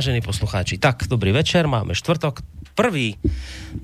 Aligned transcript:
Vážení 0.00 0.24
poslucháči, 0.24 0.80
tak 0.80 1.04
dobrý 1.12 1.28
večer, 1.28 1.68
máme 1.68 1.92
štvrtok, 1.92 2.40
prvý 2.72 3.20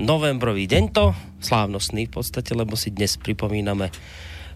novembrový 0.01 0.65
deň 0.65 0.85
to, 0.89 1.13
slávnostný 1.45 2.09
v 2.09 2.13
podstate, 2.17 2.57
lebo 2.57 2.73
si 2.73 2.89
dnes 2.89 3.21
pripomíname 3.21 3.93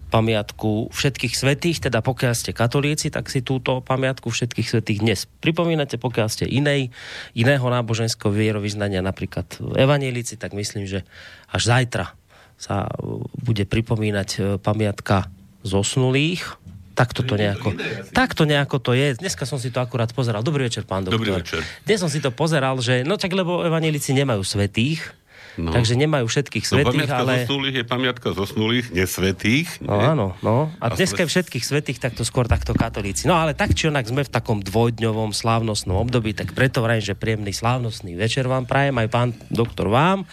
pamiatku 0.09 0.89
všetkých 0.89 1.37
svetých, 1.37 1.77
teda 1.85 2.01
pokiaľ 2.01 2.33
ste 2.33 2.57
katolíci, 2.57 3.13
tak 3.13 3.29
si 3.29 3.45
túto 3.45 3.85
pamiatku 3.85 4.33
všetkých 4.33 4.73
svetých 4.73 5.05
dnes 5.05 5.29
pripomínate, 5.37 6.01
pokiaľ 6.01 6.33
ste 6.33 6.49
inej, 6.49 6.89
iného 7.37 7.69
náboženského 7.69 8.33
vierovýznania, 8.33 9.05
napríklad 9.05 9.61
evanílici, 9.61 10.41
tak 10.41 10.57
myslím, 10.57 10.89
že 10.89 11.05
až 11.45 11.61
zajtra 11.77 12.17
sa 12.57 12.89
bude 13.37 13.69
pripomínať 13.69 14.57
pamiatka 14.65 15.29
zosnulých, 15.61 16.57
tak 16.91 17.15
to 17.15 17.23
nejako, 17.23 17.73
takto 18.11 18.43
nejako 18.43 18.77
to 18.83 18.91
je. 18.93 19.15
Dneska 19.17 19.47
som 19.47 19.57
si 19.57 19.71
to 19.71 19.79
akurát 19.79 20.11
pozeral. 20.11 20.43
Dobrý 20.43 20.67
večer, 20.67 20.83
pán 20.83 21.07
doktor. 21.07 21.19
Dobrý 21.19 21.31
večer. 21.39 21.63
Dnes 21.87 21.99
som 21.99 22.11
si 22.11 22.19
to 22.19 22.29
pozeral, 22.29 22.77
že 22.83 23.07
no 23.07 23.15
tak 23.15 23.31
lebo 23.31 23.63
evanelici 23.63 24.11
nemajú 24.11 24.43
svetých, 24.43 25.21
No. 25.59 25.75
Takže 25.75 25.99
nemajú 25.99 26.31
všetkých 26.31 26.63
no, 26.63 26.71
svetých, 26.71 27.09
no, 27.11 27.15
ale... 27.27 27.33
zosnulých 27.43 27.75
je 27.75 27.85
pamiatka 27.85 28.27
zosnulých, 28.31 28.85
nesvetých. 28.95 29.67
No 29.83 29.99
áno, 29.99 30.27
no. 30.39 30.71
A, 30.79 30.87
a 30.87 30.95
dneska 30.95 31.27
je 31.27 31.27
všetkých 31.27 31.65
svetých, 31.67 31.99
tak 31.99 32.15
to 32.15 32.23
skôr 32.23 32.47
takto 32.47 32.71
katolíci. 32.71 33.27
No 33.27 33.35
ale 33.35 33.51
tak 33.51 33.75
či 33.75 33.91
onak 33.91 34.07
sme 34.07 34.23
v 34.23 34.31
takom 34.31 34.63
dvojdňovom 34.63 35.35
slávnostnom 35.35 35.99
období, 35.99 36.31
tak 36.31 36.55
preto 36.55 36.79
vrajím, 36.79 37.03
že 37.03 37.19
príjemný 37.19 37.51
slávnostný 37.51 38.15
večer 38.15 38.47
vám 38.47 38.63
prajem, 38.63 38.95
aj 38.95 39.07
pán 39.11 39.29
doktor 39.51 39.91
vám. 39.91 40.23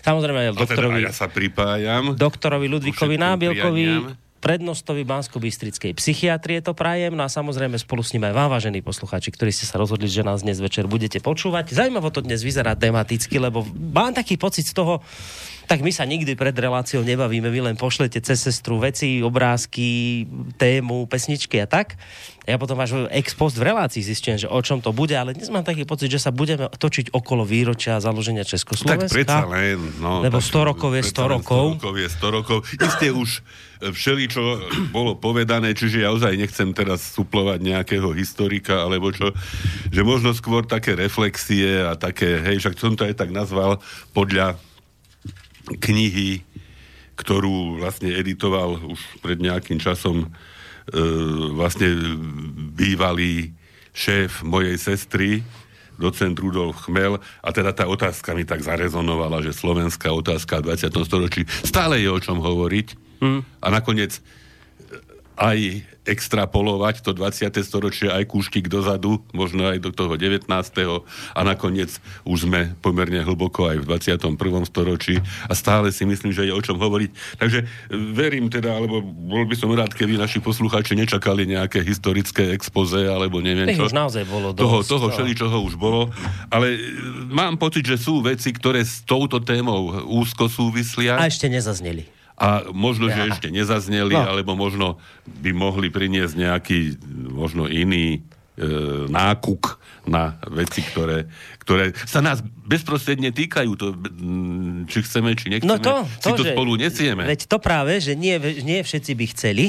Samozrejme 0.00 0.38
aj 0.40 0.48
teda 0.56 0.60
doktorovi... 0.64 1.00
Teda 1.04 1.08
ja 1.08 1.12
sa 1.12 1.28
pripájam. 1.28 2.16
Doktorovi 2.16 2.66
Ludvíkovi 2.72 3.16
Nábielkovi 3.20 3.86
prednostovi 4.42 5.06
Bansko-Bystrickej 5.06 5.94
psychiatrie 5.94 6.58
to 6.58 6.74
prajem, 6.74 7.14
no 7.14 7.22
a 7.22 7.30
samozrejme 7.30 7.78
spolu 7.78 8.02
s 8.02 8.10
ním 8.18 8.26
aj 8.26 8.34
vám, 8.34 8.50
vážení 8.50 8.82
poslucháči, 8.82 9.30
ktorí 9.30 9.54
ste 9.54 9.70
sa 9.70 9.78
rozhodli, 9.78 10.10
že 10.10 10.26
nás 10.26 10.42
dnes 10.42 10.58
večer 10.58 10.90
budete 10.90 11.22
počúvať. 11.22 11.70
Zaujímavo 11.70 12.10
to 12.10 12.26
dnes 12.26 12.42
vyzerá 12.42 12.74
tematicky, 12.74 13.38
lebo 13.38 13.62
mám 13.72 14.10
taký 14.10 14.34
pocit 14.34 14.66
z 14.66 14.74
toho, 14.74 14.98
tak 15.72 15.80
my 15.80 15.88
sa 15.88 16.04
nikdy 16.04 16.36
pred 16.36 16.52
reláciou 16.52 17.00
nebavíme, 17.00 17.48
vy 17.48 17.64
len 17.64 17.80
pošlete 17.80 18.20
cez 18.20 18.44
sestru 18.44 18.76
veci, 18.76 19.24
obrázky, 19.24 20.28
tému, 20.60 21.08
pesničky 21.08 21.64
a 21.64 21.66
tak. 21.66 21.96
Ja 22.44 22.60
potom 22.60 22.76
až 22.76 23.08
ex 23.08 23.32
post 23.32 23.56
v 23.56 23.72
relácii 23.72 24.04
zistím, 24.04 24.36
že 24.36 24.52
o 24.52 24.60
čom 24.60 24.84
to 24.84 24.92
bude, 24.92 25.16
ale 25.16 25.32
dnes 25.32 25.48
mám 25.48 25.64
taký 25.64 25.88
pocit, 25.88 26.12
že 26.12 26.20
sa 26.20 26.28
budeme 26.28 26.68
točiť 26.68 27.16
okolo 27.16 27.48
výročia 27.48 28.04
založenia 28.04 28.44
Československa. 28.44 29.08
Tak 29.08 29.16
predsa 29.16 29.48
len, 29.48 29.80
no. 29.96 30.20
Lebo 30.20 30.44
100 30.44 30.68
rokov 30.76 30.92
je 30.92 31.08
100 31.08 31.34
rokov. 31.40 31.64
100 31.72 31.80
rokov 31.80 31.94
je 31.96 32.08
100 32.20 32.36
rokov. 32.36 32.58
Isté 32.76 33.06
už 33.08 33.30
všeli, 33.80 34.28
čo 34.28 34.60
bolo 34.92 35.16
povedané, 35.16 35.72
čiže 35.72 36.04
ja 36.04 36.12
ozaj 36.12 36.36
nechcem 36.36 36.76
teraz 36.76 37.16
suplovať 37.16 37.64
nejakého 37.64 38.12
historika, 38.12 38.84
alebo 38.84 39.08
čo, 39.08 39.32
že 39.88 40.04
možno 40.04 40.36
skôr 40.36 40.68
také 40.68 40.92
reflexie 41.00 41.80
a 41.80 41.96
také, 41.96 42.44
hej, 42.44 42.60
však 42.60 42.76
som 42.76 42.92
to 42.92 43.08
aj 43.08 43.16
tak 43.16 43.32
nazval 43.32 43.80
podľa 44.12 44.60
knihy, 45.68 46.42
ktorú 47.14 47.78
vlastne 47.78 48.10
editoval 48.10 48.80
už 48.82 48.98
pred 49.20 49.38
nejakým 49.38 49.78
časom 49.78 50.26
e, 50.26 50.28
vlastne 51.54 52.18
bývalý 52.72 53.52
šéf 53.92 54.42
mojej 54.42 54.76
sestry, 54.80 55.44
docent 56.00 56.34
Rudolf 56.40 56.88
Chmel 56.88 57.20
a 57.20 57.48
teda 57.52 57.70
tá 57.76 57.84
otázka 57.86 58.32
mi 58.32 58.42
tak 58.42 58.64
zarezonovala, 58.64 59.44
že 59.44 59.54
slovenská 59.54 60.10
otázka 60.10 60.64
v 60.64 60.74
20. 60.74 60.88
storočí 61.06 61.42
stále 61.62 62.00
je 62.00 62.08
o 62.08 62.18
čom 62.18 62.40
hovoriť 62.40 62.86
mm. 63.22 63.40
a 63.62 63.66
nakoniec 63.70 64.18
aj 65.42 65.58
extrapolovať 66.02 67.06
to 67.06 67.14
20. 67.14 67.54
storočie 67.62 68.10
aj 68.10 68.26
kúštik 68.26 68.66
dozadu, 68.66 69.22
možno 69.30 69.70
aj 69.70 69.78
do 69.78 69.90
toho 69.94 70.18
19. 70.18 70.50
a 70.50 71.40
nakoniec 71.46 71.94
už 72.26 72.50
sme 72.50 72.74
pomerne 72.82 73.22
hlboko 73.22 73.70
aj 73.70 73.82
v 73.82 73.84
21. 73.86 74.34
storočí 74.66 75.22
a 75.46 75.52
stále 75.54 75.94
si 75.94 76.02
myslím, 76.02 76.34
že 76.34 76.50
je 76.50 76.52
o 76.54 76.58
čom 76.58 76.74
hovoriť. 76.78 77.38
Takže 77.38 77.58
e, 77.62 77.66
verím 78.14 78.50
teda, 78.50 78.74
alebo 78.74 78.98
bol 79.02 79.46
by 79.46 79.54
som 79.54 79.70
rád, 79.70 79.94
keby 79.94 80.18
naši 80.18 80.42
poslucháči 80.42 80.98
nečakali 80.98 81.46
nejaké 81.46 81.86
historické 81.86 82.50
expoze, 82.50 82.98
alebo 83.06 83.38
neviem 83.38 83.70
čo. 83.70 83.86
už 83.86 83.94
naozaj 83.94 84.26
bolo 84.26 84.50
dosť. 84.50 84.62
Toho, 84.62 84.78
toho 84.82 85.06
no. 85.06 85.12
všeli, 85.14 85.32
čoho 85.38 85.58
už 85.62 85.74
bolo. 85.78 86.10
Ale 86.50 86.74
e, 86.74 86.78
mám 87.30 87.54
pocit, 87.62 87.86
že 87.86 87.94
sú 87.94 88.26
veci, 88.26 88.50
ktoré 88.50 88.82
s 88.82 89.06
touto 89.06 89.38
témou 89.38 90.02
úzko 90.10 90.50
súvislia. 90.50 91.14
A 91.14 91.30
ešte 91.30 91.46
nezazneli 91.46 92.21
a 92.42 92.48
možno, 92.74 93.06
že 93.06 93.30
ešte 93.30 93.48
nezazneli, 93.54 94.18
no. 94.18 94.26
alebo 94.26 94.58
možno 94.58 94.98
by 95.38 95.54
mohli 95.54 95.94
priniesť 95.94 96.34
nejaký 96.34 96.78
možno 97.30 97.70
iný 97.70 98.18
e, 98.18 98.20
nákuk 99.06 99.78
na 100.10 100.34
veci, 100.50 100.82
ktoré, 100.82 101.30
ktoré 101.62 101.94
sa 102.02 102.18
nás 102.18 102.42
bezprostredne 102.42 103.30
týkajú, 103.30 103.70
to, 103.78 103.94
či 104.90 104.98
chceme, 105.06 105.38
či 105.38 105.54
nechceme, 105.54 105.70
no 105.70 105.78
to, 105.78 106.02
to, 106.18 106.34
si 106.34 106.42
to 106.42 106.44
že, 106.50 106.52
spolu 106.58 106.74
nesieme. 106.74 107.22
Veď 107.22 107.46
to 107.46 107.62
práve, 107.62 108.02
že 108.02 108.18
nie, 108.18 108.34
nie 108.66 108.82
všetci 108.82 109.12
by 109.14 109.24
chceli, 109.30 109.66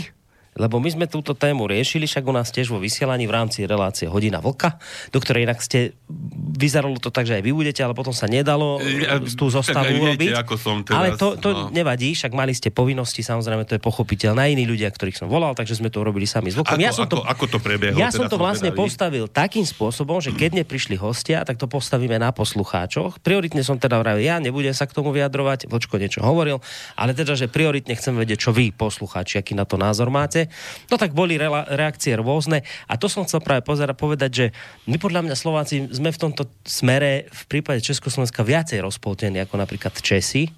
lebo 0.58 0.78
my 0.78 0.90
sme 0.90 1.06
túto 1.10 1.34
tému 1.34 1.66
riešili, 1.66 2.06
však 2.06 2.24
u 2.24 2.34
nás 2.34 2.54
tiež 2.54 2.70
vo 2.70 2.78
vysielaní 2.78 3.26
v 3.26 3.34
rámci 3.34 3.66
relácie 3.66 4.06
Hodina 4.06 4.38
Vlka, 4.38 4.78
do 5.10 5.20
ktorej 5.20 5.50
inak 5.50 5.60
ste, 5.62 5.98
vyzeralo 6.58 6.98
to 7.02 7.10
tak, 7.10 7.26
že 7.26 7.42
aj 7.42 7.44
vy 7.44 7.52
budete, 7.54 7.82
ale 7.82 7.98
potom 7.98 8.14
sa 8.14 8.30
nedalo 8.30 8.78
ja, 8.82 9.18
tú 9.34 9.50
zostavu 9.50 9.90
urobiť. 9.98 10.38
ako 10.38 10.56
som 10.58 10.86
teraz, 10.86 10.98
ale 10.98 11.08
to, 11.18 11.36
to 11.42 11.50
no. 11.52 11.60
nevadí, 11.74 12.14
však 12.14 12.32
mali 12.34 12.54
ste 12.54 12.70
povinnosti, 12.70 13.26
samozrejme 13.26 13.66
to 13.66 13.78
je 13.78 13.82
pochopiteľné, 13.82 14.54
iní 14.54 14.70
ľudia, 14.70 14.94
ktorých 14.94 15.26
som 15.26 15.28
volal, 15.28 15.58
takže 15.58 15.82
sme 15.82 15.90
to 15.90 16.02
urobili 16.02 16.30
sami 16.30 16.54
s 16.54 16.56
Vlkom. 16.58 16.78
Ako, 16.78 16.86
ja 16.86 16.94
som 16.94 17.06
ako, 17.10 17.14
to, 17.14 17.20
ako 17.26 17.46
to 17.50 17.58
prebiehlo? 17.58 17.98
Ja 17.98 18.14
som 18.14 18.30
to 18.30 18.38
vlastne 18.38 18.70
teda 18.70 18.80
postavil 18.80 19.26
takým 19.26 19.66
spôsobom, 19.66 20.22
že 20.22 20.32
keď 20.36 20.64
neprišli 20.64 20.96
hostia, 21.00 21.42
tak 21.42 21.58
to 21.58 21.66
postavíme 21.66 22.16
na 22.22 22.30
poslucháčoch. 22.30 23.20
Prioritne 23.26 23.66
som 23.66 23.82
teda 23.82 23.98
vravil, 23.98 24.24
ja 24.26 24.38
nebudem 24.38 24.76
sa 24.76 24.86
k 24.86 24.94
tomu 24.94 25.10
vyjadrovať, 25.16 25.66
Vlčko 25.68 25.98
niečo 25.98 26.22
hovoril, 26.22 26.62
ale 26.94 27.18
teda, 27.18 27.34
že 27.34 27.50
prioritne 27.50 27.98
chcem 27.98 28.14
vedieť, 28.14 28.50
čo 28.50 28.52
vy, 28.54 28.70
poslucháči, 28.76 29.42
aký 29.42 29.58
na 29.58 29.66
to 29.66 29.80
názor 29.80 30.14
máte. 30.14 30.43
No 30.88 30.96
tak 30.96 31.12
boli 31.12 31.36
reakcie 31.40 32.16
rôzne 32.18 32.64
a 32.88 32.94
to 32.96 33.12
som 33.12 33.28
chcel 33.28 33.44
práve 33.44 33.66
pozerať, 33.66 33.96
povedať, 33.98 34.32
že 34.32 34.46
my 34.88 34.98
podľa 34.98 35.28
mňa 35.28 35.36
Slováci 35.36 35.76
sme 35.92 36.10
v 36.10 36.22
tomto 36.22 36.50
smere 36.64 37.28
v 37.30 37.44
prípade 37.50 37.84
Československa 37.84 38.46
viacej 38.46 38.80
rozpoltení 38.82 39.44
ako 39.44 39.60
napríklad 39.60 39.94
Česi. 40.00 40.50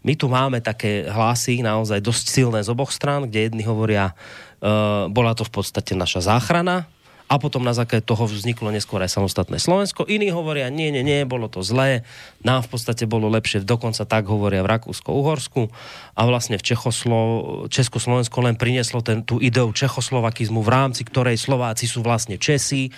My 0.00 0.16
tu 0.16 0.32
máme 0.32 0.64
také 0.64 1.04
hlasy 1.08 1.60
naozaj 1.60 2.00
dosť 2.00 2.24
silné 2.32 2.60
z 2.64 2.72
oboch 2.72 2.88
strán, 2.88 3.28
kde 3.28 3.52
jedni 3.52 3.64
hovoria, 3.68 4.16
uh, 4.16 5.12
bola 5.12 5.36
to 5.36 5.44
v 5.44 5.52
podstate 5.52 5.92
naša 5.92 6.24
záchrana, 6.24 6.88
a 7.30 7.38
potom 7.38 7.62
na 7.62 7.70
základe 7.70 8.02
toho 8.02 8.26
vzniklo 8.26 8.74
neskôr 8.74 8.98
aj 9.06 9.14
samostatné 9.14 9.62
Slovensko. 9.62 10.02
Iní 10.02 10.34
hovoria, 10.34 10.66
nie, 10.66 10.90
nie, 10.90 11.06
nie, 11.06 11.22
bolo 11.22 11.46
to 11.46 11.62
zlé, 11.62 12.02
nám 12.42 12.66
v 12.66 12.74
podstate 12.74 13.06
bolo 13.06 13.30
lepšie, 13.30 13.62
dokonca 13.62 14.02
tak 14.02 14.26
hovoria 14.26 14.66
v 14.66 14.70
Rakúsko-Uhorsku 14.74 15.70
a 16.18 16.20
vlastne 16.26 16.58
v 16.58 16.66
Čechoslo, 16.66 17.20
Československo 17.70 18.42
len 18.42 18.58
prinieslo 18.58 18.98
ten, 18.98 19.22
tú 19.22 19.38
ideu 19.38 19.70
čechoslovakizmu, 19.70 20.58
v 20.58 20.70
rámci 20.74 21.06
ktorej 21.06 21.38
Slováci 21.38 21.86
sú 21.86 22.02
vlastne 22.02 22.34
Česi 22.34 22.90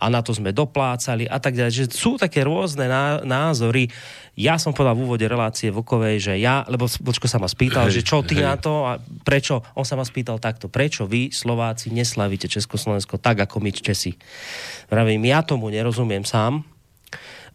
a 0.00 0.08
na 0.08 0.24
to 0.24 0.32
sme 0.32 0.54
doplácali 0.54 1.26
a 1.26 1.36
tak 1.42 1.58
ďalej. 1.58 1.72
Že 1.74 1.84
sú 1.92 2.10
také 2.16 2.46
rôzne 2.46 2.88
názory. 3.26 3.92
Ja 4.32 4.56
som 4.56 4.72
povedal 4.72 4.96
v 4.96 5.04
úvode 5.04 5.26
relácie 5.28 5.68
Vukovej, 5.68 6.16
že 6.16 6.34
ja, 6.40 6.64
lebo 6.64 6.88
Vlčko 6.88 7.28
sa 7.28 7.36
ma 7.36 7.44
spýtal, 7.44 7.92
hej, 7.92 8.00
že 8.00 8.06
čo 8.08 8.24
ty 8.24 8.40
hej. 8.40 8.48
na 8.48 8.56
to 8.56 8.88
a 8.88 8.96
prečo, 9.20 9.60
on 9.76 9.84
sa 9.84 10.00
ma 10.00 10.04
spýtal 10.06 10.40
takto, 10.40 10.72
prečo 10.72 11.04
vy 11.04 11.28
Slováci 11.28 11.92
neslavíte 11.92 12.48
Československo 12.48 13.20
tak, 13.20 13.44
ako 13.44 13.60
my 13.60 13.68
Česi. 13.82 14.12
Vravím, 14.88 15.24
ja 15.28 15.44
tomu 15.44 15.68
nerozumiem 15.72 16.22
sám, 16.24 16.64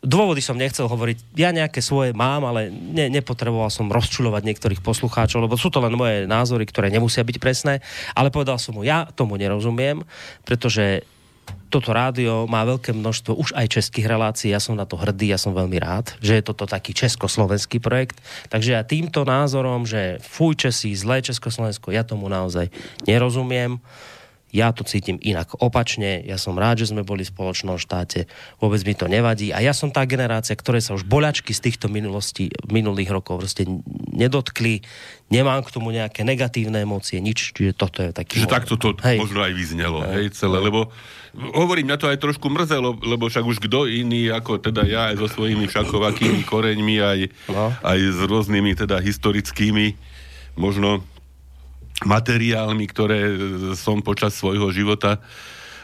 Dôvody 0.05 0.37
som 0.37 0.53
nechcel 0.53 0.85
hovoriť, 0.85 1.33
ja 1.33 1.49
nejaké 1.49 1.81
svoje 1.81 2.13
mám, 2.13 2.45
ale 2.45 2.69
ne, 2.69 3.09
nepotreboval 3.09 3.73
som 3.73 3.89
rozčulovať 3.89 4.45
niektorých 4.45 4.85
poslucháčov, 4.85 5.49
lebo 5.49 5.57
sú 5.57 5.73
to 5.73 5.81
len 5.81 5.97
moje 5.97 6.29
názory, 6.29 6.69
ktoré 6.69 6.93
nemusia 6.93 7.25
byť 7.25 7.37
presné, 7.41 7.81
ale 8.13 8.29
povedal 8.29 8.61
som 8.61 8.77
mu, 8.77 8.85
ja 8.85 9.09
tomu 9.17 9.33
nerozumiem, 9.33 10.05
pretože 10.45 11.01
toto 11.73 11.91
rádio 11.91 12.45
má 12.45 12.61
veľké 12.63 12.93
množstvo 12.93 13.33
už 13.35 13.57
aj 13.57 13.81
českých 13.81 14.05
relácií, 14.05 14.53
ja 14.53 14.61
som 14.61 14.77
na 14.77 14.85
to 14.85 14.95
hrdý, 14.95 15.33
ja 15.33 15.41
som 15.41 15.57
veľmi 15.57 15.81
rád, 15.81 16.13
že 16.21 16.37
je 16.37 16.43
toto 16.45 16.69
taký 16.69 16.93
československý 16.93 17.81
projekt. 17.81 18.21
Takže 18.53 18.77
ja 18.77 18.85
týmto 18.85 19.25
názorom, 19.25 19.83
že 19.89 20.21
fuj 20.21 20.55
Česi, 20.55 20.93
zlé 20.93 21.25
Československo, 21.25 21.91
ja 21.91 22.05
tomu 22.05 22.29
naozaj 22.29 22.69
nerozumiem. 23.09 23.81
Ja 24.55 24.71
to 24.71 24.87
cítim 24.87 25.19
inak 25.19 25.59
opačne, 25.59 26.23
ja 26.23 26.39
som 26.39 26.55
rád, 26.55 26.79
že 26.79 26.95
sme 26.95 27.03
boli 27.03 27.27
v 27.27 27.33
spoločnom 27.35 27.75
štáte, 27.75 28.31
vôbec 28.63 28.79
mi 28.87 28.95
to 28.95 29.11
nevadí 29.11 29.51
a 29.51 29.59
ja 29.59 29.75
som 29.75 29.91
tá 29.91 30.07
generácia, 30.07 30.55
ktoré 30.55 30.79
sa 30.79 30.95
už 30.95 31.03
boľačky 31.03 31.51
z 31.51 31.59
týchto 31.67 31.91
minulostí, 31.91 32.47
minulých 32.71 33.11
rokov 33.11 33.43
proste 33.43 33.67
nedotkli, 34.15 34.79
nemám 35.27 35.59
k 35.67 35.73
tomu 35.75 35.91
nejaké 35.91 36.23
negatívne 36.23 36.87
emócie, 36.87 37.19
nič, 37.19 37.51
čiže 37.51 37.75
toto 37.75 37.99
je 37.99 38.15
taký... 38.15 38.39
Čiže 38.39 38.47
takto 38.47 38.79
to 38.79 38.95
hej. 39.03 39.19
možno 39.19 39.43
aj 39.43 39.51
vyznelo, 39.51 39.99
hej, 40.07 40.15
hej 40.15 40.27
celé, 40.31 40.63
lebo 40.63 40.87
hovorím, 41.35 41.91
mňa 41.91 41.97
to 41.99 42.07
aj 42.07 42.23
trošku 42.23 42.47
mrzelo, 42.47 42.95
lebo 43.03 43.27
však 43.27 43.43
už 43.43 43.59
kto 43.59 43.91
iný, 43.91 44.31
ako 44.31 44.63
teda 44.63 44.87
ja 44.87 45.11
aj 45.11 45.19
so 45.19 45.27
svojimi 45.27 45.67
šakovakými 45.67 46.47
koreňmi, 46.47 46.95
aj, 47.03 47.19
no. 47.51 47.75
aj 47.83 47.99
s 47.99 48.19
rôznymi 48.23 48.71
teda 48.79 49.03
historickými 49.03 49.99
možno 50.55 51.03
materiálmi, 52.03 52.85
ktoré 52.91 53.19
som 53.79 54.03
počas 54.03 54.35
svojho 54.35 54.67
života 54.75 55.23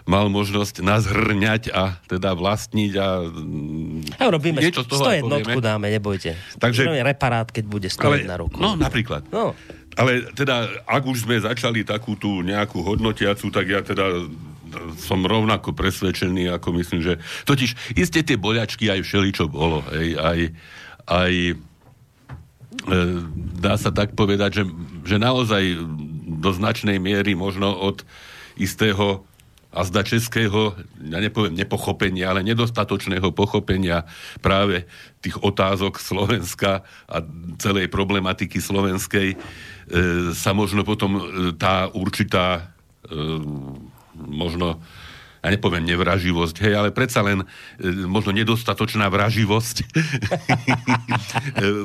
mal 0.09 0.27
možnosť 0.33 0.81
nás 0.81 1.05
hrňať 1.05 1.71
a 1.71 1.95
teda 2.09 2.33
vlastniť 2.33 2.91
a 2.97 3.07
ja 4.17 4.25
robíme 4.27 4.57
niečo 4.57 4.81
z 4.81 4.89
toho 4.89 5.05
101 5.05 5.61
dáme, 5.61 5.87
nebojte. 5.93 6.33
Takže, 6.57 6.89
reparát, 7.05 7.47
keď 7.47 7.65
bude 7.69 7.87
stojiť 7.87 8.25
na 8.25 8.35
ruku. 8.41 8.57
No, 8.57 8.73
napríklad. 8.73 9.29
No. 9.29 9.53
Ale 9.95 10.33
teda, 10.33 10.83
ak 10.87 11.03
už 11.05 11.27
sme 11.27 11.37
začali 11.37 11.85
takú 11.85 12.17
tú 12.17 12.41
nejakú 12.41 12.81
hodnotiacu, 12.81 13.53
tak 13.53 13.65
ja 13.69 13.85
teda 13.85 14.25
som 14.97 15.19
rovnako 15.27 15.75
presvedčený, 15.75 16.47
ako 16.55 16.79
myslím, 16.79 17.03
že... 17.03 17.13
Totiž, 17.43 17.99
iste 17.99 18.23
tie 18.23 18.39
boľačky 18.39 18.87
aj 18.87 19.03
všeličo 19.03 19.51
bolo. 19.51 19.83
Hej, 19.91 20.15
aj, 20.15 20.39
aj 21.11 21.33
e, 21.35 21.53
dá 23.59 23.75
sa 23.75 23.91
tak 23.91 24.15
povedať, 24.15 24.61
že, 24.61 24.63
že 25.05 25.17
naozaj 25.21 25.77
do 26.41 26.49
značnej 26.55 26.97
miery 26.97 27.35
možno 27.35 27.71
od 27.75 28.01
istého 28.57 29.27
a 29.71 29.87
zda 29.87 30.03
českého, 30.03 30.75
ja 30.99 31.23
nepoviem 31.23 31.55
nepochopenia, 31.55 32.27
ale 32.27 32.43
nedostatočného 32.43 33.31
pochopenia 33.31 34.03
práve 34.43 34.83
tých 35.23 35.39
otázok 35.39 35.95
Slovenska 35.95 36.83
a 37.07 37.17
celej 37.55 37.87
problematiky 37.87 38.59
slovenskej. 38.59 39.27
E, 39.31 39.37
sa 40.35 40.51
možno 40.51 40.83
potom 40.83 41.15
e, 41.15 41.21
tá 41.55 41.87
určitá 41.87 42.75
e, 43.07 43.23
možno 44.19 44.83
ja 45.41 45.49
nepoviem 45.49 45.81
nevraživosť, 45.81 46.55
hej, 46.61 46.73
ale 46.77 46.89
predsa 46.93 47.25
len 47.25 47.41
e, 47.41 47.45
možno 48.05 48.29
nedostatočná 48.29 49.09
vraživosť 49.09 49.75
e, 49.81 49.85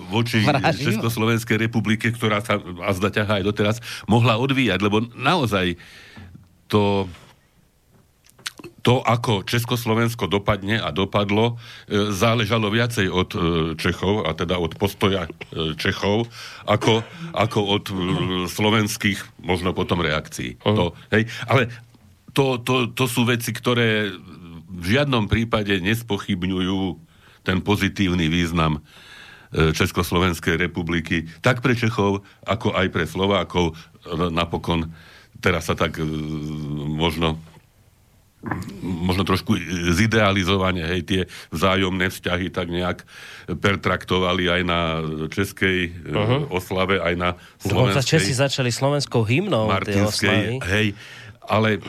voči 0.15 0.45
Vraživo? 0.45 0.93
Československej 0.93 1.57
republike, 1.57 2.13
ktorá 2.13 2.45
sa 2.45 2.61
a 2.61 2.91
zda 2.93 3.09
ťahá 3.09 3.41
aj 3.41 3.45
doteraz, 3.49 3.77
mohla 4.05 4.37
odvíjať, 4.37 4.79
lebo 4.85 5.09
naozaj 5.17 5.81
to 6.69 7.09
to, 8.87 9.03
ako 9.03 9.43
Československo 9.43 10.31
dopadne 10.31 10.79
a 10.79 10.95
dopadlo, 10.95 11.59
e, 11.91 12.15
záležalo 12.15 12.71
viacej 12.71 13.11
od 13.11 13.31
e, 13.35 13.39
Čechov, 13.75 14.23
a 14.23 14.31
teda 14.31 14.63
od 14.63 14.79
postoja 14.79 15.27
e, 15.27 15.75
Čechov, 15.75 16.31
ako, 16.71 17.03
ako 17.35 17.59
od 17.67 17.85
slovenských 18.47 19.43
možno 19.43 19.75
potom 19.75 19.99
reakcií. 19.99 20.63
Uh-huh. 20.63 20.79
To, 20.79 20.85
hej? 21.11 21.27
Ale 21.51 21.67
to, 22.37 22.61
to, 22.61 22.93
to 22.93 23.05
sú 23.09 23.25
veci, 23.25 23.49
ktoré 23.57 24.13
v 24.69 24.85
žiadnom 24.85 25.25
prípade 25.25 25.81
nespochybňujú 25.81 27.01
ten 27.49 27.65
pozitívny 27.65 28.29
význam 28.29 28.85
Československej 29.57 30.61
republiky, 30.61 31.25
tak 31.41 31.65
pre 31.65 31.73
Čechov, 31.73 32.21
ako 32.45 32.77
aj 32.77 32.87
pre 32.93 33.09
Slovákov. 33.09 33.73
Napokon 34.13 34.93
teraz 35.41 35.71
sa 35.71 35.79
tak 35.79 35.97
možno 36.77 37.41
možno 38.85 39.27
trošku 39.27 39.59
zidealizovane, 39.91 40.87
hej, 40.87 41.01
tie 41.03 41.21
vzájomné 41.51 42.15
vzťahy 42.15 42.47
tak 42.55 42.71
nejak 42.71 43.03
pertraktovali 43.59 44.47
aj 44.47 44.63
na 44.63 45.03
českej 45.27 45.91
uh-huh. 45.91 46.55
oslave, 46.55 47.03
aj 47.03 47.15
na 47.19 47.29
slovenskej. 47.59 47.75
Dokonca 47.75 48.03
Česi 48.07 48.33
začali 48.37 48.71
slovenskou 48.71 49.27
hymnou 49.27 49.67
Martinskej, 49.67 50.63
hej, 50.63 50.95
ale 51.47 51.83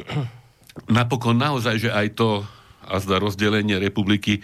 napokon 0.90 1.38
naozaj, 1.38 1.76
že 1.82 1.90
aj 1.92 2.18
to 2.18 2.46
a 2.88 3.04
zda 3.04 3.20
rozdelenie 3.20 3.76
republiky 3.82 4.40
e, 4.40 4.42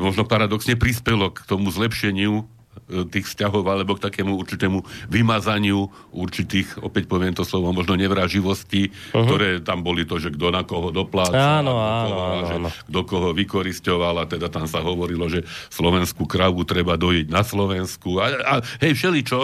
možno 0.00 0.24
paradoxne 0.24 0.78
prispelo 0.78 1.28
k 1.34 1.44
tomu 1.44 1.68
zlepšeniu 1.68 2.48
E, 2.86 3.02
tých 3.08 3.26
vzťahov 3.26 3.66
alebo 3.66 3.98
k 3.98 4.04
takému 4.06 4.38
určitému 4.38 4.78
vymazaniu 5.10 5.90
určitých, 6.14 6.84
opäť 6.86 7.10
poviem 7.10 7.34
to 7.34 7.42
slovo, 7.42 7.74
možno 7.74 7.98
nevraživosti, 7.98 8.92
uh-huh. 8.92 9.26
ktoré 9.26 9.48
tam 9.58 9.82
boli 9.82 10.06
to, 10.06 10.22
že 10.22 10.30
kto 10.30 10.54
na 10.54 10.62
koho 10.62 10.94
dopláca, 10.94 11.34
áno, 11.34 11.74
áno, 11.82 12.14
áno, 12.14 12.46
že 12.46 12.56
kto 12.86 13.00
koho 13.02 13.28
vykoristoval 13.34 14.22
a 14.22 14.30
teda 14.30 14.46
tam 14.52 14.70
sa 14.70 14.86
hovorilo, 14.86 15.26
že 15.26 15.42
slovenskú 15.72 16.30
kravu 16.30 16.62
treba 16.62 16.94
dojiť 16.94 17.26
na 17.26 17.42
Slovensku 17.42 18.22
a, 18.22 18.26
a 18.44 18.54
hej, 18.84 18.94
všeličo, 18.94 19.40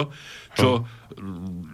čo 0.55 0.69
uh-huh. 0.85 1.01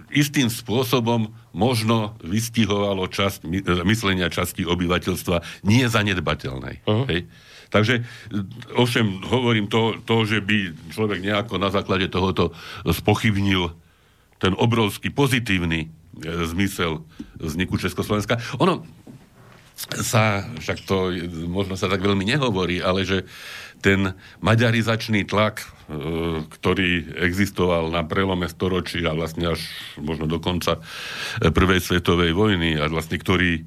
Istým 0.10 0.50
spôsobom 0.50 1.34
možno 1.54 2.18
vystihovalo 2.22 3.10
časť, 3.10 3.46
myslenia 3.86 4.30
časti 4.30 4.66
obyvateľstva 4.66 5.66
nie 5.66 5.86
zanedbateľnej. 5.86 6.86
Uh-huh. 6.86 7.06
Hej? 7.10 7.30
Takže 7.70 8.02
ovšem 8.74 9.22
hovorím 9.30 9.70
to, 9.70 10.02
to, 10.02 10.26
že 10.26 10.42
by 10.42 10.74
človek 10.90 11.22
nejako 11.22 11.62
na 11.62 11.70
základe 11.70 12.10
tohoto 12.10 12.54
spochybnil 12.86 13.74
ten 14.42 14.58
obrovský 14.58 15.14
pozitívny 15.14 15.86
e, 15.86 15.88
zmysel 16.50 17.06
vzniku 17.38 17.78
Československa. 17.78 18.42
Ono 18.58 18.88
sa, 19.80 20.44
však 20.60 20.84
to 20.84 21.16
možno 21.48 21.80
sa 21.80 21.88
tak 21.88 22.04
veľmi 22.04 22.28
nehovorí, 22.28 22.84
ale 22.84 23.08
že 23.08 23.24
ten 23.80 24.12
maďarizačný 24.44 25.24
tlak, 25.24 25.64
e, 25.64 25.68
ktorý 26.44 27.16
existoval 27.24 27.88
na 27.88 28.04
prelome 28.04 28.52
storočí 28.52 29.00
a 29.08 29.16
vlastne 29.16 29.56
až 29.56 29.64
možno 29.96 30.28
do 30.28 30.44
konca 30.44 30.84
e, 31.40 31.48
prvej 31.48 31.80
svetovej 31.80 32.36
vojny 32.36 32.76
a 32.76 32.92
vlastne 32.92 33.16
ktorý 33.16 33.64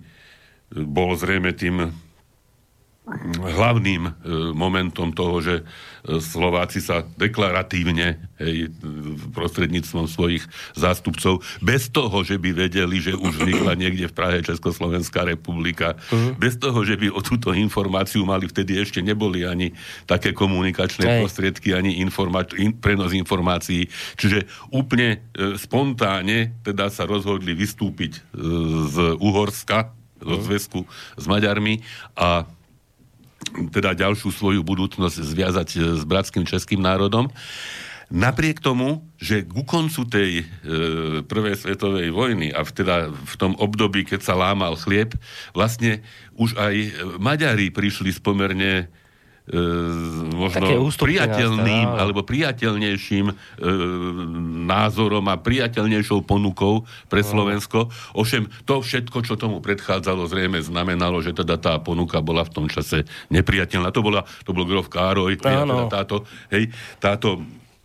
bol 0.73 1.17
zrejme 1.17 1.57
tým 1.57 1.97
hlavným 3.43 4.03
e, 4.07 4.11
momentom 4.55 5.11
toho, 5.11 5.43
že 5.43 5.55
e, 5.59 5.63
Slováci 6.23 6.79
sa 6.79 7.03
deklaratívne 7.19 8.31
hej, 8.39 8.71
prostredníctvom 9.35 10.07
svojich 10.07 10.47
zástupcov, 10.79 11.43
bez 11.59 11.91
toho, 11.91 12.23
že 12.23 12.39
by 12.39 12.55
vedeli, 12.55 13.03
že 13.03 13.19
už 13.19 13.43
vznikla 13.43 13.75
niekde 13.75 14.07
v 14.07 14.15
Prahe 14.15 14.39
Československá 14.47 15.27
republika, 15.27 15.99
uh-huh. 15.99 16.39
bez 16.39 16.55
toho, 16.63 16.87
že 16.87 16.95
by 16.95 17.11
o 17.11 17.19
túto 17.27 17.51
informáciu 17.51 18.23
mali, 18.23 18.47
vtedy 18.47 18.79
ešte 18.79 19.03
neboli 19.03 19.43
ani 19.43 19.75
také 20.07 20.31
komunikačné 20.31 21.03
hej. 21.03 21.19
prostriedky, 21.27 21.75
ani 21.75 21.99
informa- 21.99 22.55
in, 22.55 22.79
prenos 22.79 23.11
informácií. 23.11 23.91
Čiže 24.15 24.47
úplne 24.71 25.27
e, 25.35 25.59
spontánne 25.59 26.55
teda 26.63 26.87
sa 26.87 27.03
rozhodli 27.03 27.51
vystúpiť 27.59 28.13
e, 28.15 28.21
z 28.87 28.97
Uhorska, 29.19 29.91
zo 30.23 30.39
mhm. 30.39 30.45
zväzku 30.47 30.81
s 31.19 31.25
Maďarmi 31.27 31.83
a 32.15 32.47
teda 33.73 33.97
ďalšiu 33.97 34.31
svoju 34.33 34.61
budúcnosť 34.63 35.17
zviazať 35.19 35.69
e, 35.75 35.79
s 35.99 36.03
bratským 36.07 36.47
českým 36.47 36.81
národom. 36.81 37.29
Napriek 38.13 38.61
tomu, 38.61 39.09
že 39.17 39.41
ku 39.49 39.65
koncu 39.65 40.05
tej 40.05 40.31
e, 40.41 40.45
prvej 41.25 41.57
svetovej 41.57 42.13
vojny 42.13 42.53
a 42.53 42.61
teda 42.61 43.09
v 43.09 43.35
tom 43.41 43.57
období, 43.57 44.05
keď 44.05 44.21
sa 44.21 44.35
lámal 44.37 44.77
chlieb, 44.77 45.17
vlastne 45.57 46.05
už 46.37 46.53
aj 46.61 46.75
Maďari 47.17 47.73
prišli 47.73 48.13
s 48.13 48.21
pomerne 48.21 48.93
možno 50.39 50.87
priateľným 50.87 51.87
nás, 51.91 51.99
alebo 51.99 52.23
priateľnejším 52.23 53.27
e, 53.27 53.35
názorom 54.71 55.27
a 55.27 55.35
priateľnejšou 55.35 56.23
ponukou 56.23 56.87
pre 57.11 57.27
Slovensko. 57.27 57.91
Ovšem, 58.15 58.47
to 58.63 58.79
všetko, 58.79 59.19
čo 59.27 59.35
tomu 59.35 59.59
predchádzalo, 59.59 60.31
zrejme 60.31 60.63
znamenalo, 60.63 61.19
že 61.19 61.35
teda 61.35 61.59
tá 61.59 61.75
ponuka 61.83 62.23
bola 62.23 62.47
v 62.47 62.55
tom 62.55 62.67
čase 62.71 63.03
nepriateľná. 63.35 63.91
To, 63.91 64.03
bola, 64.07 64.23
to 64.47 64.55
bol 64.55 64.63
grof 64.63 64.87
Károj, 64.87 65.35
teda 65.35 65.91
táto, 65.91 66.23
hej, 66.55 66.71
táto 67.03 67.43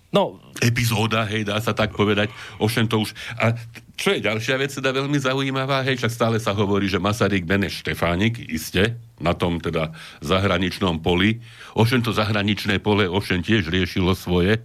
No, 0.07 0.39
epizóda, 0.63 1.27
hej, 1.27 1.43
dá 1.43 1.59
sa 1.59 1.75
tak 1.75 1.91
povedať. 1.91 2.31
Ovšem 2.63 2.87
to 2.87 3.03
už... 3.03 3.11
A 3.35 3.51
čo 3.99 4.15
je 4.15 4.23
ďalšia 4.23 4.55
vec, 4.55 4.71
teda 4.71 4.95
veľmi 4.95 5.19
zaujímavá, 5.19 5.83
hej, 5.83 5.99
však 5.99 6.15
stále 6.15 6.37
sa 6.39 6.55
hovorí, 6.55 6.87
že 6.87 6.95
Masaryk 6.95 7.43
Beneš 7.43 7.83
Štefánik, 7.83 8.39
iste, 8.47 8.95
na 9.17 9.33
tom 9.33 9.57
teda 9.57 9.93
zahraničnom 10.21 11.01
poli. 11.01 11.41
Ovšem 11.73 12.05
to 12.05 12.13
zahraničné 12.13 12.77
pole 12.81 13.09
ovšem 13.09 13.41
tiež 13.41 13.69
riešilo 13.69 14.13
svoje 14.13 14.59
e, 14.59 14.61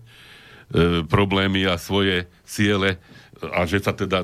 problémy 1.09 1.69
a 1.69 1.81
svoje 1.81 2.29
ciele 2.45 3.01
a 3.43 3.67
že 3.67 3.83
sa 3.83 3.91
teda 3.91 4.23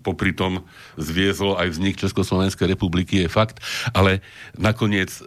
popri 0.00 0.32
tom 0.32 0.64
zviezol 0.96 1.60
aj 1.60 1.76
vznik 1.76 2.00
Československej 2.00 2.72
republiky 2.72 3.20
je 3.20 3.28
fakt, 3.28 3.60
ale 3.92 4.24
nakoniec 4.56 5.12
e, 5.20 5.22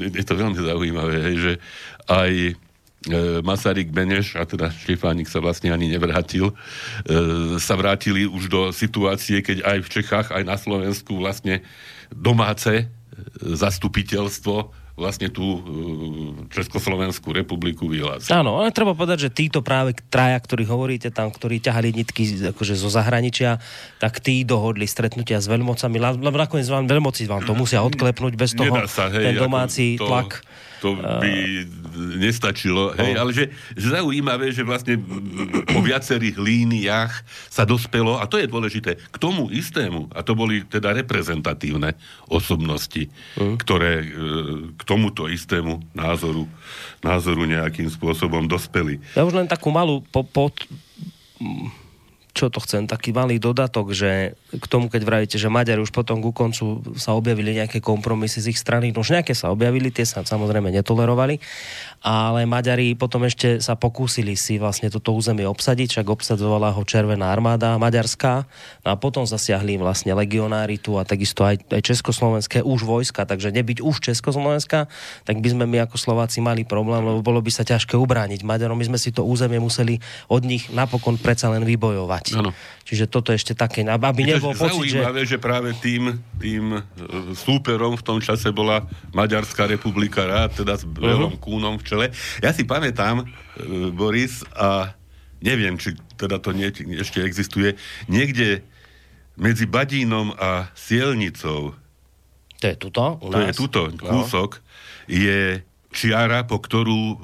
je 0.00 0.24
to 0.26 0.34
veľmi 0.34 0.58
zaujímavé, 0.58 1.16
hej, 1.30 1.36
že 1.38 1.52
aj 2.10 2.58
E, 3.02 3.42
Masaryk 3.42 3.90
Beneš, 3.90 4.38
a 4.38 4.46
teda 4.46 4.70
Štefánik 4.70 5.26
sa 5.26 5.42
vlastne 5.42 5.74
ani 5.74 5.90
nevrátil, 5.90 6.54
e, 7.02 7.58
sa 7.58 7.74
vrátili 7.74 8.30
už 8.30 8.46
do 8.46 8.60
situácie, 8.70 9.42
keď 9.42 9.66
aj 9.66 9.78
v 9.82 9.88
Čechách, 9.90 10.28
aj 10.30 10.42
na 10.46 10.54
Slovensku 10.54 11.18
vlastne 11.18 11.66
domáce 12.14 12.86
zastupiteľstvo 13.40 14.82
vlastne 14.92 15.32
tú 15.32 15.64
Československú 16.52 17.32
republiku 17.32 17.88
vyhlásili. 17.88 18.36
Áno, 18.36 18.60
ale 18.60 18.76
treba 18.76 18.92
povedať, 18.92 19.28
že 19.28 19.30
títo 19.32 19.64
práve 19.64 19.96
traja, 20.12 20.36
ktorí 20.36 20.68
hovoríte 20.68 21.08
tam, 21.08 21.32
ktorí 21.32 21.64
ťahali 21.64 21.96
nitky 21.96 22.52
akože 22.52 22.76
zo 22.76 22.92
zahraničia, 22.92 23.56
tak 23.96 24.20
tí 24.20 24.44
dohodli 24.44 24.84
stretnutia 24.84 25.40
s 25.40 25.48
veľmocami, 25.48 25.96
lebo 25.96 26.36
nakoniec 26.36 26.68
vám 26.68 26.84
veľmoci 26.84 27.24
vám 27.24 27.42
to 27.48 27.56
musia 27.56 27.80
odklepnúť 27.80 28.36
bez 28.36 28.52
toho, 28.52 28.84
sa, 28.84 29.08
hej, 29.08 29.32
ten 29.32 29.34
domáci 29.40 29.96
to... 29.96 30.04
tlak 30.04 30.44
to 30.82 30.98
by 30.98 31.62
nestačilo. 32.18 32.90
Hej, 32.98 33.14
ale 33.14 33.30
že, 33.30 33.54
zaujímavé, 33.78 34.50
že 34.50 34.66
vlastne 34.66 34.98
po 35.70 35.78
viacerých 35.78 36.42
líniách 36.42 37.12
sa 37.46 37.62
dospelo, 37.62 38.18
a 38.18 38.26
to 38.26 38.42
je 38.42 38.50
dôležité, 38.50 38.98
k 38.98 39.16
tomu 39.22 39.46
istému, 39.54 40.10
a 40.10 40.26
to 40.26 40.34
boli 40.34 40.66
teda 40.66 40.90
reprezentatívne 40.90 41.94
osobnosti, 42.26 43.06
mm. 43.38 43.62
ktoré 43.62 43.92
e, 44.02 44.06
k 44.74 44.82
tomuto 44.82 45.30
istému 45.30 45.78
názoru, 45.94 46.50
názoru 46.98 47.46
nejakým 47.46 47.86
spôsobom 47.86 48.50
dospeli. 48.50 48.98
Ja 49.14 49.22
už 49.22 49.38
len 49.38 49.46
takú 49.46 49.70
malú 49.70 50.02
po, 50.10 50.26
po, 50.26 50.50
čo 52.32 52.48
to 52.48 52.64
chcem, 52.64 52.88
taký 52.88 53.12
malý 53.12 53.36
dodatok, 53.36 53.92
že 53.92 54.32
k 54.56 54.64
tomu, 54.64 54.88
keď 54.88 55.02
vravíte, 55.04 55.36
že 55.36 55.52
Maďari 55.52 55.84
už 55.84 55.92
potom 55.92 56.24
ku 56.24 56.32
koncu 56.32 56.80
sa 56.96 57.12
objavili 57.12 57.52
nejaké 57.52 57.84
kompromisy 57.84 58.40
z 58.40 58.56
ich 58.56 58.58
strany, 58.58 58.88
no 58.88 59.04
už 59.04 59.20
nejaké 59.20 59.36
sa 59.36 59.52
objavili, 59.52 59.92
tie 59.92 60.08
sa 60.08 60.24
samozrejme 60.24 60.72
netolerovali, 60.72 61.36
ale 62.00 62.48
Maďari 62.48 62.96
potom 62.96 63.28
ešte 63.28 63.60
sa 63.60 63.76
pokúsili 63.76 64.32
si 64.32 64.56
vlastne 64.56 64.88
toto 64.88 65.12
územie 65.12 65.44
obsadiť, 65.44 66.00
však 66.00 66.08
obsadzovala 66.08 66.72
ho 66.72 66.82
Červená 66.88 67.28
armáda 67.28 67.76
maďarská 67.76 68.48
no 68.80 68.88
a 68.88 68.96
potom 68.96 69.28
zasiahli 69.28 69.76
vlastne 69.76 70.16
legionári 70.16 70.80
tu 70.80 70.96
a 70.96 71.04
takisto 71.04 71.44
aj, 71.44 71.68
aj 71.68 71.84
československé 71.84 72.64
už 72.64 72.88
vojska, 72.88 73.28
takže 73.28 73.52
nebyť 73.52 73.84
už 73.84 74.00
Československa, 74.00 74.88
tak 75.28 75.36
by 75.44 75.48
sme 75.52 75.64
my 75.68 75.84
ako 75.84 76.00
Slováci 76.00 76.40
mali 76.40 76.64
problém, 76.64 77.04
lebo 77.04 77.20
bolo 77.20 77.44
by 77.44 77.52
sa 77.52 77.62
ťažké 77.62 77.92
ubrániť 77.92 78.40
Maďarom. 78.40 78.80
My 78.80 78.88
sme 78.88 78.96
si 78.96 79.12
to 79.12 79.20
územie 79.20 79.60
museli 79.60 80.00
od 80.32 80.48
nich 80.48 80.72
napokon 80.72 81.20
predsa 81.20 81.52
len 81.52 81.68
vybojovať 81.68 82.21
mať. 82.22 82.38
Ano. 82.38 82.50
Čiže 82.86 83.10
toto 83.10 83.34
ešte 83.34 83.58
také, 83.58 83.82
aby 83.82 84.22
nebol 84.22 84.54
pocit, 84.54 84.94
že... 84.94 85.02
že 85.26 85.38
práve 85.42 85.74
tým, 85.82 86.22
tým 86.38 86.78
e, 86.78 86.80
súperom 87.34 87.98
v 87.98 88.04
tom 88.06 88.18
čase 88.22 88.54
bola 88.54 88.86
Maďarská 89.10 89.66
republika 89.66 90.22
rád, 90.22 90.62
teda 90.62 90.78
s 90.78 90.84
Belom 90.86 91.34
uh-huh. 91.34 91.42
Kúnom 91.42 91.76
v 91.80 91.84
čele. 91.84 92.06
Ja 92.44 92.54
si 92.54 92.62
pamätám, 92.62 93.22
e, 93.22 93.26
Boris, 93.90 94.46
a 94.54 94.94
neviem, 95.42 95.74
či 95.76 95.98
teda 96.14 96.38
to 96.38 96.54
nie, 96.54 96.70
ešte 97.00 97.22
existuje, 97.26 97.74
niekde 98.06 98.62
medzi 99.34 99.66
Badínom 99.66 100.36
a 100.38 100.70
Sielnicou 100.78 101.74
to 102.62 102.70
je 102.70 102.76
tuto 102.78 103.18
u 103.18 103.26
nás. 103.26 103.34
To 103.34 103.40
je 103.42 103.52
tuto, 103.58 103.80
kúsok, 103.98 104.50
no. 104.54 104.62
je 105.10 105.66
čiara, 105.92 106.42
po 106.48 106.58
ktorú 106.58 106.90
uh, 106.96 107.16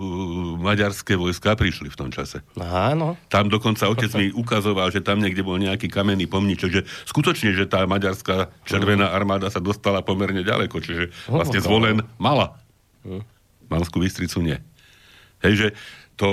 maďarské 0.60 1.16
vojska 1.16 1.56
prišli 1.56 1.88
v 1.88 1.98
tom 1.98 2.12
čase. 2.12 2.44
Áno. 2.60 3.16
Tam 3.32 3.48
dokonca 3.48 3.88
otec 3.88 4.12
mi 4.14 4.28
ukazoval, 4.30 4.92
že 4.92 5.00
tam 5.00 5.18
niekde 5.24 5.40
bol 5.42 5.56
nejaký 5.56 5.88
kamenný 5.88 6.28
pomníček, 6.28 6.70
že 6.70 6.82
skutočne, 7.08 7.56
že 7.56 7.64
tá 7.64 7.88
maďarská 7.88 8.52
červená 8.68 9.10
armáda 9.10 9.48
sa 9.48 9.58
dostala 9.58 10.04
pomerne 10.04 10.44
ďaleko, 10.44 10.76
čiže 10.78 11.10
vlastne 11.26 11.64
zvolen 11.64 12.04
mala. 12.20 12.60
Hm. 13.02 13.24
Malskú 13.72 14.04
Bystricu 14.04 14.44
nie. 14.44 14.60
Hej, 15.40 15.54
že 15.56 15.68
to 16.18 16.28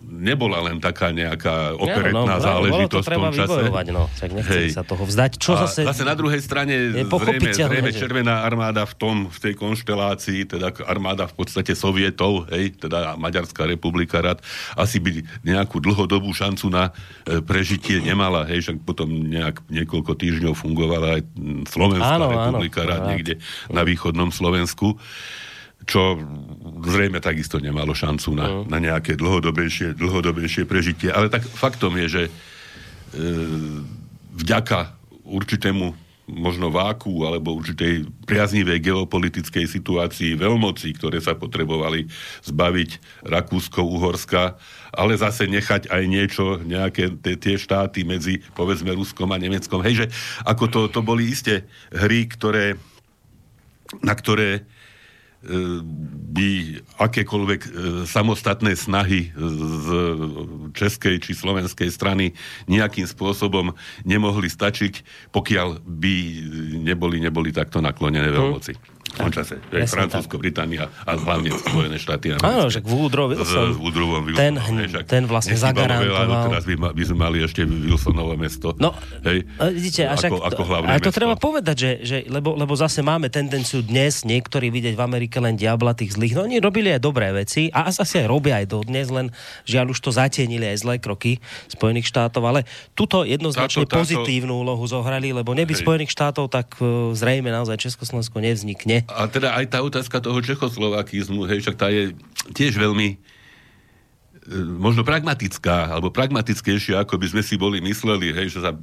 nebola 0.00 0.64
len 0.64 0.80
taká 0.80 1.12
nejaká 1.12 1.76
operetná 1.76 2.36
ja, 2.36 2.40
no, 2.40 2.44
záležitosť 2.44 3.06
to 3.06 3.12
v 3.12 3.16
tom 3.20 3.24
čase. 3.36 3.60
no, 3.92 4.02
tak 4.16 4.30
Hej. 4.48 4.68
sa 4.72 4.82
toho 4.82 5.04
vzdať. 5.04 5.30
Čo 5.36 5.52
a 5.54 5.68
zase, 5.68 5.84
zase 5.84 6.02
na 6.08 6.16
druhej 6.16 6.40
strane 6.40 6.96
zrejme, 7.04 7.52
zrejme 7.52 7.90
Červená 7.92 8.42
armáda 8.42 8.88
v 8.88 8.94
tom, 8.96 9.16
v 9.28 9.38
tej 9.38 9.54
konštelácii, 9.60 10.56
teda 10.56 10.72
armáda 10.88 11.28
v 11.28 11.34
podstate 11.36 11.76
sovietov, 11.76 12.48
hej, 12.48 12.80
teda 12.80 13.20
Maďarská 13.20 13.68
republika 13.68 14.24
rad, 14.24 14.40
asi 14.74 14.98
by 14.98 15.20
nejakú 15.44 15.78
dlhodobú 15.78 16.32
šancu 16.32 16.72
na 16.72 16.90
e, 17.28 17.44
prežitie 17.44 18.00
nemala, 18.00 18.48
hej, 18.48 18.64
však 18.66 18.76
potom 18.82 19.08
nejak 19.08 19.60
niekoľko 19.68 20.16
týždňov 20.16 20.54
fungovala 20.56 21.20
aj 21.20 21.22
Slovenská 21.68 22.16
áno, 22.16 22.26
republika 22.32 22.82
áno, 22.82 22.90
rad 22.96 23.02
niekde 23.12 23.38
na 23.68 23.84
východnom 23.84 24.32
Slovensku 24.32 24.96
čo 25.88 26.20
zrejme 26.84 27.20
takisto 27.20 27.60
nemalo 27.60 27.92
šancu 27.96 28.30
na, 28.36 28.46
uh. 28.46 28.64
na 28.68 28.78
nejaké 28.80 29.16
dlhodobejšie, 29.16 29.96
dlhodobejšie 29.96 30.64
prežitie. 30.64 31.12
Ale 31.12 31.32
tak 31.32 31.44
faktom 31.44 31.96
je, 32.04 32.06
že 32.08 32.22
e, 32.26 32.30
vďaka 34.36 34.96
určitému 35.24 36.10
možno 36.30 36.70
váku 36.70 37.26
alebo 37.26 37.58
určitej 37.58 38.06
priaznivej 38.22 38.78
geopolitickej 38.86 39.66
situácii 39.66 40.38
veľmocí, 40.38 40.94
ktoré 40.94 41.18
sa 41.18 41.34
potrebovali 41.34 42.06
zbaviť 42.46 42.90
Rakúsko-Uhorska, 43.26 44.54
ale 44.94 45.18
zase 45.18 45.50
nechať 45.50 45.90
aj 45.90 46.02
niečo, 46.06 46.62
nejaké 46.62 47.10
tie 47.18 47.58
štáty 47.58 48.06
medzi, 48.06 48.38
povedzme, 48.54 48.94
Ruskom 48.94 49.34
a 49.34 49.42
Nemeckom. 49.42 49.82
Hej, 49.82 49.94
že 49.94 50.10
ako 50.46 50.64
to, 50.70 50.80
to 50.86 51.00
boli 51.02 51.26
isté 51.26 51.66
hry, 51.90 52.30
ktoré, 52.30 52.78
na 53.98 54.14
ktoré 54.14 54.62
by 55.40 56.48
akékoľvek 57.00 57.60
e, 57.64 57.68
samostatné 58.04 58.76
snahy 58.76 59.32
z 59.32 59.86
českej 60.76 61.16
či 61.16 61.32
slovenskej 61.32 61.88
strany 61.88 62.36
nejakým 62.68 63.08
spôsobom 63.08 63.72
nemohli 64.04 64.52
stačiť, 64.52 65.00
pokiaľ 65.32 65.80
by 65.80 66.14
neboli, 66.84 67.24
neboli 67.24 67.56
takto 67.56 67.80
naklonené 67.80 68.28
veľmoci. 68.28 68.99
V 69.10 69.26
tom 69.26 69.30
čase. 69.34 69.58
Je 69.74 69.86
Francúzsko, 69.90 70.38
tak. 70.38 70.42
Británia 70.46 70.86
a 71.02 71.18
hlavne 71.18 71.50
Spojené 71.50 71.98
štáty. 71.98 72.30
Áno, 72.38 72.70
že 72.70 72.78
Woodrow 72.80 73.34
Wilson, 73.34 73.74
Woodrowom 73.76 74.22
ten, 74.38 74.54
ten, 74.54 74.86
ten 75.04 75.22
vlastne 75.26 75.58
zagarantoval. 75.58 76.30
Veľa, 76.30 76.46
teraz 76.46 76.64
by, 76.64 76.74
by 76.94 77.04
sme 77.04 77.18
mali 77.18 77.38
ešte 77.42 77.66
Wilsonovo 77.66 78.38
mesto. 78.38 78.72
No, 78.78 78.94
hej, 79.26 79.44
vidíte, 79.74 80.06
a 80.06 80.14
však, 80.14 80.30
ako, 80.30 80.36
ako 80.46 80.62
hlavné 80.62 80.88
a 80.94 81.02
to 81.02 81.10
mesto. 81.10 81.18
treba 81.18 81.34
povedať, 81.34 81.76
že, 81.76 81.90
že 82.06 82.16
lebo, 82.30 82.54
lebo 82.54 82.72
zase 82.78 83.02
máme 83.02 83.26
tendenciu 83.28 83.82
dnes 83.82 84.22
niektorí 84.22 84.70
vidieť 84.70 84.94
v 84.94 85.02
Amerike 85.02 85.42
len 85.42 85.58
diabla 85.58 85.92
tých 85.98 86.14
zlých. 86.14 86.38
No 86.38 86.46
oni 86.46 86.62
robili 86.62 86.94
aj 86.94 87.02
dobré 87.02 87.34
veci 87.34 87.66
a 87.74 87.90
asi 87.90 88.22
aj 88.22 88.26
robia 88.30 88.62
aj 88.62 88.70
dodnes, 88.70 89.10
len 89.10 89.34
žiaľ 89.66 89.90
už 89.90 89.98
to 90.00 90.14
zatienili 90.14 90.70
aj 90.70 90.86
zlé 90.86 90.94
kroky 91.02 91.42
Spojených 91.66 92.06
štátov, 92.06 92.42
ale 92.46 92.62
tuto 92.94 93.26
jednoznačne 93.26 93.84
táto, 93.84 93.98
táto... 93.98 94.00
pozitívnu 94.06 94.54
úlohu 94.54 94.86
zohrali, 94.86 95.34
lebo 95.34 95.50
neby 95.50 95.74
Spojených 95.74 96.14
štátov, 96.14 96.46
tak 96.46 96.78
uh, 96.78 97.10
zrejme 97.12 97.50
naozaj 97.50 97.76
Československo 97.90 98.38
nevznikne. 98.38 98.99
A 99.06 99.30
teda 99.30 99.56
aj 99.56 99.66
tá 99.70 99.78
otázka 99.80 100.18
toho 100.20 100.40
čechoslovakizmu, 100.42 101.46
hej, 101.46 101.64
však 101.64 101.76
tá 101.78 101.88
je 101.88 102.12
tiež 102.52 102.76
veľmi 102.76 103.08
e, 103.14 103.16
možno 104.76 105.06
pragmatická, 105.06 105.94
alebo 105.94 106.10
pragmatickejšia, 106.10 107.04
ako 107.04 107.16
by 107.20 107.26
sme 107.30 107.42
si 107.44 107.54
boli 107.54 107.78
mysleli, 107.84 108.34
hej, 108.34 108.56
že 108.56 108.60
sa 108.60 108.74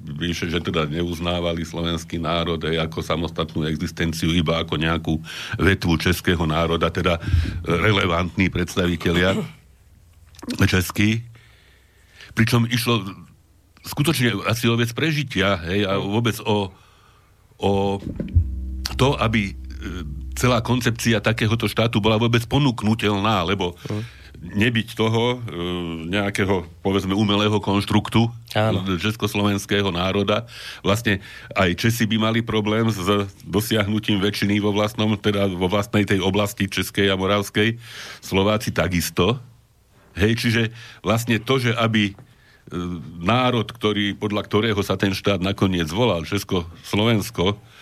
že 0.48 0.60
teda 0.64 0.88
neuznávali 0.88 1.68
slovenský 1.68 2.18
národ 2.18 2.62
hej, 2.64 2.80
ako 2.80 3.04
samostatnú 3.04 3.68
existenciu, 3.68 4.32
iba 4.32 4.64
ako 4.64 4.80
nejakú 4.80 5.20
vetvu 5.60 6.00
českého 6.00 6.42
národa, 6.48 6.88
teda 6.88 7.20
relevantní 7.68 8.48
predstavitelia 8.48 9.36
český. 10.70 11.26
Pričom 12.38 12.70
išlo 12.70 13.02
skutočne 13.88 14.36
asi 14.46 14.68
o 14.68 14.76
vec 14.76 14.92
prežitia, 14.92 15.58
hej, 15.64 15.88
a 15.88 15.98
vôbec 15.98 16.38
o, 16.44 16.70
o 17.58 17.72
to, 19.00 19.16
aby 19.18 19.56
celá 20.38 20.62
koncepcia 20.62 21.18
takéhoto 21.20 21.66
štátu 21.66 21.98
bola 21.98 22.22
vôbec 22.22 22.46
ponúknutelná, 22.46 23.42
lebo 23.44 23.74
nebyť 24.38 24.94
toho 24.94 25.24
e, 25.34 25.38
nejakého, 26.14 26.70
povedzme, 26.86 27.18
umelého 27.18 27.58
konštruktu 27.58 28.30
Áno. 28.54 28.86
československého 29.02 29.90
národa. 29.90 30.46
Vlastne 30.86 31.26
aj 31.58 31.74
Česi 31.74 32.06
by 32.06 32.18
mali 32.22 32.40
problém 32.46 32.86
s 32.94 33.02
dosiahnutím 33.42 34.22
väčšiny 34.22 34.62
vo 34.62 34.70
vlastnom, 34.70 35.18
teda 35.18 35.50
vo 35.50 35.66
vlastnej 35.66 36.06
tej 36.06 36.22
oblasti 36.22 36.70
Českej 36.70 37.10
a 37.10 37.18
Moravskej. 37.18 37.82
Slováci 38.22 38.70
takisto. 38.70 39.42
Hej, 40.14 40.38
čiže 40.38 40.62
vlastne 41.02 41.42
to, 41.42 41.58
že 41.58 41.74
aby 41.74 42.14
e, 42.14 42.16
národ, 43.18 43.66
ktorý, 43.66 44.14
podľa 44.22 44.46
ktorého 44.46 44.82
sa 44.86 45.02
ten 45.02 45.18
štát 45.18 45.42
nakoniec 45.42 45.90
volal, 45.90 46.30
Česko-Slovensko, 46.30 47.58
E, 47.58 47.77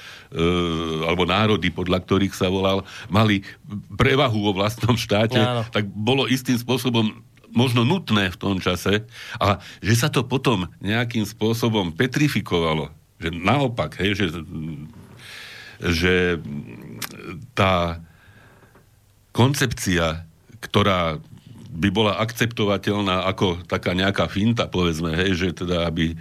alebo 1.05 1.23
národy, 1.27 1.69
podľa 1.69 2.01
ktorých 2.01 2.33
sa 2.33 2.49
volal, 2.49 2.81
mali 3.07 3.45
prevahu 3.93 4.51
vo 4.51 4.51
vlastnom 4.57 4.97
štáte, 4.97 5.37
Áno. 5.37 5.65
tak 5.69 5.85
bolo 5.89 6.25
istým 6.25 6.57
spôsobom 6.57 7.13
možno 7.55 7.87
nutné 7.87 8.29
v 8.35 8.37
tom 8.37 8.59
čase 8.59 9.07
a 9.39 9.63
že 9.79 9.95
sa 9.95 10.11
to 10.11 10.27
potom 10.27 10.67
nejakým 10.83 11.23
spôsobom 11.23 11.95
petrifikovalo, 11.95 12.91
že 13.15 13.31
naopak, 13.31 13.95
hej, 14.03 14.19
že, 14.19 14.27
že 15.79 16.15
tá 17.55 18.03
koncepcia, 19.31 20.27
ktorá 20.59 21.23
by 21.75 21.89
bola 21.91 22.19
akceptovateľná 22.23 23.27
ako 23.27 23.59
taká 23.67 23.91
nejaká 23.91 24.31
finta, 24.31 24.67
povedzme, 24.67 25.11
hej, 25.11 25.35
že 25.35 25.47
teda 25.51 25.87
aby 25.91 26.15
e, 26.15 26.17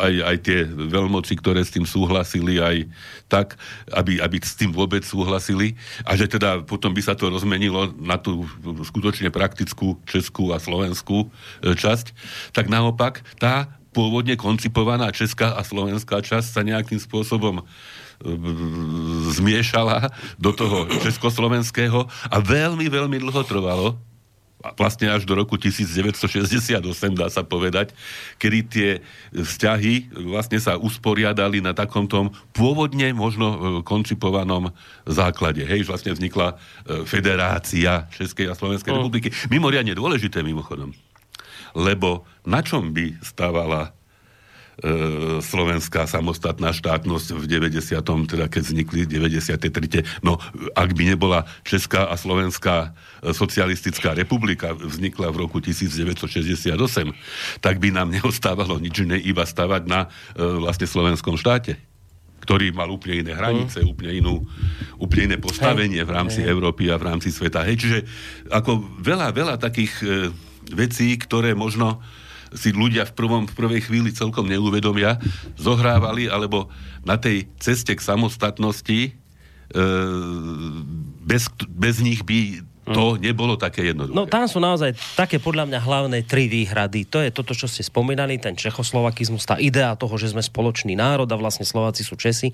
aj, 0.00 0.14
aj 0.24 0.36
tie 0.40 0.58
veľmoci, 0.66 1.36
ktoré 1.36 1.60
s 1.60 1.74
tým 1.74 1.84
súhlasili, 1.84 2.56
aj 2.60 2.88
tak, 3.28 3.60
aby, 3.92 4.16
aby 4.20 4.36
s 4.40 4.56
tým 4.56 4.72
vôbec 4.72 5.04
súhlasili. 5.04 5.76
A 6.08 6.16
že 6.16 6.26
teda 6.28 6.64
potom 6.64 6.96
by 6.96 7.02
sa 7.04 7.12
to 7.12 7.28
rozmenilo 7.28 7.92
na 8.00 8.16
tú 8.16 8.48
skutočne 8.84 9.28
praktickú 9.28 10.00
českú 10.08 10.56
a 10.56 10.58
slovenskú 10.58 11.28
e, 11.28 11.76
časť, 11.76 12.16
tak 12.56 12.72
naopak 12.72 13.20
tá 13.36 13.68
pôvodne 13.90 14.38
koncipovaná 14.38 15.10
česká 15.10 15.58
a 15.58 15.66
slovenská 15.66 16.22
časť 16.22 16.48
sa 16.54 16.62
nejakým 16.62 17.02
spôsobom 17.02 17.66
zmiešala 19.32 20.12
do 20.36 20.52
toho 20.52 20.84
československého 21.00 22.04
a 22.28 22.36
veľmi, 22.36 22.84
veľmi 22.92 23.16
dlho 23.16 23.42
trvalo, 23.48 23.96
vlastne 24.76 25.08
až 25.08 25.24
do 25.24 25.32
roku 25.32 25.56
1968, 25.56 26.84
dá 27.16 27.32
sa 27.32 27.40
povedať, 27.40 27.96
kedy 28.36 28.58
tie 28.68 28.90
vzťahy 29.32 30.12
vlastne 30.28 30.60
sa 30.60 30.76
usporiadali 30.76 31.64
na 31.64 31.72
takomto 31.72 32.28
pôvodne 32.52 33.12
možno 33.16 33.46
e, 33.48 33.58
koncipovanom 33.80 34.72
základe. 35.08 35.64
Hej, 35.64 35.88
vlastne 35.88 36.12
vznikla 36.12 36.54
e, 36.54 37.04
federácia 37.08 38.04
Českej 38.12 38.52
a 38.52 38.54
Slovenskej 38.54 38.92
mm. 38.92 38.98
republiky. 39.00 39.28
Mimoriadne 39.48 39.96
dôležité 39.96 40.44
mimochodom. 40.44 40.92
Lebo 41.72 42.28
na 42.44 42.60
čom 42.60 42.92
by 42.92 43.16
stávala 43.24 43.94
slovenská 45.44 46.08
samostatná 46.08 46.72
štátnosť 46.72 47.36
v 47.36 47.44
90. 47.44 48.00
teda 48.24 48.48
keď 48.48 48.62
vznikli 48.64 49.04
93. 49.04 50.24
No, 50.24 50.40
ak 50.72 50.96
by 50.96 51.02
nebola 51.04 51.44
Česká 51.68 52.08
a 52.08 52.16
Slovenská 52.16 52.96
e, 53.20 53.36
socialistická 53.36 54.16
republika 54.16 54.72
vznikla 54.72 55.28
v 55.32 55.36
roku 55.44 55.60
1968, 55.60 56.72
tak 57.60 57.76
by 57.76 57.88
nám 57.92 58.08
neostávalo 58.16 58.80
nič 58.80 59.04
iné, 59.04 59.20
iba 59.20 59.44
stavať 59.44 59.82
na 59.84 60.08
e, 60.08 60.40
vlastne 60.40 60.88
slovenskom 60.88 61.36
štáte 61.36 61.76
ktorý 62.40 62.72
mal 62.72 62.88
úplne 62.88 63.20
iné 63.20 63.32
hranice, 63.36 63.84
mm. 63.84 63.92
úplne, 63.92 64.16
inú, 64.16 64.40
úplne 64.96 65.28
iné 65.28 65.36
postavenie 65.36 66.00
v 66.00 66.08
rámci 66.08 66.40
hey. 66.40 66.48
Európy 66.48 66.88
a 66.88 66.96
v 66.96 67.12
rámci 67.12 67.28
sveta. 67.28 67.68
Hej, 67.68 67.84
čiže 67.84 67.98
ako 68.48 68.80
veľa, 68.96 69.28
veľa 69.36 69.60
takých 69.60 69.92
e, 70.00 70.06
vecí, 70.72 71.20
ktoré 71.20 71.52
možno 71.52 72.00
si 72.54 72.74
ľudia 72.74 73.06
v, 73.06 73.12
prvom, 73.14 73.42
v 73.46 73.54
prvej 73.54 73.80
chvíli 73.86 74.10
celkom 74.10 74.46
neuvedomia, 74.46 75.18
zohrávali, 75.54 76.26
alebo 76.26 76.70
na 77.06 77.16
tej 77.16 77.46
ceste 77.62 77.94
k 77.94 78.02
samostatnosti 78.02 79.00
e, 79.06 79.10
bez, 81.24 81.46
bez 81.70 82.02
nich 82.02 82.26
by 82.26 82.64
to 82.90 83.14
mm. 83.14 83.18
nebolo 83.22 83.54
také 83.54 83.86
jednoduché. 83.92 84.16
No 84.16 84.26
tam 84.26 84.50
sú 84.50 84.58
naozaj 84.58 84.96
také 85.14 85.38
podľa 85.38 85.70
mňa 85.70 85.80
hlavné 85.80 86.18
tri 86.26 86.50
výhrady. 86.50 87.06
To 87.12 87.22
je 87.22 87.30
toto, 87.30 87.54
čo 87.54 87.70
ste 87.70 87.86
spomínali, 87.86 88.40
ten 88.42 88.58
čechoslovakizmus, 88.58 89.46
tá 89.46 89.56
idea 89.62 89.94
toho, 89.94 90.16
že 90.18 90.34
sme 90.34 90.42
spoločný 90.42 90.98
národ 90.98 91.28
a 91.30 91.36
vlastne 91.38 91.62
Slováci 91.62 92.02
sú 92.02 92.18
Česi. 92.18 92.50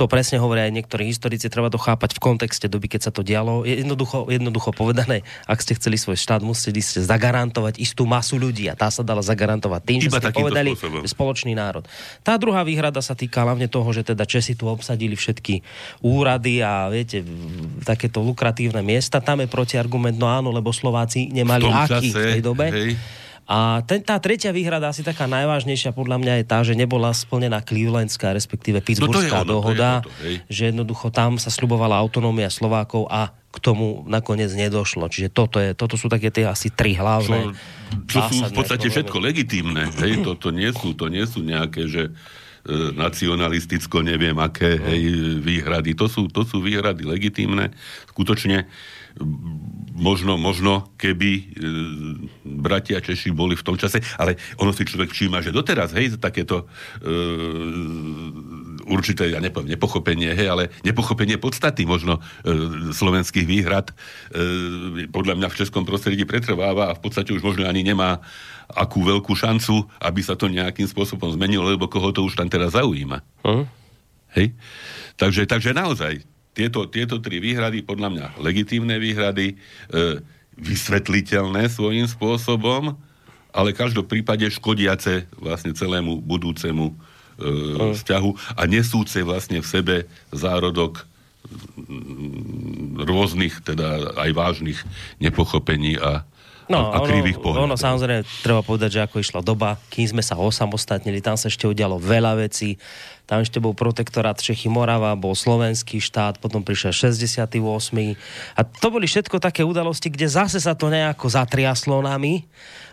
To 0.00 0.08
presne 0.08 0.40
hovoria 0.40 0.64
aj 0.64 0.72
niektorí 0.72 1.04
historici, 1.04 1.52
treba 1.52 1.68
to 1.68 1.76
chápať 1.76 2.16
v 2.16 2.20
kontexte 2.24 2.64
doby, 2.64 2.88
keď 2.88 3.00
sa 3.08 3.12
to 3.12 3.20
dialo. 3.20 3.68
Jednoducho, 3.68 4.24
jednoducho 4.32 4.72
povedané, 4.72 5.20
ak 5.44 5.60
ste 5.60 5.76
chceli 5.76 6.00
svoj 6.00 6.16
štát, 6.16 6.40
museli 6.40 6.80
ste 6.80 7.04
zagarantovať 7.04 7.76
istú 7.76 8.08
masu 8.08 8.40
ľudí 8.40 8.72
a 8.72 8.74
tá 8.74 8.88
sa 8.88 9.04
dala 9.04 9.20
zagarantovať 9.20 9.80
tým, 9.84 10.00
že 10.00 10.08
ste 10.08 10.32
povedali 10.32 10.72
spôsobom. 10.72 11.04
spoločný 11.04 11.52
národ. 11.52 11.84
Tá 12.24 12.40
druhá 12.40 12.64
výhrada 12.64 13.04
sa 13.04 13.12
týka 13.12 13.44
hlavne 13.44 13.68
toho, 13.68 13.84
že 13.92 14.02
teda 14.02 14.24
Česi 14.24 14.56
tu 14.56 14.64
obsadili 14.64 15.12
všetky 15.12 15.60
úrady 16.00 16.64
a 16.64 16.88
viete, 16.88 17.20
takéto 17.84 18.24
lukratívne 18.24 18.80
miesta. 18.80 19.20
Tam 19.20 19.44
je 19.44 19.48
protiargument, 19.48 20.16
no 20.16 20.24
áno, 20.24 20.48
lebo 20.56 20.72
Slováci 20.72 21.28
nemali 21.28 21.68
aký 21.68 22.16
v 22.16 22.40
tej 22.40 22.42
dobe. 22.42 22.66
Hej. 22.72 23.21
A 23.42 23.82
ten, 23.82 24.00
tá 24.00 24.22
tretia 24.22 24.54
výhrada, 24.54 24.94
asi 24.94 25.02
taká 25.02 25.26
najvážnejšia 25.26 25.90
podľa 25.90 26.22
mňa 26.22 26.34
je 26.40 26.44
tá, 26.46 26.58
že 26.62 26.78
nebola 26.78 27.10
splnená 27.10 27.58
Clevelandská, 27.58 28.30
respektíve 28.30 28.78
Pittsburghská 28.78 29.42
no 29.42 29.44
ono, 29.44 29.52
dohoda, 29.58 29.90
to 30.06 30.14
to, 30.14 30.46
že 30.46 30.62
jednoducho 30.70 31.10
tam 31.10 31.42
sa 31.42 31.50
slubovala 31.50 31.98
autonómia 31.98 32.48
Slovákov 32.48 33.10
a 33.10 33.34
k 33.52 33.58
tomu 33.60 34.06
nakoniec 34.08 34.48
nedošlo. 34.56 35.12
Čiže 35.12 35.28
toto, 35.28 35.60
je, 35.60 35.76
toto 35.76 36.00
sú 36.00 36.08
také 36.08 36.32
tie 36.32 36.48
asi 36.48 36.72
tri 36.72 36.96
hlavné. 36.96 37.52
Čo, 38.08 38.08
čo 38.08 38.18
sú 38.32 38.34
v 38.48 38.54
podstate 38.56 38.88
všetko 38.88 39.18
legitímne. 39.20 39.92
Hej, 40.00 40.24
to, 40.24 40.38
to, 40.40 40.48
nie 40.54 40.72
sú, 40.72 40.96
to 40.96 41.12
nie 41.12 41.26
sú 41.28 41.44
nejaké, 41.44 41.84
že 41.84 42.08
e, 42.08 42.12
nacionalisticko, 42.96 44.00
neviem 44.00 44.38
aké 44.40 44.80
hej, 44.80 45.02
výhrady. 45.44 45.92
To 46.00 46.08
sú, 46.08 46.32
to 46.32 46.48
sú 46.48 46.64
výhrady 46.64 47.04
legitímne. 47.04 47.76
Skutočne 48.08 48.64
možno, 49.92 50.40
možno 50.40 50.90
keby 50.96 51.30
e, 51.32 51.42
bratia 52.44 52.98
Češi 52.98 53.30
boli 53.30 53.54
v 53.54 53.66
tom 53.66 53.76
čase, 53.76 54.00
ale 54.16 54.40
ono 54.58 54.72
si 54.72 54.88
človek 54.88 55.12
všíma, 55.12 55.44
že 55.44 55.54
doteraz, 55.54 55.92
hej, 55.94 56.16
takéto 56.16 56.66
e, 57.00 57.10
určité, 58.88 59.30
ja 59.30 59.38
nepoviem, 59.38 59.76
nepochopenie, 59.76 60.32
hej, 60.34 60.48
ale 60.48 60.72
nepochopenie 60.82 61.38
podstaty 61.38 61.84
možno 61.84 62.18
e, 62.18 62.92
slovenských 62.92 63.46
výhrad 63.46 63.92
e, 63.92 65.06
podľa 65.12 65.38
mňa 65.38 65.48
v 65.52 65.58
českom 65.60 65.84
prostredí 65.86 66.24
pretrváva 66.26 66.90
a 66.90 66.96
v 66.96 67.00
podstate 67.02 67.30
už 67.30 67.44
možno 67.44 67.68
ani 67.68 67.84
nemá 67.86 68.18
akú 68.72 69.04
veľkú 69.04 69.36
šancu, 69.36 69.84
aby 70.00 70.20
sa 70.24 70.34
to 70.34 70.48
nejakým 70.48 70.88
spôsobom 70.88 71.28
zmenilo, 71.36 71.68
lebo 71.68 71.86
koho 71.86 72.10
to 72.10 72.24
už 72.24 72.40
tam 72.40 72.48
teraz 72.48 72.72
zaujíma. 72.72 73.20
Uh-huh. 73.44 73.68
Hej? 74.32 74.56
Takže, 75.20 75.44
takže 75.44 75.76
naozaj, 75.76 76.24
tieto, 76.52 76.84
tieto 76.88 77.16
tri 77.18 77.40
výhrady, 77.40 77.84
podľa 77.84 78.08
mňa 78.12 78.26
legitímne 78.40 78.96
výhrady, 79.00 79.56
e, 79.56 80.20
vysvetliteľné 80.56 81.72
svojím 81.72 82.04
spôsobom, 82.04 82.92
ale 83.52 83.76
každom 83.76 84.04
prípade 84.04 84.44
škodiace 84.48 85.28
vlastne 85.36 85.72
celému 85.72 86.20
budúcemu 86.20 86.92
e, 86.92 86.94
mm. 87.42 87.92
vzťahu 88.00 88.30
a 88.56 88.62
nesúce 88.68 89.20
vlastne 89.24 89.64
v 89.64 89.66
sebe 89.68 89.96
zárodok 90.32 91.04
rôznych, 93.02 93.66
teda 93.66 94.14
aj 94.14 94.30
vážnych 94.30 94.78
nepochopení 95.18 95.98
a, 95.98 96.22
No, 96.70 96.94
a, 96.94 97.02
a 97.02 97.04
krivých 97.04 97.42
pohľadov. 97.42 97.68
Ono 97.68 97.76
samozrejme, 97.76 98.22
treba 98.40 98.62
povedať, 98.62 98.96
že 98.96 99.00
ako 99.02 99.18
išla 99.18 99.40
doba, 99.42 99.76
kým 99.90 100.14
sme 100.14 100.22
sa 100.22 100.38
osamostatnili, 100.38 101.18
tam 101.18 101.34
sa 101.34 101.50
ešte 101.50 101.66
udialo 101.66 101.98
veľa 101.98 102.38
vecí 102.38 102.78
tam 103.22 103.38
ešte 103.40 103.62
bol 103.62 103.72
protektorát 103.72 104.34
Čechy 104.36 104.66
Morava, 104.66 105.14
bol 105.14 105.32
slovenský 105.32 106.02
štát, 106.02 106.42
potom 106.42 106.60
prišiel 106.66 107.14
68. 107.14 107.54
A 108.58 108.60
to 108.66 108.86
boli 108.90 109.06
všetko 109.06 109.38
také 109.38 109.62
udalosti, 109.62 110.10
kde 110.10 110.26
zase 110.26 110.58
sa 110.58 110.74
to 110.74 110.90
nejako 110.90 111.30
zatriaslo 111.30 112.02
nami, 112.02 112.44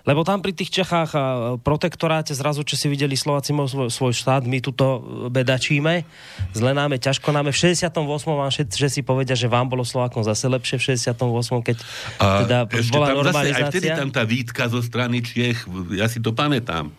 lebo 0.07 0.23
tam 0.23 0.39
pri 0.39 0.55
tých 0.55 0.71
Čechách 0.71 1.11
a 1.17 1.23
protektoráte 1.59 2.31
zrazu, 2.31 2.63
čo 2.63 2.79
si 2.79 2.87
videli 2.87 3.17
Slováci 3.17 3.51
svoj, 3.51 3.91
svoj 3.91 4.13
štát, 4.15 4.45
my 4.45 4.61
tuto 4.63 5.01
bedačíme, 5.27 6.07
zle 6.55 6.71
náme, 6.71 7.01
ťažko 7.01 7.33
náme. 7.33 7.49
V 7.51 7.75
68. 7.75 7.99
vám 8.23 8.51
všetci, 8.53 8.75
že 8.79 8.89
si 8.89 9.01
povedia, 9.03 9.35
že 9.35 9.49
vám 9.49 9.67
bolo 9.67 9.81
Slovákom 9.83 10.23
zase 10.23 10.45
lepšie 10.45 10.77
v 10.79 10.83
68. 10.95 11.67
keď 11.67 11.77
a 12.21 12.45
teda 12.45 12.57
bola 12.93 13.17
normalizácia. 13.17 13.59
Zase, 13.59 13.65
aj 13.65 13.71
vtedy 13.73 13.87
tam 13.91 14.09
tá 14.13 14.23
výtka 14.23 14.63
zo 14.69 14.79
strany 14.79 15.25
Čech, 15.25 15.67
ja 15.91 16.07
si 16.07 16.21
to 16.23 16.31
pamätám 16.31 16.93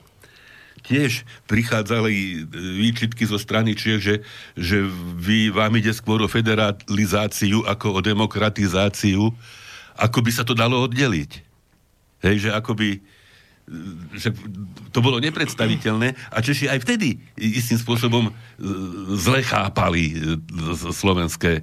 tiež 0.91 1.23
prichádzali 1.47 2.15
e, 2.19 2.37
výčitky 2.83 3.23
zo 3.23 3.39
strany 3.39 3.79
Čiech, 3.79 4.03
že, 4.03 4.17
že 4.59 4.83
vy, 5.15 5.55
vám 5.55 5.79
ide 5.79 5.95
skôr 5.95 6.19
o 6.19 6.27
federalizáciu 6.27 7.63
ako 7.63 7.87
o 7.95 8.01
demokratizáciu, 8.03 9.31
ako 9.95 10.19
by 10.19 10.31
sa 10.35 10.43
to 10.43 10.59
dalo 10.59 10.83
oddeliť. 10.91 11.31
Hej, 12.27 12.37
že 12.43 12.51
ako 12.51 12.75
e, 12.75 12.99
že 14.19 14.35
to 14.91 14.99
bolo 14.99 15.23
nepredstaviteľné 15.23 16.35
a 16.35 16.43
Češi 16.43 16.67
aj 16.67 16.83
vtedy 16.83 17.23
istým 17.39 17.79
spôsobom 17.79 18.27
e, 18.27 18.33
zle 19.15 19.47
chápali 19.47 20.19
slovenské 20.91 21.63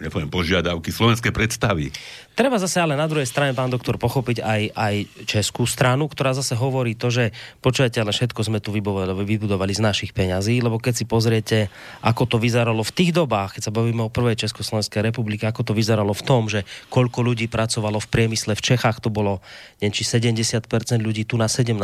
nepoviem, 0.00 0.28
požiadavky, 0.28 0.92
slovenské 0.92 1.32
predstavy. 1.32 1.92
Treba 2.40 2.56
zase 2.56 2.80
ale 2.80 2.96
na 2.96 3.04
druhej 3.04 3.28
strane, 3.28 3.52
pán 3.52 3.68
doktor, 3.68 4.00
pochopiť 4.00 4.40
aj, 4.40 4.62
aj 4.72 4.94
českú 5.28 5.68
stranu, 5.68 6.08
ktorá 6.08 6.32
zase 6.32 6.56
hovorí 6.56 6.96
to, 6.96 7.12
že 7.12 7.36
počujete, 7.60 8.00
ale 8.00 8.16
všetko 8.16 8.40
sme 8.40 8.64
tu 8.64 8.72
vybudovali, 8.72 9.12
vybudovali 9.12 9.76
z 9.76 9.84
našich 9.84 10.16
peňazí, 10.16 10.64
lebo 10.64 10.80
keď 10.80 10.94
si 10.96 11.04
pozriete, 11.04 11.68
ako 12.00 12.24
to 12.24 12.36
vyzeralo 12.40 12.80
v 12.80 12.96
tých 12.96 13.12
dobách, 13.12 13.60
keď 13.60 13.68
sa 13.68 13.76
bavíme 13.76 14.00
o 14.00 14.08
prvej 14.08 14.40
Československej 14.40 15.12
republike, 15.12 15.44
ako 15.44 15.68
to 15.68 15.76
vyzeralo 15.76 16.16
v 16.16 16.22
tom, 16.24 16.48
že 16.48 16.64
koľko 16.88 17.20
ľudí 17.20 17.44
pracovalo 17.44 18.00
v 18.00 18.08
priemysle 18.08 18.56
v 18.56 18.62
Čechách, 18.72 19.04
to 19.04 19.12
bolo 19.12 19.44
neviem, 19.84 19.92
či 19.92 20.08
70% 20.08 20.64
ľudí, 20.96 21.28
tu 21.28 21.36
na 21.36 21.44
17%, 21.44 21.76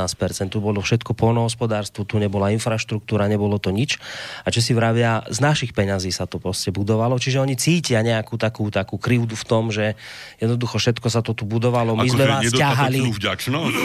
tu 0.49 0.65
bolo 0.65 0.81
všetko 0.81 1.13
polnohospodárstvo, 1.13 2.09
tu 2.09 2.17
nebola 2.17 2.49
infraštruktúra, 2.57 3.29
nebolo 3.29 3.61
to 3.61 3.69
nič. 3.69 4.01
A 4.41 4.49
čo 4.49 4.65
si 4.65 4.73
vravia, 4.73 5.21
z 5.29 5.37
našich 5.37 5.77
peňazí 5.77 6.09
sa 6.17 6.25
to 6.25 6.41
proste 6.41 6.73
budovalo, 6.73 7.21
čiže 7.21 7.45
oni 7.45 7.61
cítia 7.61 8.01
nejakú 8.01 8.41
takú, 8.41 8.73
takú 8.73 8.97
krivdu 8.97 9.37
v 9.37 9.45
tom, 9.45 9.69
že 9.69 10.01
jednoducho 10.47 10.79
všetko 10.79 11.07
sa 11.11 11.21
to 11.21 11.35
tu 11.35 11.45
budovalo. 11.45 11.99
My 11.99 12.07
Ako, 12.07 12.15
sme 12.15 12.25
vás 12.31 12.43
ťahali. 12.49 12.99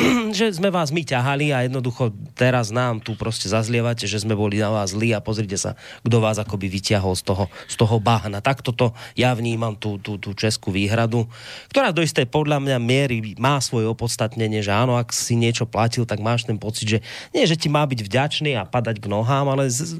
že 0.38 0.48
sme 0.54 0.70
vás 0.70 0.94
my 0.94 1.02
ťahali 1.02 1.52
a 1.52 1.66
jednoducho 1.66 2.14
teraz 2.38 2.70
nám 2.70 3.02
tu 3.02 3.18
proste 3.18 3.50
zazlievate, 3.50 4.06
že 4.06 4.22
sme 4.22 4.38
boli 4.38 4.62
na 4.62 4.70
vás 4.70 4.94
zlí 4.94 5.12
a 5.12 5.20
pozrite 5.20 5.58
sa, 5.58 5.74
kto 6.06 6.18
vás 6.22 6.38
akoby 6.38 6.70
vyťahol 6.70 7.18
z 7.18 7.24
toho, 7.26 7.46
z 7.66 7.76
toho 7.76 7.98
bahna. 7.98 8.40
Tak 8.40 8.62
toto 8.62 8.94
ja 9.18 9.34
vnímam 9.34 9.74
tú, 9.74 9.98
tú, 9.98 10.22
tú 10.22 10.38
českú 10.38 10.70
výhradu, 10.70 11.26
ktorá 11.74 11.90
do 11.90 12.06
istej 12.06 12.30
podľa 12.30 12.62
mňa 12.62 12.78
miery 12.78 13.18
má 13.40 13.58
svoje 13.64 13.90
opodstatnenie, 13.90 14.62
že 14.62 14.72
áno, 14.72 14.96
ak 15.00 15.10
si 15.10 15.34
niečo 15.34 15.66
platil, 15.66 16.06
tak 16.06 16.22
máš 16.22 16.46
ten 16.46 16.60
pocit, 16.60 16.86
že 16.86 17.00
nie, 17.34 17.48
že 17.48 17.58
ti 17.58 17.68
má 17.68 17.82
byť 17.88 18.00
vďačný 18.06 18.54
a 18.60 18.68
padať 18.68 19.02
k 19.02 19.10
nohám, 19.10 19.50
ale 19.50 19.72
z, 19.72 19.98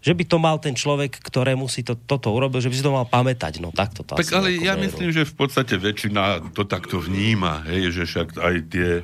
že 0.00 0.12
by 0.14 0.24
to 0.28 0.36
mal 0.38 0.56
ten 0.62 0.76
človek, 0.76 1.18
ktorému 1.18 1.66
si 1.66 1.82
to, 1.82 1.98
toto 1.98 2.30
urobil, 2.30 2.62
že 2.62 2.70
by 2.70 2.76
si 2.78 2.84
to 2.84 2.94
mal 2.94 3.08
pamätať. 3.08 3.58
No 3.58 3.74
takto 3.74 4.06
to 4.06 4.14
Tak 4.14 4.30
ale 4.36 4.54
ja 4.54 4.78
myslím, 4.78 5.10
že 5.10 5.26
v 5.26 5.34
podstate 5.34 5.74
väčšina 5.96 6.52
to 6.52 6.68
takto 6.68 7.00
vníma, 7.00 7.64
hej, 7.64 7.88
že 7.88 8.04
však 8.04 8.36
aj 8.36 8.54
tie 8.68 9.00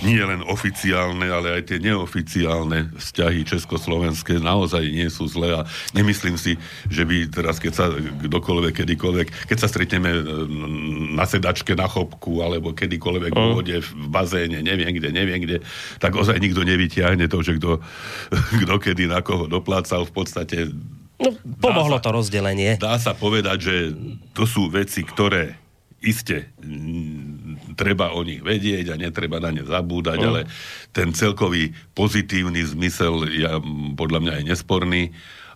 nie 0.00 0.16
len 0.16 0.40
oficiálne, 0.40 1.28
ale 1.28 1.60
aj 1.60 1.62
tie 1.72 1.78
neoficiálne 1.80 2.96
vzťahy 2.96 3.44
československé 3.44 4.40
naozaj 4.40 4.80
nie 4.88 5.08
sú 5.12 5.28
zlé 5.28 5.60
a 5.60 5.68
nemyslím 5.92 6.40
si, 6.40 6.56
že 6.88 7.04
by 7.04 7.28
teraz, 7.28 7.60
keď 7.60 7.72
sa 7.72 7.92
kdokoľvek, 7.92 8.80
kedykoľvek, 8.80 9.28
keď 9.48 9.58
sa 9.60 9.68
stretneme 9.68 10.08
e, 10.08 10.22
na 11.12 11.28
sedačke, 11.28 11.76
na 11.76 11.84
chopku, 11.84 12.40
alebo 12.40 12.72
kedykoľvek 12.72 13.32
v 13.32 13.44
vode, 13.52 13.76
v 13.76 13.90
bazéne, 14.08 14.64
neviem 14.64 14.88
kde, 14.96 15.12
neviem 15.12 15.40
kde, 15.44 15.60
tak 16.00 16.16
ozaj 16.16 16.40
nikto 16.40 16.64
nevyťahne 16.64 17.28
to, 17.28 17.38
že 17.44 17.60
kto, 17.60 17.84
kto 18.64 18.74
kedy 18.80 19.04
na 19.04 19.20
koho 19.20 19.48
doplácal 19.52 20.08
v 20.08 20.12
podstate 20.16 20.58
No, 21.20 21.36
pomohlo 21.60 22.00
sa, 22.00 22.04
to 22.08 22.16
rozdelenie. 22.16 22.80
Dá 22.80 22.96
sa 22.96 23.12
povedať, 23.12 23.58
že 23.60 23.74
to 24.32 24.48
sú 24.48 24.72
veci, 24.72 25.04
ktoré 25.04 25.60
iste 26.00 26.48
treba 27.76 28.16
o 28.16 28.24
nich 28.24 28.40
vedieť 28.40 28.92
a 28.92 29.00
netreba 29.00 29.36
na 29.36 29.52
ne 29.52 29.64
zabúdať, 29.64 30.18
mm. 30.20 30.28
ale 30.28 30.40
ten 30.96 31.12
celkový 31.12 31.76
pozitívny 31.92 32.64
zmysel 32.64 33.28
ja, 33.36 33.60
podľa 33.94 34.18
mňa 34.24 34.32
je 34.40 34.44
nesporný 34.48 35.02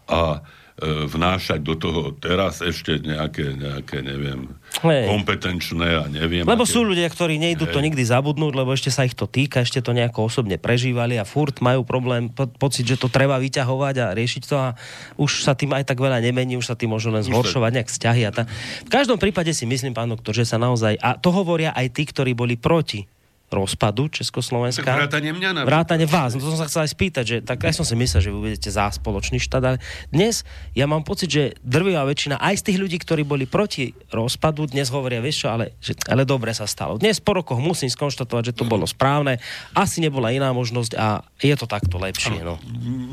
a 0.04 0.44
vnášať 0.82 1.62
do 1.62 1.78
toho 1.78 2.10
teraz 2.18 2.58
ešte 2.58 2.98
nejaké, 2.98 3.54
nejaké 3.54 4.02
neviem, 4.02 4.50
Hej. 4.82 5.06
kompetenčné 5.06 5.88
a 6.02 6.04
neviem. 6.10 6.42
Lebo 6.42 6.66
aké... 6.66 6.74
sú 6.74 6.82
ľudia, 6.82 7.06
ktorí 7.06 7.38
nejdú 7.38 7.70
to 7.70 7.78
nikdy 7.78 8.02
zabudnúť, 8.02 8.52
lebo 8.58 8.74
ešte 8.74 8.90
sa 8.90 9.06
ich 9.06 9.14
to 9.14 9.30
týka, 9.30 9.62
ešte 9.62 9.78
to 9.78 9.94
nejako 9.94 10.26
osobne 10.26 10.58
prežívali 10.58 11.14
a 11.14 11.22
furt 11.22 11.62
majú 11.62 11.86
problém, 11.86 12.26
po, 12.26 12.50
pocit, 12.50 12.90
že 12.90 12.98
to 12.98 13.06
treba 13.06 13.38
vyťahovať 13.38 13.94
a 14.02 14.06
riešiť 14.18 14.42
to 14.50 14.56
a 14.58 14.74
už 15.14 15.46
sa 15.46 15.54
tým 15.54 15.70
aj 15.78 15.86
tak 15.86 16.02
veľa 16.02 16.18
nemení, 16.18 16.58
už 16.58 16.66
sa 16.66 16.74
tým 16.74 16.90
môžu 16.90 17.14
len 17.14 17.22
zhoršovať 17.22 17.70
nejak 17.70 17.88
vzťahy. 17.94 18.22
A 18.26 18.30
tá... 18.34 18.42
V 18.82 18.90
každom 18.90 19.22
prípade 19.22 19.54
si 19.54 19.70
myslím, 19.70 19.94
pán 19.94 20.10
doktor, 20.10 20.34
že 20.34 20.42
sa 20.42 20.58
naozaj, 20.58 20.98
a 20.98 21.14
to 21.14 21.30
hovoria 21.30 21.70
aj 21.70 21.94
tí, 21.94 22.02
ktorí 22.02 22.34
boli 22.34 22.58
proti 22.58 23.06
rozpadu 23.54 24.10
Československa. 24.10 24.82
Tak 24.82 25.06
vrátane 25.06 25.30
mňa 25.30 25.50
na 25.54 25.60
Vrátane 25.62 26.06
vás. 26.10 26.34
No 26.34 26.42
to 26.42 26.50
som 26.50 26.58
sa 26.58 26.66
chcel 26.66 26.84
aj 26.84 26.90
spýtať, 26.90 27.24
že 27.24 27.36
tak 27.40 27.62
aj 27.62 27.78
som 27.78 27.86
si 27.86 27.94
myslel, 27.94 28.20
že 28.20 28.30
vy 28.34 28.38
budete 28.50 28.70
za 28.74 28.90
spoločný 28.90 29.38
štát, 29.38 29.62
ale 29.62 29.78
dnes 30.10 30.42
ja 30.74 30.90
mám 30.90 31.06
pocit, 31.06 31.30
že 31.30 31.42
drvivá 31.62 32.02
väčšina 32.04 32.42
aj 32.42 32.54
z 32.60 32.62
tých 32.66 32.78
ľudí, 32.82 32.98
ktorí 32.98 33.22
boli 33.22 33.46
proti 33.46 33.94
rozpadu, 34.10 34.66
dnes 34.66 34.90
hovoria, 34.90 35.22
vieš 35.22 35.46
čo, 35.46 35.48
ale, 35.54 35.78
že, 35.78 35.94
ale 36.10 36.26
dobre 36.26 36.50
sa 36.50 36.66
stalo. 36.66 36.98
Dnes 36.98 37.22
po 37.22 37.38
rokoch 37.38 37.62
musím 37.62 37.88
skonštatovať, 37.88 38.50
že 38.50 38.56
to 38.58 38.66
bolo 38.66 38.84
správne. 38.84 39.38
Asi 39.72 40.02
nebola 40.02 40.34
iná 40.34 40.50
možnosť 40.50 40.92
a 40.98 41.22
je 41.38 41.54
to 41.54 41.70
takto 41.70 41.96
lepšie. 41.96 42.42
No. 42.42 42.58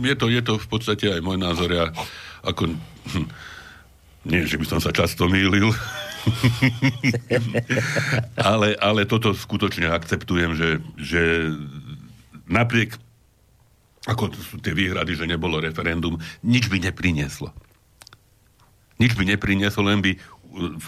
Je, 0.01 0.15
to, 0.17 0.27
je 0.27 0.41
to 0.41 0.58
v 0.58 0.67
podstate 0.67 1.06
aj 1.13 1.21
môj 1.21 1.38
názor. 1.38 1.69
Ja 1.69 1.93
ako, 2.41 2.73
hm, 3.13 3.27
nie, 4.25 4.45
že 4.45 4.58
by 4.58 4.65
som 4.65 4.80
sa 4.82 4.93
často 4.93 5.30
mýlil, 5.30 5.73
ale, 8.51 8.77
ale 8.77 9.01
toto 9.10 9.34
skutočne 9.34 9.89
akceptujem, 9.89 10.55
že, 10.55 10.69
že 10.97 11.21
napriek 12.49 12.97
ako 14.10 14.34
sú 14.34 14.57
tie 14.57 14.73
výhrady, 14.73 15.13
že 15.13 15.29
nebolo 15.29 15.62
referendum, 15.62 16.17
nič 16.41 16.73
by 16.73 16.81
neprinieslo. 16.81 17.53
Nič 18.97 19.13
by 19.13 19.29
neprinieslo, 19.29 19.86
len 19.86 20.01
by 20.01 20.17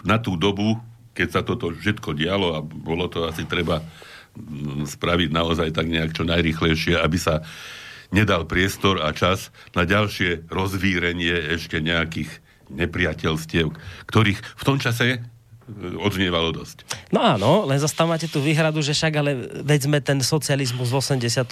na 0.02 0.17
tú 0.17 0.34
dobu, 0.34 0.82
keď 1.13 1.28
sa 1.30 1.41
toto 1.46 1.69
všetko 1.69 2.17
dialo 2.17 2.58
a 2.58 2.60
bolo 2.65 3.06
to 3.06 3.30
asi 3.30 3.46
treba 3.46 3.86
mm, 4.34 4.89
spraviť 4.89 5.30
naozaj 5.30 5.69
tak 5.78 5.93
nejak 5.93 6.17
čo 6.17 6.26
najrychlejšie, 6.26 6.98
aby 6.98 7.17
sa 7.22 7.46
nedal 8.10 8.50
priestor 8.50 9.02
a 9.02 9.13
čas 9.13 9.54
na 9.78 9.86
ďalšie 9.86 10.50
rozvírenie 10.50 11.54
ešte 11.54 11.82
nejakých 11.82 12.42
nepriateľstiev, 12.76 13.72
ktorých 14.10 14.40
v 14.40 14.64
tom 14.64 14.78
čase 14.82 15.33
odznievalo 16.04 16.52
dosť. 16.52 16.84
No 17.15 17.23
áno, 17.23 17.63
len 17.63 17.80
zase 17.80 17.95
tam 17.95 18.12
máte 18.12 18.28
tú 18.28 18.43
výhradu, 18.43 18.84
že 18.84 18.91
však 18.91 19.13
ale 19.15 19.32
veď 19.63 19.80
sme 19.88 20.04
ten 20.04 20.19
socializmus 20.19 20.91
v 20.91 20.99
89. 20.99 21.47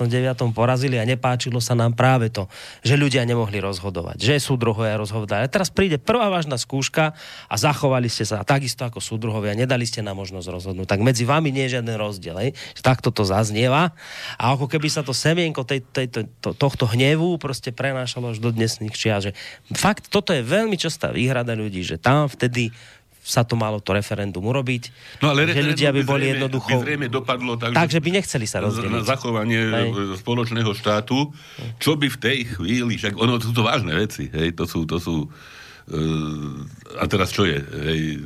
porazili 0.51 0.99
a 0.99 1.07
nepáčilo 1.07 1.63
sa 1.63 1.79
nám 1.79 1.95
práve 1.95 2.27
to, 2.27 2.51
že 2.83 2.99
ľudia 2.99 3.23
nemohli 3.23 3.63
rozhodovať, 3.63 4.19
že 4.19 4.35
súdruhovia 4.43 4.99
rozhodovali. 4.99 5.47
A 5.47 5.51
teraz 5.51 5.71
príde 5.71 5.95
prvá 5.95 6.27
vážna 6.27 6.59
skúška 6.59 7.15
a 7.47 7.55
zachovali 7.55 8.11
ste 8.11 8.27
sa 8.27 8.43
takisto 8.43 8.83
ako 8.83 8.99
súdruhovia, 8.99 9.55
nedali 9.55 9.87
ste 9.87 10.03
nám 10.03 10.19
možnosť 10.19 10.47
rozhodnúť. 10.51 10.87
Tak 10.91 10.99
medzi 10.99 11.23
vami 11.23 11.55
nie 11.55 11.71
je 11.71 11.79
žiaden 11.79 11.95
rozdiel, 11.95 12.35
hej? 12.35 12.51
takto 12.83 13.13
to 13.15 13.23
zaznieva 13.23 13.95
a 14.35 14.43
ako 14.51 14.67
keby 14.67 14.91
sa 14.91 15.07
to 15.07 15.15
semienko 15.15 15.63
tej, 15.63 15.87
tej, 15.87 16.27
to, 16.43 16.51
tohto 16.51 16.83
hnevu 16.89 17.39
proste 17.39 17.71
prenášalo 17.71 18.35
až 18.35 18.43
do 18.43 18.51
dnesných 18.51 18.91
čia, 18.91 19.23
že 19.23 19.31
fakt 19.71 20.11
toto 20.11 20.35
je 20.35 20.43
veľmi 20.43 20.75
častá 20.75 21.15
výhrada 21.15 21.55
ľudí, 21.55 21.85
že 21.85 21.95
tam 21.95 22.27
vtedy 22.27 22.75
sa 23.21 23.45
to 23.45 23.53
malo 23.53 23.77
to 23.77 23.93
referendum 23.93 24.41
urobiť. 24.41 24.89
No 25.21 25.31
ale 25.31 25.45
že 25.53 25.61
ľudia 25.61 25.93
by 25.93 26.01
boli 26.01 26.25
zrejme, 26.25 26.33
jednoducho... 26.41 26.69
By 26.73 26.85
zrejme 26.89 27.07
dopadlo 27.07 27.53
tak, 27.53 27.77
tak 27.77 27.89
že 27.93 28.01
by 28.01 28.09
nechceli 28.17 28.49
sa 28.49 28.65
rozdeliť. 28.65 28.89
Na 28.89 29.05
zachovanie 29.05 29.61
hej. 29.61 29.89
spoločného 30.17 30.71
štátu, 30.73 31.29
čo 31.77 31.93
by 31.93 32.09
v 32.09 32.17
tej 32.17 32.37
chvíli, 32.57 32.97
však 32.97 33.13
ono 33.13 33.37
sú 33.37 33.53
to 33.53 33.61
vážne 33.61 33.93
veci, 33.93 34.25
hej, 34.33 34.57
to 34.57 34.65
sú, 34.65 34.89
to 34.89 34.97
sú 34.97 35.29
uh, 35.29 36.97
a 36.97 37.05
teraz 37.05 37.29
čo 37.29 37.45
je, 37.45 37.61
hej, 37.61 38.25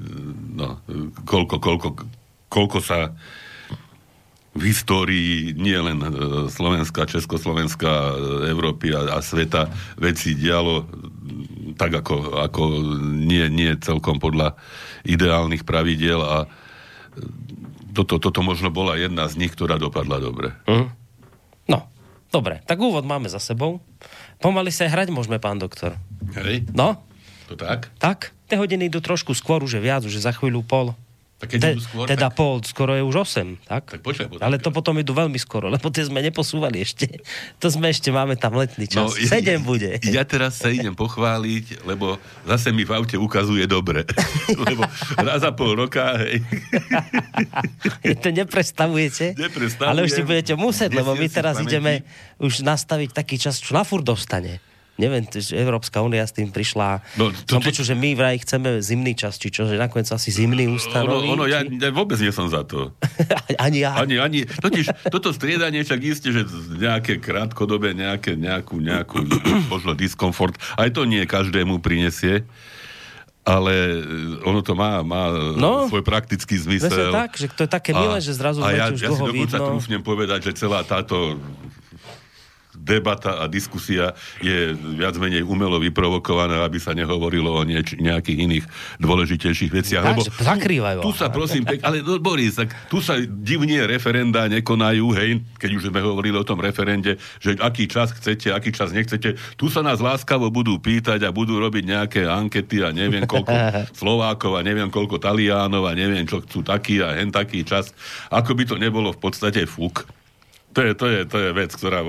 no, 0.56 0.80
koľko, 1.28 1.60
koľko, 1.60 1.88
koľko 2.48 2.80
sa 2.80 3.12
v 4.56 4.72
histórii 4.72 5.52
nie 5.60 5.76
len 5.76 6.00
e, 6.00 6.08
Slovenska, 6.48 7.04
Československa, 7.04 8.16
Európy 8.48 8.96
a, 8.96 9.20
a 9.20 9.20
sveta 9.20 9.68
veci 10.00 10.32
dialo 10.32 10.88
tak 11.76 11.92
ako, 11.92 12.42
ako 12.44 12.64
nie, 13.04 13.46
nie 13.52 13.76
celkom 13.80 14.20
podľa 14.20 14.56
ideálnych 15.04 15.68
pravidiel 15.68 16.20
a 16.24 16.38
toto, 17.96 18.20
toto 18.20 18.44
možno 18.44 18.72
bola 18.72 19.00
jedna 19.00 19.28
z 19.32 19.40
nich, 19.40 19.56
ktorá 19.56 19.80
dopadla 19.80 20.20
dobre. 20.20 20.52
Mm. 20.68 20.92
No, 21.72 21.88
dobre, 22.28 22.60
tak 22.68 22.80
úvod 22.84 23.08
máme 23.08 23.32
za 23.32 23.40
sebou. 23.40 23.80
Pomaly 24.44 24.72
sa 24.72 24.92
hrať 24.92 25.16
môžeme, 25.16 25.40
pán 25.40 25.60
doktor. 25.60 25.96
Hej. 26.36 26.68
No? 26.76 27.00
To 27.48 27.56
tak? 27.56 27.88
Tak. 28.02 28.36
Tie 28.52 28.60
hodiny 28.60 28.92
idú 28.92 29.00
trošku 29.00 29.32
skôr, 29.34 29.64
už 29.64 29.80
je 29.80 29.82
viac, 29.82 30.04
už 30.04 30.20
je 30.20 30.22
za 30.22 30.36
chvíľu 30.36 30.62
pol. 30.62 30.92
Tak 31.36 31.52
keď 31.52 31.60
Te, 31.60 31.72
skôr, 31.84 32.08
teda 32.08 32.32
tak... 32.32 32.40
pol, 32.40 32.64
skoro 32.64 32.96
je 32.96 33.04
už 33.04 33.28
8, 33.28 33.68
tak? 33.68 33.84
tak 33.92 34.00
počkaj, 34.00 34.40
Ale 34.40 34.56
to 34.56 34.72
potom 34.72 34.96
idú 34.96 35.12
veľmi 35.12 35.36
skoro, 35.36 35.68
lebo 35.68 35.92
tie 35.92 36.08
sme 36.08 36.24
neposúvali 36.24 36.80
ešte. 36.80 37.12
To 37.64 37.68
sme 37.68 37.92
ešte, 37.92 38.08
máme 38.08 38.40
tam 38.40 38.56
letný 38.56 38.88
čas. 38.88 39.04
No, 39.04 39.12
7 39.12 39.44
ja, 39.44 39.60
bude. 39.60 40.00
Ja 40.16 40.24
teraz 40.24 40.64
sa 40.64 40.72
idem 40.72 40.96
pochváliť, 40.96 41.84
lebo 41.84 42.16
zase 42.48 42.72
mi 42.72 42.88
v 42.88 42.96
aute 42.96 43.20
ukazuje 43.20 43.68
dobre. 43.68 44.08
lebo 44.68 44.88
raz 45.20 45.44
za 45.44 45.52
pol 45.52 45.76
roka, 45.76 46.16
hej. 46.24 46.40
to 48.24 48.32
neprestavujete? 48.32 49.36
Neprestavujem. 49.36 49.92
Ale 49.92 50.08
už 50.08 50.12
si 50.16 50.24
budete 50.24 50.54
musieť, 50.56 50.96
lebo 50.96 51.20
my 51.20 51.28
teraz 51.28 51.60
ideme 51.60 52.08
už 52.40 52.64
nastaviť 52.64 53.12
taký 53.12 53.36
čas, 53.36 53.60
čo 53.60 53.76
na 53.76 53.84
furt 53.84 54.08
dostane 54.08 54.64
neviem, 54.96 55.28
že 55.28 55.56
Európska 55.56 56.00
únia 56.00 56.24
s 56.24 56.32
tým 56.32 56.52
prišla. 56.52 57.04
No, 57.20 57.32
to, 57.32 57.60
som 57.60 57.62
počul, 57.64 57.84
že 57.84 57.96
my 57.96 58.16
vraj 58.16 58.40
chceme 58.40 58.80
zimný 58.80 59.12
čas, 59.16 59.36
či 59.36 59.52
čo, 59.52 59.68
že 59.68 59.76
nakoniec 59.76 60.08
asi 60.08 60.32
zimný 60.32 60.72
ustanoví. 60.72 61.28
Ono, 61.32 61.44
ono 61.44 61.46
či... 61.48 61.52
ja, 61.52 61.60
ja 61.64 61.90
vôbec 61.92 62.16
nie 62.20 62.32
som 62.32 62.48
za 62.48 62.64
to. 62.64 62.96
ani 63.66 63.84
ja. 63.84 64.00
Ani, 64.00 64.16
ani, 64.20 64.40
totiž 64.48 65.12
toto 65.12 65.36
striedanie 65.36 65.84
však 65.84 66.00
isté, 66.04 66.32
že 66.32 66.48
nejaké 66.80 67.20
krátkodobé, 67.20 67.92
nejaké, 67.92 68.40
nejakú, 68.40 68.80
nejakú 68.80 69.28
možno 69.68 69.92
diskomfort, 69.94 70.56
aj 70.80 70.96
to 70.96 71.04
nie 71.04 71.28
každému 71.28 71.84
prinesie 71.84 72.48
ale 73.46 74.02
ono 74.42 74.66
to 74.66 74.74
má, 74.74 75.06
má 75.06 75.30
no, 75.54 75.86
svoj 75.86 76.02
praktický 76.02 76.58
zmysel. 76.58 77.14
tak, 77.14 77.38
že 77.38 77.46
to 77.54 77.70
je 77.70 77.70
také 77.70 77.94
milé, 77.94 78.18
že 78.18 78.34
zrazu 78.34 78.66
a 78.66 78.74
ja, 78.74 78.90
už 78.90 79.06
ja 79.06 79.14
si 79.14 79.22
dokonca 79.22 79.58
trúfnem 79.62 80.02
povedať, 80.02 80.50
že 80.50 80.66
celá 80.66 80.82
táto 80.82 81.38
debata 82.86 83.42
a 83.42 83.50
diskusia 83.50 84.14
je 84.40 84.78
viac 84.78 85.18
menej 85.18 85.42
umelo 85.42 85.82
vyprovokovaná, 85.82 86.62
aby 86.62 86.78
sa 86.78 86.94
nehovorilo 86.94 87.50
o 87.50 87.62
nieč- 87.66 87.98
nejakých 87.98 88.38
iných 88.46 88.66
dôležitejších 89.02 89.72
veciach. 89.74 90.06
Lebo 90.06 90.22
zakrývajú. 90.30 91.02
Tu, 91.02 91.10
tu 91.10 91.18
sa 91.18 91.34
prosím, 91.34 91.66
pek, 91.66 91.82
ale 91.82 92.06
no, 92.06 92.22
Boris, 92.22 92.62
tak 92.62 92.70
tu 92.88 93.02
sa 93.02 93.18
divne 93.18 93.90
referenda 93.90 94.46
nekonajú, 94.46 95.06
hej, 95.18 95.42
keď 95.58 95.70
už 95.82 95.84
sme 95.90 96.06
hovorili 96.06 96.38
o 96.38 96.46
tom 96.46 96.62
referende, 96.62 97.18
že 97.42 97.58
aký 97.58 97.90
čas 97.90 98.14
chcete, 98.14 98.54
aký 98.54 98.70
čas 98.70 98.94
nechcete. 98.94 99.34
Tu 99.58 99.66
sa 99.74 99.82
nás 99.82 99.98
láskavo 99.98 100.54
budú 100.54 100.78
pýtať 100.78 101.26
a 101.26 101.34
budú 101.34 101.58
robiť 101.58 101.84
nejaké 101.90 102.22
ankety 102.30 102.86
a 102.86 102.94
neviem 102.94 103.26
koľko 103.32 103.90
Slovákov 103.98 104.62
a 104.62 104.62
neviem 104.62 104.94
koľko 104.94 105.18
Talianov 105.18 105.90
a 105.90 105.98
neviem 105.98 106.30
čo 106.30 106.46
chcú 106.46 106.62
taký 106.62 107.02
a 107.02 107.18
hen 107.18 107.34
taký 107.34 107.66
čas. 107.66 107.90
Ako 108.30 108.54
by 108.54 108.64
to 108.70 108.76
nebolo 108.78 109.10
v 109.10 109.20
podstate 109.20 109.66
fúk. 109.66 110.06
To 110.76 110.84
je, 110.84 110.92
to 110.92 111.06
je, 111.08 111.20
to 111.24 111.38
je 111.40 111.50
vec, 111.56 111.72
ktorá 111.72 112.04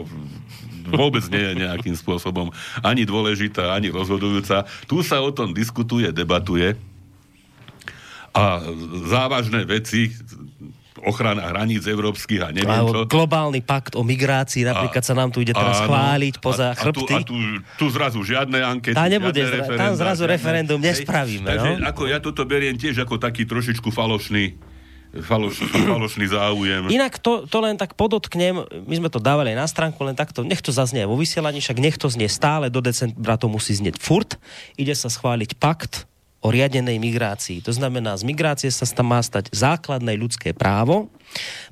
vôbec 0.90 1.24
nie 1.28 1.42
je 1.42 1.54
nejakým 1.66 1.96
spôsobom 1.98 2.50
ani 2.80 3.02
dôležitá, 3.04 3.74
ani 3.74 3.90
rozhodujúca. 3.90 4.64
Tu 4.86 5.02
sa 5.02 5.20
o 5.22 5.30
tom 5.34 5.52
diskutuje, 5.52 6.10
debatuje 6.14 6.78
a 8.36 8.60
závažné 9.08 9.64
veci 9.64 10.12
ochrana 11.04 11.52
hraníc 11.52 11.84
európskych 11.84 12.40
a 12.40 12.48
neviem 12.50 12.82
čo. 12.88 13.04
Globálny 13.06 13.60
pakt 13.60 13.94
o 13.94 14.02
migrácii, 14.02 14.64
napríklad 14.64 15.04
a, 15.04 15.06
sa 15.06 15.14
nám 15.14 15.30
tu 15.30 15.44
ide 15.44 15.52
teraz 15.52 15.84
áno, 15.84 15.88
chváliť 15.92 16.34
poza 16.40 16.72
a, 16.72 16.76
chrbty. 16.76 17.04
A 17.04 17.06
tu, 17.06 17.14
a 17.14 17.20
tu, 17.22 17.36
tu 17.78 17.86
zrazu 17.92 18.20
žiadne 18.24 18.58
ankety, 18.60 18.96
tá 18.96 19.06
nebude, 19.06 19.38
žiadne 19.38 19.76
tam 19.76 19.92
zrazu 19.94 20.24
referendum 20.24 20.80
nespravíme. 20.80 21.46
Takže 21.46 21.70
no? 21.80 21.86
ako 21.86 22.02
ja 22.08 22.18
toto 22.18 22.42
beriem 22.48 22.80
tiež 22.80 23.04
ako 23.04 23.20
taký 23.20 23.44
trošičku 23.44 23.92
falošný 23.92 24.75
faloš, 25.22 25.62
falošný 25.92 26.26
záujem. 26.28 26.82
Inak 26.92 27.20
to, 27.20 27.48
to 27.48 27.58
len 27.62 27.76
tak 27.76 27.94
podotknem, 27.94 28.66
my 28.86 28.94
sme 28.96 29.08
to 29.12 29.20
dávali 29.22 29.54
aj 29.54 29.58
na 29.62 29.68
stránku, 29.68 30.00
len 30.04 30.16
takto, 30.18 30.44
nech 30.44 30.60
to 30.60 30.74
zaznie 30.74 31.06
vo 31.06 31.16
vysielaní, 31.16 31.60
však 31.60 31.78
nech 31.80 31.96
to 31.96 32.10
znie 32.10 32.28
stále, 32.28 32.68
do 32.68 32.80
decembra 32.82 33.40
to 33.40 33.46
musí 33.46 33.76
znieť 33.76 33.96
furt. 34.00 34.40
Ide 34.76 34.92
sa 34.92 35.12
schváliť 35.12 35.56
pakt 35.56 36.08
o 36.44 36.52
riadenej 36.52 37.02
migrácii. 37.02 37.64
To 37.66 37.72
znamená, 37.74 38.14
z 38.14 38.22
migrácie 38.22 38.70
sa 38.70 38.86
tam 38.86 39.10
má 39.10 39.18
stať 39.18 39.50
základné 39.50 40.14
ľudské 40.14 40.54
právo. 40.54 41.10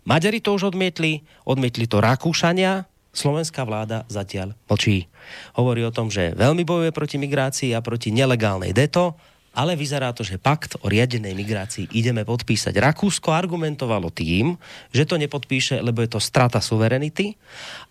Maďari 0.02 0.42
to 0.42 0.57
už 0.57 0.74
odmietli, 0.74 1.22
odmietli 1.46 1.87
to 1.87 2.02
Rakúšania, 2.02 2.90
slovenská 3.14 3.62
vláda 3.62 4.02
zatiaľ 4.11 4.59
mlčí. 4.66 5.07
Hovorí 5.54 5.87
o 5.87 5.94
tom, 5.94 6.11
že 6.11 6.35
veľmi 6.35 6.66
bojuje 6.66 6.90
proti 6.90 7.16
migrácii 7.22 7.70
a 7.72 7.85
proti 7.85 8.11
nelegálnej 8.11 8.74
deto, 8.74 9.14
ale 9.54 9.78
vyzerá 9.78 10.10
to, 10.10 10.26
že 10.26 10.36
pakt 10.36 10.76
o 10.82 10.90
riadenej 10.90 11.32
migrácii 11.32 11.94
ideme 11.94 12.26
podpísať. 12.26 12.74
Rakúsko 12.74 13.30
argumentovalo 13.30 14.10
tým, 14.10 14.58
že 14.90 15.06
to 15.06 15.16
nepodpíše, 15.16 15.80
lebo 15.80 16.02
je 16.02 16.10
to 16.10 16.20
strata 16.20 16.58
suverenity 16.58 17.38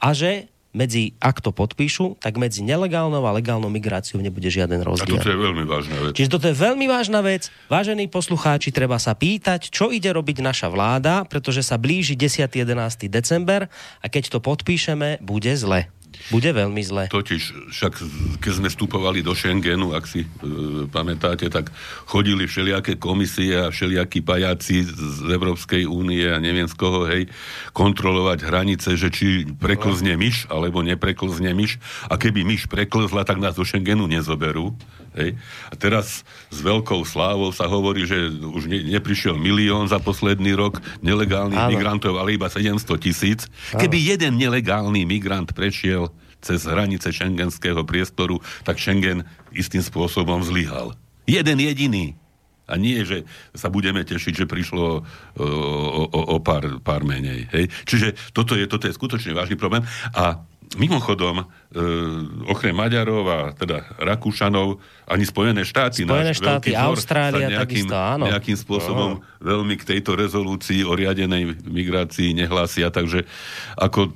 a 0.04 0.12
že 0.12 0.54
medzi, 0.74 1.14
ak 1.22 1.38
to 1.40 1.54
podpíšu, 1.54 2.18
tak 2.18 2.42
medzi 2.42 2.66
nelegálnou 2.66 3.22
a 3.22 3.32
legálnou 3.38 3.70
migráciou 3.70 4.18
nebude 4.20 4.50
žiaden 4.50 4.82
rozdiel. 4.82 5.22
A 5.22 5.22
toto 5.22 5.30
je 5.30 5.38
veľmi 5.38 5.64
vážna 5.70 5.98
vec. 6.02 6.14
Čiže 6.18 6.30
toto 6.34 6.46
je 6.50 6.56
veľmi 6.58 6.86
vážna 6.90 7.22
vec. 7.22 7.54
Vážení 7.70 8.10
poslucháči, 8.10 8.74
treba 8.74 8.98
sa 8.98 9.14
pýtať, 9.14 9.70
čo 9.70 9.94
ide 9.94 10.10
robiť 10.10 10.42
naša 10.42 10.74
vláda, 10.74 11.30
pretože 11.30 11.62
sa 11.62 11.78
blíži 11.78 12.18
10. 12.18 12.50
11. 12.50 12.74
december 13.06 13.70
a 14.02 14.06
keď 14.10 14.34
to 14.34 14.40
podpíšeme, 14.42 15.22
bude 15.22 15.54
zle 15.54 15.94
bude 16.32 16.50
veľmi 16.50 16.82
zle. 16.84 17.04
Totiž, 17.12 17.74
však 17.74 17.94
keď 18.40 18.52
sme 18.54 18.70
vstupovali 18.72 19.20
do 19.22 19.36
Schengenu, 19.36 19.92
ak 19.92 20.06
si 20.08 20.24
e, 20.24 20.28
pamätáte, 20.88 21.52
tak 21.52 21.70
chodili 22.08 22.48
všelijaké 22.48 22.96
komisie 22.98 23.56
a 23.58 23.74
všelijakí 23.74 24.24
pajáci 24.24 24.88
z 24.88 25.28
Európskej 25.28 25.84
únie 25.86 26.26
a 26.30 26.40
neviem 26.40 26.70
z 26.70 26.76
koho, 26.78 27.06
hej, 27.10 27.28
kontrolovať 27.76 28.40
hranice, 28.46 28.96
že 28.96 29.12
či 29.12 29.44
preklzne 29.58 30.16
myš, 30.16 30.48
alebo 30.48 30.80
nepreklzne 30.82 31.52
myš. 31.52 31.78
A 32.08 32.16
keby 32.16 32.48
myš 32.48 32.72
preklzla, 32.72 33.28
tak 33.28 33.42
nás 33.42 33.58
do 33.58 33.68
Schengenu 33.68 34.08
nezoberú. 34.08 34.76
Hej. 35.14 35.38
A 35.70 35.74
teraz 35.78 36.26
s 36.50 36.60
veľkou 36.60 37.06
slávou 37.06 37.54
sa 37.54 37.70
hovorí, 37.70 38.10
že 38.10 38.34
už 38.34 38.66
ne, 38.66 38.82
neprišiel 38.98 39.38
milión 39.38 39.86
za 39.86 40.02
posledný 40.02 40.58
rok 40.58 40.82
nelegálnych 41.06 41.60
Áno. 41.60 41.72
migrantov, 41.74 42.18
ale 42.18 42.34
iba 42.34 42.50
700 42.50 42.82
tisíc. 42.98 43.46
Keby 43.78 43.98
jeden 44.18 44.42
nelegálny 44.42 45.06
migrant 45.06 45.54
prešiel 45.54 46.10
cez 46.44 46.68
hranice 46.68 47.08
šengenského 47.14 47.88
priestoru, 47.88 48.44
tak 48.68 48.76
Schengen 48.82 49.24
istým 49.56 49.80
spôsobom 49.80 50.44
zlyhal. 50.44 50.98
Jeden 51.24 51.62
jediný. 51.64 52.20
A 52.64 52.80
nie, 52.80 53.04
že 53.04 53.28
sa 53.52 53.68
budeme 53.68 54.08
tešiť, 54.08 54.44
že 54.44 54.46
prišlo 54.48 54.84
o, 54.88 55.02
o, 55.36 56.04
o, 56.08 56.22
o 56.36 56.38
pár, 56.40 56.80
pár 56.80 57.04
menej. 57.04 57.48
Hej? 57.52 57.68
Čiže 57.84 58.08
toto 58.32 58.56
je, 58.56 58.64
toto 58.72 58.88
je 58.88 58.96
skutočne 58.96 59.36
vážny 59.36 59.60
problém. 59.60 59.84
A 60.16 60.48
Mimochodom, 60.74 61.42
e, 61.42 61.46
okrem 62.50 62.74
Maďarov 62.74 63.26
a 63.30 63.40
teda 63.54 63.94
Rakúšanov, 64.02 64.82
ani 65.06 65.24
Spojené 65.24 65.62
štáty, 65.62 66.04
Spojené 66.04 66.34
štáty, 66.34 66.74
Austrália, 66.74 67.46
nejakým, 67.50 67.86
takisto, 67.86 67.96
áno. 67.96 68.26
nejakým 68.26 68.58
spôsobom 68.58 69.10
no. 69.18 69.24
veľmi 69.42 69.78
k 69.78 69.94
tejto 69.96 70.18
rezolúcii 70.18 70.82
o 70.82 70.98
riadenej 70.98 71.62
migrácii 71.62 72.34
nehlásia, 72.34 72.90
takže 72.90 73.30
ako 73.78 74.14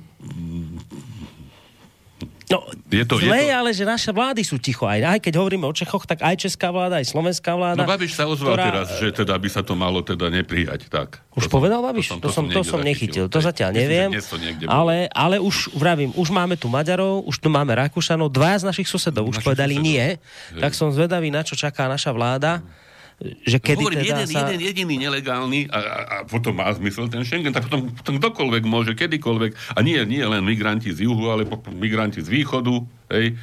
No, 2.48 2.64
je 2.88 3.04
to, 3.04 3.20
zle 3.20 3.44
je 3.44 3.52
to... 3.52 3.58
ale 3.60 3.70
že 3.76 3.84
naše 3.84 4.08
vlády 4.08 4.40
sú 4.40 4.56
ticho. 4.56 4.88
Aj, 4.88 4.96
aj 4.96 5.20
keď 5.20 5.36
hovoríme 5.36 5.68
o 5.68 5.74
Čechoch, 5.76 6.08
tak 6.08 6.24
aj 6.24 6.48
česká 6.48 6.72
vláda, 6.72 6.96
aj 6.96 7.12
slovenská 7.12 7.52
vláda. 7.52 7.84
No 7.84 7.88
Babiš 7.88 8.16
sa 8.16 8.24
ozval 8.24 8.56
ktorá... 8.56 8.64
teraz, 8.72 8.86
že 8.96 9.08
teda 9.12 9.36
by 9.36 9.48
sa 9.52 9.60
to 9.60 9.76
malo 9.76 10.00
teda 10.00 10.32
neprijať. 10.32 10.88
Tak. 10.88 11.20
Už 11.36 11.46
to 11.46 11.52
povedal 11.52 11.84
Babiš? 11.84 12.08
To 12.08 12.16
som, 12.16 12.20
to 12.24 12.30
som, 12.32 12.44
to 12.48 12.62
som 12.64 12.80
nechytil. 12.80 13.28
To 13.28 13.38
zatiaľ 13.44 13.76
neviem. 13.76 14.08
to 14.16 14.40
ale, 14.64 15.12
ale 15.12 15.36
už, 15.36 15.76
vravím, 15.76 16.16
už 16.16 16.32
máme 16.32 16.56
tu 16.56 16.72
Maďarov, 16.72 17.28
už 17.28 17.36
tu 17.36 17.52
máme 17.52 17.76
Rakúšanov, 17.76 18.32
dva 18.32 18.56
z 18.56 18.64
našich 18.64 18.88
susedov 18.88 19.28
už 19.28 19.44
povedali 19.44 19.76
susedov. 19.76 19.84
nie. 19.84 20.04
Hej. 20.16 20.62
Tak 20.64 20.72
som 20.72 20.88
zvedavý, 20.88 21.28
na 21.28 21.44
čo 21.44 21.52
čaká 21.52 21.84
naša 21.84 22.16
vláda. 22.16 22.64
Hmm 22.64 22.87
že 23.18 23.58
kedy 23.58 23.82
Hovorím, 23.82 23.98
teda 23.98 24.22
jeden, 24.22 24.26
sa... 24.30 24.46
jeden 24.46 24.60
jediný 24.62 24.94
nelegálny 25.10 25.66
a, 25.74 25.78
a, 25.78 25.98
a 26.06 26.16
potom 26.22 26.54
má 26.54 26.70
zmysel 26.70 27.10
ten 27.10 27.26
Schengen, 27.26 27.50
tak 27.50 27.66
potom, 27.66 27.90
potom 27.90 28.14
kdokoľvek 28.22 28.62
môže, 28.62 28.94
kedykoľvek. 28.94 29.74
A 29.74 29.82
nie, 29.82 29.98
nie 30.06 30.22
len 30.22 30.46
migranti 30.46 30.94
z 30.94 31.02
juhu, 31.02 31.26
ale 31.26 31.42
migranti 31.74 32.22
z 32.22 32.30
východu, 32.30 32.78
hej, 33.10 33.34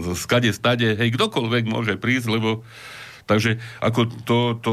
z 0.00 0.06
skade, 0.16 0.48
stade, 0.56 0.96
hej, 0.96 1.12
kdokoľvek 1.12 1.68
môže 1.68 1.94
prísť, 2.00 2.40
lebo 2.40 2.64
Takže 3.26 3.58
ako 3.82 4.00
to, 4.22 4.38
to 4.62 4.72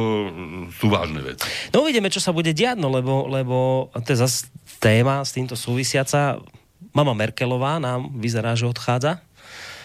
sú 0.78 0.86
vážne 0.86 1.26
veci. 1.26 1.50
No 1.74 1.82
uvidíme, 1.82 2.14
čo 2.14 2.22
sa 2.22 2.30
bude 2.30 2.54
diať, 2.54 2.78
no, 2.78 2.94
lebo, 2.94 3.26
lebo 3.26 3.90
to 3.98 4.14
je 4.14 4.22
zase 4.22 4.46
téma 4.78 5.26
s 5.26 5.34
týmto 5.34 5.58
súvisiaca. 5.58 6.38
Mama 6.94 7.18
Merkelová 7.18 7.82
nám 7.82 8.14
vyzerá, 8.14 8.54
že 8.54 8.70
odchádza 8.70 9.26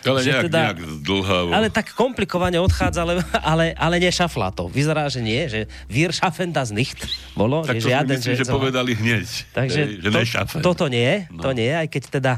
ale 0.04 0.20
nejak, 0.22 0.44
teda, 0.46 0.60
nejak 0.70 0.78
zdlhavo. 1.02 1.50
Ale 1.50 1.66
tak 1.72 1.90
komplikovane 1.94 2.58
odchádza, 2.62 3.02
ale, 3.02 3.24
ale, 3.42 3.64
ale 3.74 3.96
nešafla 3.98 4.54
to. 4.54 4.70
Vyzerá, 4.70 5.10
že 5.10 5.20
nie, 5.24 5.50
že 5.50 5.66
wir 5.90 6.14
schaffen 6.14 6.54
das 6.54 6.70
nicht 6.70 6.98
bolo. 7.34 7.66
Tak 7.66 7.78
že 7.78 7.80
to 7.82 7.88
žiaden, 7.90 8.18
myslím, 8.18 8.34
že, 8.34 8.44
že 8.44 8.44
povedali 8.46 8.92
hneď. 8.94 9.28
Takže 9.56 9.80
že 9.98 10.08
to, 10.54 10.58
toto 10.62 10.86
nie, 10.86 11.26
no. 11.32 11.42
to 11.42 11.50
nie, 11.56 11.70
aj 11.70 11.88
keď 11.90 12.02
teda 12.20 12.32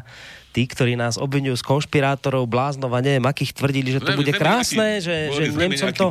tí, 0.50 0.66
ktorí 0.66 0.98
nás 0.98 1.14
obvinujú 1.14 1.54
z 1.54 1.64
konšpirátorov, 1.64 2.50
bláznov 2.50 2.90
a 2.90 2.98
neviem, 2.98 3.22
akých 3.22 3.54
tvrdili, 3.54 3.94
že 3.94 4.02
to 4.02 4.18
bude 4.18 4.34
krásne, 4.34 4.98
že, 4.98 5.30
že, 5.30 5.42
Nemcom 5.54 5.90
to, 5.94 6.06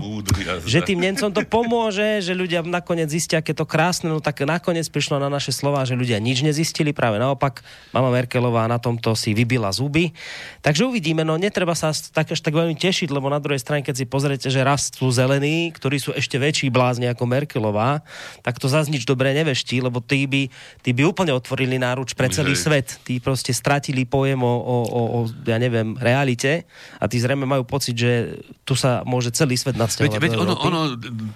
že 0.64 0.80
tým 0.84 1.00
Nemcom 1.00 1.30
to 1.32 1.44
pomôže, 1.44 2.24
že 2.24 2.32
ľudia 2.32 2.64
nakoniec 2.64 3.12
zistia, 3.12 3.44
aké 3.44 3.52
to 3.52 3.68
krásne, 3.68 4.08
no 4.08 4.24
tak 4.24 4.40
nakoniec 4.48 4.88
prišlo 4.88 5.20
na 5.20 5.28
naše 5.28 5.52
slova, 5.52 5.84
že 5.84 6.00
ľudia 6.00 6.24
nič 6.24 6.40
nezistili, 6.40 6.96
práve 6.96 7.20
naopak, 7.20 7.60
mama 7.92 8.08
Merkelová 8.16 8.64
na 8.72 8.80
tomto 8.80 9.12
si 9.12 9.36
vybila 9.36 9.76
zuby. 9.76 10.16
Takže 10.64 10.88
uvidíme, 10.88 11.28
no 11.28 11.36
netreba 11.36 11.76
sa 11.76 11.92
tak 11.92 12.32
až 12.32 12.40
tak 12.40 12.56
veľmi 12.56 12.80
tešiť, 12.80 13.12
lebo 13.12 13.28
na 13.28 13.44
druhej 13.44 13.60
strane, 13.60 13.84
keď 13.84 13.96
si 14.00 14.06
pozriete, 14.08 14.48
že 14.48 14.64
rastú 14.64 15.12
zelení, 15.12 15.76
ktorí 15.76 16.00
sú 16.00 16.16
ešte 16.16 16.40
väčší 16.40 16.72
blázni 16.72 17.12
ako 17.12 17.28
Merkelová, 17.28 18.00
tak 18.40 18.56
to 18.56 18.72
zase 18.72 18.88
nič 18.88 19.04
dobre 19.04 19.36
neveští, 19.36 19.84
lebo 19.84 20.00
tí 20.00 20.24
by, 20.24 20.48
tí 20.80 20.96
by 20.96 21.04
úplne 21.04 21.36
otvorili 21.36 21.76
náruč 21.76 22.16
pre 22.16 22.32
celý 22.32 22.56
svet. 22.56 23.02
Tí 23.04 23.20
proste 23.20 23.52
stratili 23.52 24.06
pojem 24.06 24.29
pojem 24.30 24.46
o, 24.46 24.54
o, 24.62 24.78
o, 24.86 25.02
o 25.18 25.20
ja 25.50 25.58
neviem, 25.58 25.98
realite 25.98 26.70
a 27.02 27.10
tí 27.10 27.18
zrejme 27.18 27.50
majú 27.50 27.66
pocit, 27.66 27.98
že 27.98 28.38
tu 28.62 28.78
sa 28.78 29.02
môže 29.02 29.34
celý 29.34 29.58
svet 29.58 29.74
nadsťahovať. 29.74 30.22
Veď, 30.22 30.30
veď 30.30 30.34
ono, 30.38 30.54
ono, 30.62 30.82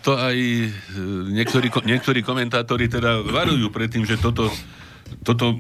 to 0.06 0.14
aj 0.14 0.38
e, 0.38 0.70
niektorí, 1.34 1.74
niektorí 1.74 2.22
komentátori 2.22 2.86
teda 2.86 3.26
varujú 3.26 3.74
pred 3.74 3.90
tým, 3.90 4.06
že 4.06 4.22
toto, 4.22 4.54
toto 5.26 5.58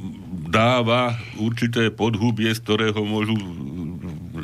dáva 0.54 1.17
určité 1.41 1.89
podhubie, 1.89 2.54
z 2.54 2.62
ktorého 2.62 3.02
môžu 3.02 3.34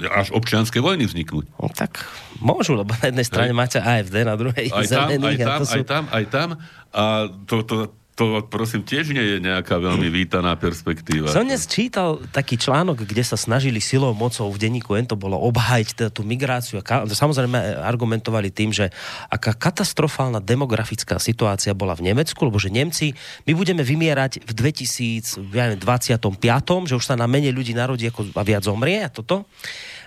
až 0.09 0.33
občianské 0.33 0.81
vojny 0.81 1.05
vzniknúť. 1.05 1.45
No, 1.59 1.69
tak 1.69 2.01
môžu, 2.41 2.73
lebo 2.73 2.97
na 2.97 3.13
jednej 3.13 3.25
strane 3.27 3.53
máte 3.53 3.77
AFD, 3.77 4.25
na 4.25 4.33
druhej 4.33 4.73
aj 4.73 4.85
tam. 4.89 5.07
Aj 5.13 5.37
tam, 5.37 5.61
sú... 5.61 5.75
aj 5.77 5.83
tam, 5.85 6.03
aj 6.09 6.25
tam. 6.33 6.47
A 6.89 7.03
to, 7.45 7.61
to, 7.61 7.75
to 8.19 8.43
prosím 8.51 8.83
tiež 8.83 9.15
nie 9.15 9.23
je 9.23 9.37
nejaká 9.39 9.79
veľmi 9.79 10.11
vítaná 10.11 10.59
perspektíva. 10.59 11.31
Som 11.31 11.47
dnes 11.47 11.63
čítal 11.63 12.19
taký 12.35 12.59
článok, 12.59 13.07
kde 13.07 13.23
sa 13.23 13.39
snažili 13.39 13.79
silou 13.79 14.11
mocou 14.11 14.51
v 14.51 14.59
denníku 14.59 14.91
N 14.99 15.07
to 15.07 15.15
bolo 15.15 15.39
obhajiť 15.39 15.87
teda 15.95 16.09
tú 16.11 16.27
migráciu. 16.27 16.83
A 16.83 17.07
samozrejme 17.07 17.79
argumentovali 17.79 18.51
tým, 18.51 18.75
že 18.75 18.91
aká 19.31 19.55
katastrofálna 19.55 20.43
demografická 20.43 21.15
situácia 21.15 21.71
bola 21.71 21.95
v 21.95 22.11
Nemecku, 22.11 22.43
lebo 22.43 22.59
že 22.59 22.67
Nemci, 22.67 23.15
my 23.47 23.55
budeme 23.55 23.87
vymierať 23.87 24.43
v 24.43 24.51
2025, 24.51 25.39
že 26.91 26.93
už 26.99 27.05
sa 27.07 27.15
na 27.15 27.23
menej 27.23 27.55
ľudí 27.55 27.71
narodí 27.71 28.03
ako 28.11 28.35
a 28.35 28.43
viac 28.43 28.67
zomrie 28.67 28.99
a 28.99 29.07
toto. 29.07 29.47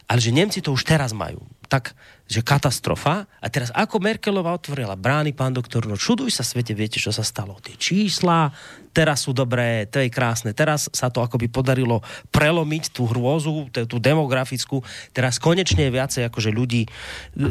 Ale 0.05 0.21
že 0.21 0.37
Nemci 0.37 0.61
to 0.61 0.77
už 0.77 0.85
teraz 0.85 1.17
majú. 1.17 1.41
Tak 1.73 1.97
že 2.33 2.41
katastrofa. 2.41 3.29
A 3.45 3.47
teraz 3.53 3.69
ako 3.77 4.01
Merkelová 4.01 4.57
otvorila 4.57 4.97
brány, 4.97 5.37
pán 5.37 5.53
doktor, 5.53 5.85
no 5.85 6.01
čuduj 6.01 6.33
sa 6.33 6.41
svete, 6.41 6.73
viete, 6.73 6.97
čo 6.97 7.13
sa 7.13 7.21
stalo. 7.21 7.61
Tie 7.61 7.77
čísla 7.77 8.49
teraz 8.97 9.29
sú 9.29 9.37
dobré, 9.37 9.85
to 9.89 10.01
je 10.01 10.09
krásne. 10.09 10.57
Teraz 10.57 10.89
sa 10.97 11.13
to 11.13 11.21
akoby 11.21 11.53
podarilo 11.53 12.01
prelomiť 12.33 12.97
tú 12.97 13.05
hrôzu, 13.05 13.69
tú 13.73 13.97
demografickú. 14.01 14.81
Teraz 15.13 15.37
konečne 15.37 15.89
je 15.89 15.97
viacej 15.97 16.23
akože 16.33 16.49
ľudí 16.49 16.89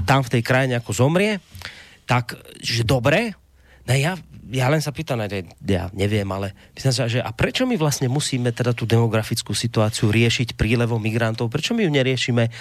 tam 0.09 0.25
v 0.25 0.31
tej 0.37 0.41
krajine 0.41 0.81
ako 0.81 0.91
zomrie. 0.97 1.37
Tak, 2.09 2.37
že 2.61 2.81
dobre, 2.81 3.37
No 3.81 3.97
ja, 3.97 4.13
ja 4.51 4.67
len 4.67 4.83
sa 4.83 4.91
pýtam, 4.91 5.23
ja 5.63 5.87
neviem, 5.95 6.27
ale 6.27 6.51
myslím 6.75 6.91
sa, 6.91 7.07
že 7.07 7.23
a 7.23 7.31
prečo 7.31 7.63
my 7.63 7.79
vlastne 7.79 8.11
musíme 8.11 8.51
teda 8.51 8.75
tú 8.75 8.83
demografickú 8.83 9.55
situáciu 9.55 10.11
riešiť 10.11 10.59
prílevom 10.59 10.99
migrantov? 10.99 11.47
Prečo 11.47 11.71
my 11.71 11.87
ju 11.87 11.91
neriešime 11.95 12.43
e, 12.47 12.51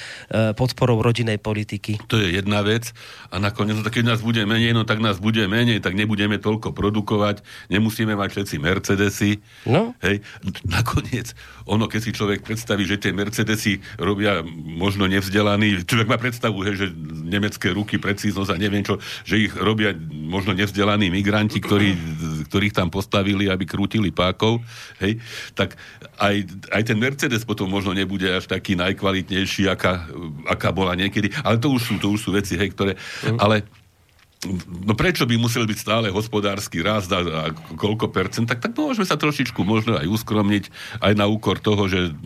podporou 0.54 1.02
rodinej 1.02 1.42
politiky? 1.42 1.98
To 2.06 2.22
je 2.22 2.38
jedna 2.38 2.62
vec 2.62 2.94
a 3.34 3.42
nakoniec, 3.42 3.82
no 3.82 3.90
keď 3.90 4.14
nás 4.14 4.20
bude 4.22 4.46
menej, 4.46 4.70
no 4.70 4.86
tak 4.86 5.02
nás 5.02 5.18
bude 5.18 5.42
menej, 5.50 5.82
tak 5.82 5.98
nebudeme 5.98 6.38
toľko 6.38 6.70
produkovať, 6.70 7.42
nemusíme 7.74 8.14
mať 8.14 8.28
všetci 8.38 8.54
Mercedesy. 8.62 9.42
No. 9.66 9.98
Hej, 9.98 10.22
nakoniec, 10.62 11.34
ono, 11.66 11.90
keď 11.90 12.00
si 12.06 12.10
človek 12.14 12.46
predstaví, 12.46 12.86
že 12.86 13.02
tie 13.02 13.10
Mercedesy 13.10 13.82
robia 13.98 14.46
možno 14.54 15.10
nevzdelaný, 15.10 15.82
človek 15.82 16.06
má 16.06 16.22
predstavu, 16.22 16.62
hej, 16.70 16.86
že 16.86 16.86
nemecké 17.26 17.74
ruky, 17.74 17.98
precíznosť 17.98 18.54
a 18.54 18.60
neviem 18.60 18.86
čo, 18.86 19.02
že 19.26 19.50
ich 19.50 19.52
robia 19.58 19.90
možno 20.10 20.54
nevzdelaní 20.54 21.10
migranti, 21.10 21.58
ktorí 21.58 21.79
ktorí, 21.80 21.90
ktorých 22.46 22.76
tam 22.76 22.88
postavili, 22.92 23.48
aby 23.48 23.64
krútili 23.64 24.12
pákov, 24.12 24.60
hej, 25.00 25.16
tak 25.56 25.80
aj, 26.20 26.44
aj 26.68 26.82
ten 26.84 26.98
Mercedes 27.00 27.42
potom 27.48 27.72
možno 27.72 27.96
nebude 27.96 28.28
až 28.28 28.44
taký 28.44 28.76
najkvalitnejší, 28.76 29.72
aká, 29.72 30.04
aká 30.44 30.68
bola 30.70 30.92
niekedy, 30.92 31.32
ale 31.40 31.56
to 31.56 31.72
už 31.72 31.80
sú, 31.80 31.94
to 31.96 32.12
už 32.12 32.20
sú 32.20 32.30
veci, 32.36 32.60
hej, 32.60 32.76
ktoré, 32.76 33.00
mm. 33.24 33.38
ale 33.40 33.64
no 34.88 34.96
prečo 34.96 35.28
by 35.28 35.36
musel 35.36 35.68
byť 35.68 35.78
stále 35.78 36.06
hospodársky 36.08 36.80
rast 36.80 37.12
a, 37.12 37.20
a 37.20 37.42
koľko 37.76 38.08
percent, 38.08 38.48
tak, 38.48 38.64
tak 38.64 38.72
môžeme 38.72 39.04
sa 39.04 39.20
trošičku 39.20 39.60
možno 39.60 40.00
aj 40.00 40.08
uskromniť 40.08 40.64
aj 41.04 41.12
na 41.12 41.28
úkor 41.28 41.60
toho, 41.60 41.84
že, 41.92 42.16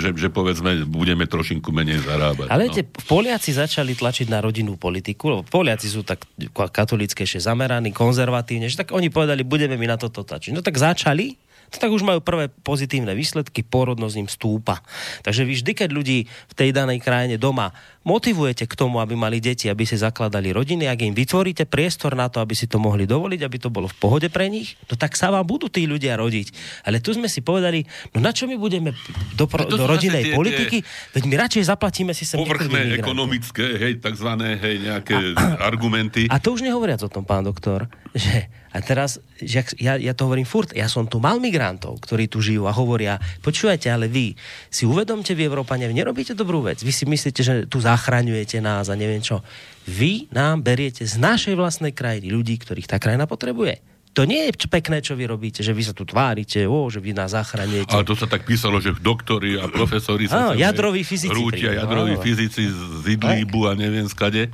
že, 0.00 0.16
že 0.16 0.28
povedzme 0.32 0.88
budeme 0.88 1.28
trošinku 1.28 1.68
menej 1.68 2.00
zarábať. 2.08 2.48
Ale 2.48 2.72
no. 2.72 2.80
Poliaci 3.04 3.52
začali 3.52 3.92
tlačiť 3.92 4.32
na 4.32 4.40
rodinnú 4.40 4.80
politiku, 4.80 5.28
lebo 5.28 5.42
Poliaci 5.44 5.92
sú 5.92 6.00
tak 6.00 6.24
katolickejšie 6.56 7.44
zameraní, 7.44 7.92
konzervatívne, 7.92 8.72
že 8.72 8.80
tak 8.80 8.96
oni 8.96 9.12
povedali, 9.12 9.44
budeme 9.44 9.76
mi 9.76 9.84
na 9.84 10.00
toto 10.00 10.24
tlačiť. 10.24 10.56
No 10.56 10.64
tak 10.64 10.80
začali, 10.80 11.36
tak 11.72 11.88
už 11.88 12.04
majú 12.04 12.20
prvé 12.20 12.52
pozitívne 12.52 13.16
výsledky, 13.16 13.64
pôrodnosť 13.64 14.16
im 14.20 14.28
stúpa. 14.28 14.84
Takže 15.24 15.48
vy 15.48 15.52
vždy, 15.56 15.72
keď 15.72 15.90
ľudí 15.92 16.18
v 16.28 16.54
tej 16.56 16.72
danej 16.76 17.00
krajine 17.00 17.40
doma 17.40 17.72
motivujete 18.02 18.66
k 18.66 18.74
tomu, 18.74 18.98
aby 18.98 19.14
mali 19.14 19.38
deti, 19.38 19.70
aby 19.70 19.86
si 19.86 19.94
zakladali 19.94 20.50
rodiny, 20.50 20.90
ak 20.90 21.06
im 21.06 21.14
vytvoríte 21.14 21.66
priestor 21.66 22.18
na 22.18 22.26
to, 22.26 22.42
aby 22.42 22.54
si 22.54 22.66
to 22.66 22.82
mohli 22.82 23.06
dovoliť, 23.06 23.40
aby 23.42 23.58
to 23.62 23.70
bolo 23.70 23.86
v 23.86 23.96
pohode 23.98 24.28
pre 24.30 24.50
nich, 24.50 24.74
no 24.90 24.98
tak 24.98 25.14
sa 25.14 25.30
vám 25.30 25.46
budú 25.46 25.70
tí 25.70 25.86
ľudia 25.86 26.18
rodiť. 26.18 26.54
Ale 26.86 26.98
tu 26.98 27.14
sme 27.14 27.30
si 27.30 27.40
povedali, 27.40 27.86
no 28.14 28.18
na 28.18 28.34
čo 28.34 28.50
my 28.50 28.58
budeme 28.58 28.94
do, 29.38 29.46
pro, 29.46 29.66
do 29.66 29.86
rodinej 29.86 30.30
tie, 30.30 30.34
politiky, 30.34 30.78
tie 30.82 31.14
veď 31.14 31.22
my 31.30 31.34
radšej 31.38 31.64
zaplatíme 31.70 32.12
si 32.12 32.26
sem 32.26 32.42
Povrchné 32.42 32.98
ekonomické, 32.98 33.78
hej, 33.78 34.02
takzvané, 34.02 34.58
hej, 34.58 34.82
nejaké 34.82 35.38
a, 35.38 35.62
argumenty. 35.70 36.26
A 36.26 36.42
to 36.42 36.54
už 36.54 36.66
nehovoriac 36.66 37.00
o 37.06 37.10
tom, 37.10 37.22
pán 37.22 37.46
doktor, 37.46 37.86
že 38.12 38.50
a 38.72 38.80
teraz, 38.80 39.20
že 39.36 39.60
ja, 39.76 40.00
ja 40.00 40.16
to 40.16 40.24
hovorím 40.24 40.48
furt, 40.48 40.72
ja 40.72 40.88
som 40.88 41.04
tu 41.04 41.20
mal 41.20 41.36
migrantov, 41.36 42.00
ktorí 42.00 42.24
tu 42.24 42.40
žijú 42.40 42.64
a 42.64 42.72
hovoria, 42.72 43.20
počúvajte, 43.44 43.92
ale 43.92 44.08
vy 44.08 44.32
si 44.72 44.88
uvedomte, 44.88 45.36
vy 45.36 45.44
Európania, 45.44 45.92
vy 45.92 46.00
nerobíte 46.00 46.32
dobrú 46.32 46.64
vec. 46.64 46.80
Vy 46.80 46.88
si 46.88 47.04
myslíte, 47.04 47.40
že 47.44 47.54
tu 47.68 47.84
zachraňujete 47.92 48.64
nás 48.64 48.88
a 48.88 48.96
neviem 48.96 49.20
čo. 49.20 49.44
Vy 49.84 50.32
nám 50.32 50.64
beriete 50.64 51.04
z 51.04 51.20
našej 51.20 51.54
vlastnej 51.58 51.92
krajiny 51.92 52.32
ľudí, 52.32 52.56
ktorých 52.56 52.88
tá 52.88 52.96
krajina 52.96 53.28
potrebuje. 53.28 53.84
To 54.12 54.28
nie 54.28 54.44
je 54.44 54.68
pekné, 54.68 55.00
čo 55.00 55.16
vy 55.16 55.24
robíte, 55.24 55.64
že 55.64 55.72
vy 55.72 55.88
sa 55.88 55.96
tu 55.96 56.04
tvárite, 56.04 56.68
ó, 56.68 56.84
že 56.92 57.00
vy 57.00 57.16
nás 57.16 57.32
zachraňujete. 57.32 57.96
Ale 57.96 58.04
to 58.04 58.12
sa 58.12 58.28
tak 58.28 58.44
písalo, 58.44 58.76
že 58.76 58.92
doktori 58.92 59.56
a 59.56 59.72
profesori 59.72 60.28
sa... 60.28 60.52
Áno, 60.52 60.52
jadroví 60.52 61.00
fyzici. 61.00 61.32
Rútia, 61.32 61.72
jadroví 61.72 62.20
fyzici 62.20 62.68
z 62.68 63.04
Idlibu 63.08 63.68
a 63.68 63.72
neviem 63.72 64.04
skade 64.08 64.52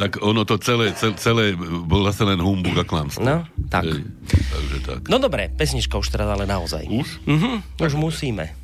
tak 0.00 0.16
ono 0.24 0.48
to 0.48 0.56
celé, 0.56 0.96
celé, 0.96 1.12
celé 1.20 1.44
bol 1.60 2.08
zase 2.08 2.24
len 2.24 2.40
humbug 2.40 2.72
a 2.80 2.88
klamstvo. 2.88 3.20
No, 3.20 3.44
tak. 3.68 3.84
Ej, 3.84 4.00
takže 4.32 4.76
tak. 4.80 5.00
No 5.12 5.20
dobre, 5.20 5.52
pesnička 5.52 6.00
už 6.00 6.08
teraz 6.08 6.24
ale 6.24 6.48
naozaj. 6.48 6.88
Už? 6.88 7.20
Mhm, 7.28 7.84
už 7.84 7.92
musíme. 8.00 8.56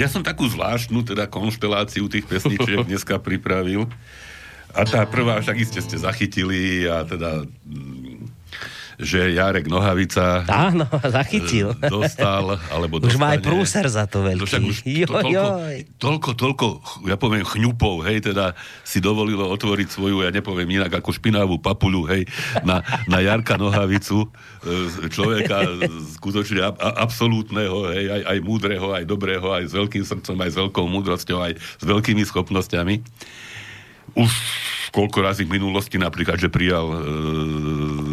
Ja 0.00 0.06
som 0.10 0.24
takú 0.24 0.46
zvláštnu 0.48 1.04
teda 1.04 1.26
konšteláciu 1.30 2.08
tých 2.08 2.24
pesničiek 2.26 2.84
dneska 2.88 3.20
pripravil. 3.20 3.88
A 4.74 4.82
tá 4.82 5.06
prvá, 5.06 5.38
však 5.38 5.56
iste 5.62 5.80
ste 5.86 5.96
zachytili 6.02 6.90
a 6.90 7.06
teda 7.06 7.46
že 8.98 9.34
Jarek 9.34 9.66
Nohavica 9.66 10.46
Áno, 10.46 10.86
zachytil. 11.02 11.74
E, 11.78 11.90
dostal, 11.90 12.58
alebo 12.70 13.02
dostane. 13.02 13.14
Už 13.14 13.20
má 13.20 13.28
aj 13.34 13.40
prúser 13.42 13.86
za 13.90 14.04
to 14.06 14.22
veľký. 14.22 14.44
To 14.44 14.58
už 14.64 14.78
to, 14.82 15.12
toľko, 15.12 15.44
toľko, 15.98 16.30
toľko, 16.34 16.66
ja 17.10 17.16
poviem, 17.18 17.44
chňupov, 17.44 18.06
hej, 18.06 18.30
teda 18.30 18.54
si 18.86 19.02
dovolilo 19.02 19.46
otvoriť 19.50 19.88
svoju, 19.90 20.22
ja 20.24 20.30
nepoviem 20.30 20.68
inak, 20.80 21.02
ako 21.02 21.10
špinavú 21.14 21.58
papuľu, 21.58 22.06
hej, 22.10 22.22
na, 22.62 22.82
na 23.10 23.18
Jarka 23.20 23.58
Nohavicu, 23.58 24.28
e, 24.64 25.08
človeka 25.10 25.64
skutočne 26.20 26.62
absolútneho, 26.78 27.90
hej, 27.90 28.04
aj, 28.10 28.22
aj 28.30 28.38
múdreho, 28.44 28.86
aj 28.94 29.04
dobrého, 29.04 29.46
aj 29.50 29.64
s 29.70 29.72
veľkým 29.74 30.04
srdcom, 30.06 30.36
aj 30.38 30.50
s 30.50 30.56
veľkou 30.60 30.84
múdrosťou, 30.86 31.38
aj 31.40 31.52
s 31.58 31.84
veľkými 31.84 32.22
schopnosťami. 32.24 32.94
Už 34.12 34.30
koľko 34.94 35.26
razy 35.26 35.42
v 35.42 35.58
minulosti 35.58 35.98
napríklad, 35.98 36.38
že 36.38 36.52
prijal 36.52 36.86
e, 36.86 36.98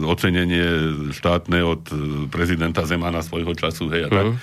ocenenie 0.10 0.65
štátne 1.13 1.62
od 1.62 1.84
e, 1.93 1.95
prezidenta 2.25 2.82
Zemana 2.89 3.21
svojho 3.21 3.54
času, 3.54 3.86
hej, 3.93 4.08
a 4.08 4.10
tak. 4.10 4.25
Uh-huh. 4.34 4.38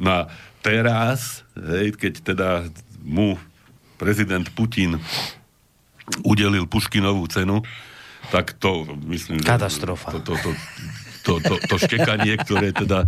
No 0.00 0.08
a 0.08 0.20
teraz, 0.64 1.44
hej, 1.52 1.92
keď 1.92 2.12
teda 2.32 2.48
mu 3.04 3.36
prezident 4.00 4.48
Putin 4.56 4.96
udelil 6.24 6.64
Puškinovú 6.64 7.28
cenu, 7.28 7.60
tak 8.32 8.56
to, 8.56 8.88
myslím, 9.12 9.44
Katastrofa. 9.44 10.16
To, 10.16 10.18
to, 10.24 10.34
to, 10.40 10.50
to, 11.22 11.38
to, 11.38 11.54
to 11.62 11.76
štekanie, 11.78 12.34
ktoré 12.38 12.74
teda 12.74 13.06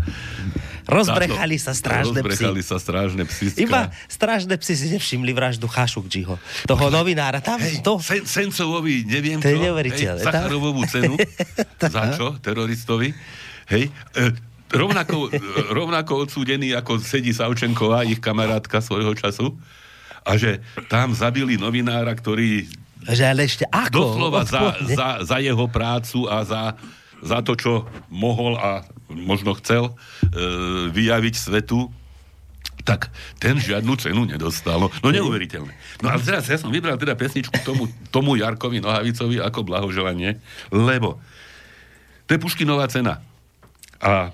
Rozbrechali 0.85 1.57
sa 1.57 1.73
strážne 1.73 2.21
Rozbrechali 2.21 2.61
sa 2.61 2.77
strážne 2.77 3.25
psy. 3.25 3.57
Iba 3.65 3.89
strážne 4.05 4.53
psy 4.61 4.75
si 4.77 4.87
nevšimli 4.93 5.33
vraždu 5.33 5.65
Chašukčiho. 5.65 6.37
Toho 6.69 6.87
novinára. 6.93 7.41
Tam 7.41 7.57
hej, 7.57 7.81
to... 7.81 7.97
Sen, 8.05 8.29
Sencovovi, 8.29 9.09
neviem 9.09 9.41
to 9.41 9.49
čo, 9.49 9.73
hej, 9.81 10.21
Sacharovovú 10.21 10.85
cenu. 10.85 11.17
za 11.95 12.13
čo? 12.13 12.37
Teroristovi. 12.37 13.17
Hej. 13.73 13.89
E, 14.13 14.23
rovnako, 14.77 15.33
rovnako 15.73 16.29
odsúdený, 16.29 16.77
ako 16.77 17.01
sedí 17.01 17.33
Savčenková, 17.33 18.05
ich 18.05 18.21
kamarátka 18.21 18.85
svojho 18.85 19.17
času. 19.17 19.57
A 20.21 20.37
že 20.37 20.61
tam 20.93 21.17
zabili 21.17 21.57
novinára, 21.57 22.13
ktorý 22.13 22.69
že 23.05 23.21
ale 23.29 23.45
ešte 23.45 23.69
ako? 23.69 24.17
Doslova 24.17 24.49
za, 24.49 24.81
za, 24.81 25.09
za 25.21 25.37
jeho 25.37 25.69
prácu 25.69 26.25
a 26.25 26.41
za, 26.41 26.73
za 27.23 27.45
to, 27.45 27.55
čo 27.55 27.73
mohol 28.11 28.57
a 28.59 28.83
možno 29.13 29.55
chcel 29.61 29.91
e, 29.91 29.93
vyjaviť 30.91 31.35
svetu, 31.37 31.93
tak 32.85 33.09
ten 33.41 33.57
žiadnu 33.57 33.97
cenu 33.97 34.29
nedostal. 34.29 34.77
No, 34.77 34.89
no 34.93 35.09
neuveriteľné. 35.09 35.73
No 36.05 36.13
ale 36.13 36.21
teraz 36.21 36.45
ja 36.53 36.61
som 36.61 36.69
vybral 36.69 37.01
teda 37.01 37.17
pesničku 37.17 37.57
tomu, 37.65 37.89
tomu 38.13 38.37
Jarkovi 38.37 38.85
Nohavicovi 38.85 39.41
ako 39.41 39.65
blahoželanie, 39.65 40.37
lebo 40.69 41.17
to 42.29 42.37
je 42.37 42.43
Puškinová 42.43 42.89
cena. 42.93 43.25
A 44.05 44.33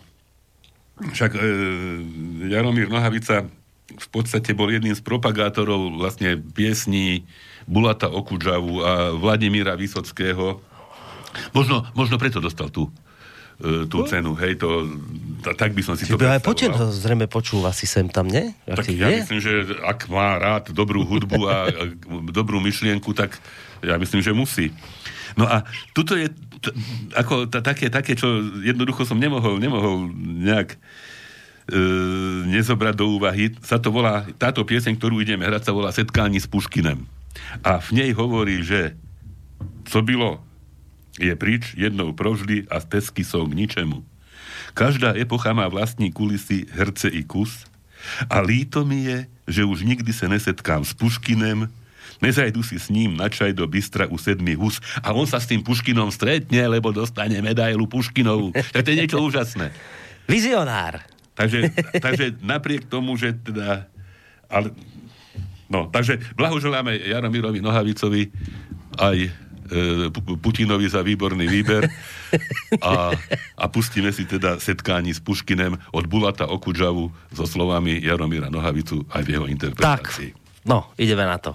však 1.00 1.30
e, 1.34 1.40
Jaromír 2.50 2.90
Nohavica 2.90 3.46
v 3.90 4.08
podstate 4.10 4.54
bol 4.54 4.70
jedným 4.70 4.94
z 4.94 5.02
propagátorov 5.02 5.98
vlastne 5.98 6.38
piesní 6.38 7.26
Bulata 7.66 8.06
Okudžavu 8.06 8.74
a 8.82 8.92
Vladimíra 9.14 9.74
Vysockého. 9.74 10.62
Možno, 11.54 11.86
možno 11.94 12.18
preto 12.18 12.38
dostal 12.38 12.70
tú 12.70 12.90
E, 13.60 13.84
tú 13.92 14.08
cenu, 14.08 14.32
hej, 14.40 14.56
to, 14.56 14.88
tak 15.52 15.76
by 15.76 15.84
som 15.84 15.92
si 15.92 16.08
Čiže 16.08 16.16
to 16.16 16.24
aj 16.24 16.40
počet 16.40 16.72
ho 16.72 16.88
zrejme 16.88 17.28
počúva 17.28 17.76
si 17.76 17.84
sem 17.84 18.08
tam, 18.08 18.24
nie? 18.24 18.56
Tak 18.64 18.88
ja 18.88 19.12
je? 19.12 19.20
myslím, 19.20 19.36
že 19.36 19.52
ak 19.84 20.08
má 20.08 20.40
rád 20.40 20.72
dobrú 20.72 21.04
hudbu 21.04 21.44
a, 21.44 21.68
a 21.68 21.82
dobrú 22.32 22.56
myšlienku, 22.64 23.12
tak 23.12 23.36
ja 23.84 24.00
myslím, 24.00 24.24
že 24.24 24.32
musí. 24.32 24.72
No 25.36 25.44
a 25.44 25.68
tuto 25.92 26.16
je 26.16 26.32
t- 26.32 26.72
ako 27.12 27.52
t- 27.52 27.60
také, 27.60 27.92
také, 27.92 28.16
čo 28.16 28.40
jednoducho 28.64 29.04
som 29.04 29.20
nemohol, 29.20 29.60
nemohol 29.60 30.08
nejak 30.40 30.80
e, 31.68 31.78
nezobrať 32.48 32.96
do 32.96 33.12
úvahy. 33.12 33.52
Sa 33.60 33.76
to 33.76 33.92
volá, 33.92 34.24
táto 34.40 34.64
pieseň, 34.64 34.96
ktorú 34.96 35.20
ideme 35.20 35.44
hrať, 35.44 35.68
sa 35.68 35.76
volá 35.76 35.92
Setkání 35.92 36.40
s 36.40 36.48
Puškinem. 36.48 37.04
A 37.60 37.76
v 37.76 37.92
nej 37.92 38.10
hovorí, 38.16 38.64
že 38.64 38.96
co 39.84 40.00
bylo 40.00 40.40
je 41.18 41.32
prič 41.34 41.74
jednou 41.74 42.14
provždy 42.14 42.68
a 42.70 42.78
stezky 42.78 43.26
sú 43.26 43.48
k 43.48 43.56
ničemu. 43.56 44.04
Každá 44.76 45.18
epocha 45.18 45.50
má 45.50 45.66
vlastní 45.66 46.14
kulisy, 46.14 46.70
herce 46.70 47.10
i 47.10 47.26
kus 47.26 47.66
a 48.30 48.40
líto 48.40 48.86
mi 48.86 49.04
je, 49.04 49.18
že 49.50 49.62
už 49.66 49.82
nikdy 49.82 50.12
sa 50.14 50.30
nesetkám 50.30 50.86
s 50.86 50.94
Puškinem, 50.94 51.68
nezajdu 52.22 52.60
si 52.62 52.76
s 52.78 52.92
ním 52.92 53.16
na 53.16 53.26
čaj 53.26 53.56
do 53.56 53.66
Bystra 53.66 54.06
u 54.06 54.16
sedmi 54.20 54.54
hus 54.54 54.78
a 55.00 55.10
on 55.10 55.26
sa 55.26 55.40
s 55.40 55.48
tým 55.48 55.64
Puškinom 55.64 56.12
stretne, 56.12 56.62
lebo 56.68 56.94
dostane 56.94 57.40
medailu 57.42 57.88
Puškinovú. 57.88 58.54
to 58.54 58.86
je 58.86 58.96
niečo 58.96 59.18
úžasné. 59.18 59.72
Vizionár. 60.30 61.02
Takže, 61.34 61.72
takže 62.04 62.36
napriek 62.44 62.86
tomu, 62.86 63.16
že 63.16 63.32
teda... 63.32 63.88
Ale, 64.50 64.74
no, 65.70 65.88
takže 65.88 66.20
blahoželáme 66.36 67.00
Jaromírovi 67.00 67.64
Nohavicovi 67.64 68.28
aj 68.98 69.30
Putinovi 70.40 70.88
za 70.88 71.02
výborný 71.02 71.48
výber 71.48 71.88
a, 72.82 73.10
a 73.58 73.64
pustíme 73.68 74.12
si 74.12 74.24
teda 74.24 74.60
setkání 74.60 75.14
s 75.14 75.20
Puškinem 75.20 75.78
od 75.92 76.06
Bulata 76.06 76.46
Okudžavu 76.46 77.12
so 77.32 77.46
slovami 77.46 78.00
Jaromíra 78.02 78.50
Nohavicu 78.50 79.06
aj 79.10 79.22
v 79.22 79.30
jeho 79.30 79.46
interpretácii. 79.46 80.30
Tak, 80.34 80.66
no, 80.66 80.90
ideme 80.98 81.26
na 81.26 81.38
to. 81.38 81.54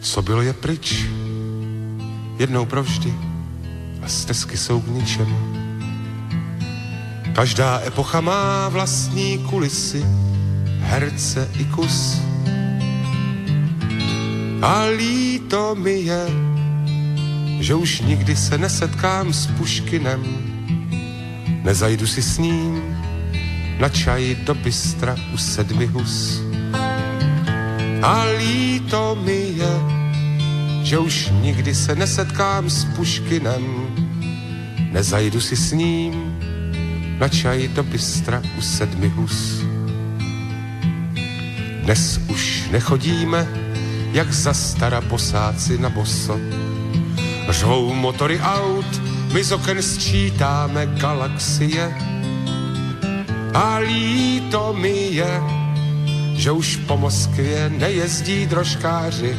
Co 0.00 0.22
bylo 0.22 0.42
je 0.42 0.52
pryč, 0.52 1.04
jednou 2.38 2.66
provždy 2.66 3.14
a 4.02 4.08
stezky 4.08 4.56
jsou 4.56 4.80
k 4.80 4.86
ničemu 4.86 5.67
Každá 7.38 7.80
epocha 7.86 8.20
má 8.20 8.68
vlastní 8.68 9.38
kulisy, 9.38 10.04
herce 10.80 11.50
i 11.58 11.64
kus. 11.64 12.18
A 14.62 14.84
líto 14.84 15.74
mi 15.74 16.02
je, 16.02 16.26
že 17.60 17.74
už 17.74 18.00
nikdy 18.00 18.36
se 18.36 18.58
nesetkám 18.58 19.32
s 19.32 19.46
Puškinem. 19.46 20.22
Nezajdu 21.62 22.06
si 22.06 22.22
s 22.22 22.38
ním 22.38 22.82
na 23.78 23.88
čaj 23.88 24.34
do 24.34 24.54
bystra 24.54 25.16
u 25.34 25.38
sedmi 25.38 25.86
hus. 25.86 26.42
A 28.02 28.24
líto 28.38 29.14
mi 29.22 29.54
je, 29.62 29.74
že 30.82 30.98
už 30.98 31.30
nikdy 31.40 31.74
se 31.74 31.94
nesetkám 31.94 32.70
s 32.70 32.84
Puškinem. 32.84 33.62
Nezajdu 34.90 35.40
si 35.40 35.56
s 35.56 35.72
ním 35.72 36.27
na 37.18 37.28
čaj 37.28 37.68
do 37.74 37.82
bystra 37.82 38.38
u 38.58 38.62
sedmi 38.62 39.08
hus. 39.08 39.66
Dnes 41.82 42.20
už 42.30 42.70
nechodíme, 42.70 43.48
jak 44.12 44.32
za 44.32 44.54
stara 44.54 45.00
posáci 45.00 45.78
na 45.78 45.88
boso. 45.88 46.38
Řvou 47.50 47.94
motory 47.94 48.40
aut, 48.40 48.86
my 49.32 49.44
z 49.44 49.52
oken 49.52 49.82
sčítáme 49.82 50.86
galaxie. 50.86 51.94
A 53.54 53.78
líto 53.78 54.72
mi 54.78 55.18
je, 55.18 55.40
že 56.34 56.50
už 56.50 56.76
po 56.86 56.96
Moskvě 56.96 57.70
nejezdí 57.70 58.46
drožkáři 58.46 59.36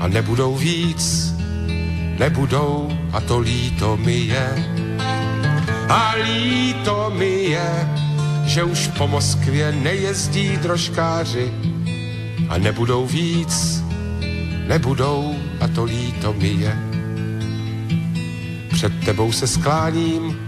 a 0.00 0.08
nebudou 0.08 0.56
víc, 0.56 1.34
nebudou 2.18 2.88
a 3.12 3.20
to 3.20 3.38
líto 3.38 3.96
mi 3.96 4.32
je. 4.32 4.75
A 5.88 6.14
líto 6.18 7.10
mi 7.14 7.54
je, 7.54 7.70
že 8.44 8.64
už 8.64 8.88
po 8.98 9.06
Moskvě 9.06 9.72
nejezdí 9.72 10.56
drožkáři 10.56 11.52
a 12.48 12.58
nebudou 12.58 13.06
víc, 13.06 13.84
nebudou 14.66 15.36
a 15.60 15.68
to 15.68 15.84
líto 15.84 16.32
mi 16.32 16.48
je. 16.48 16.76
Před 18.72 18.92
tebou 19.04 19.32
se 19.32 19.46
skláním, 19.46 20.38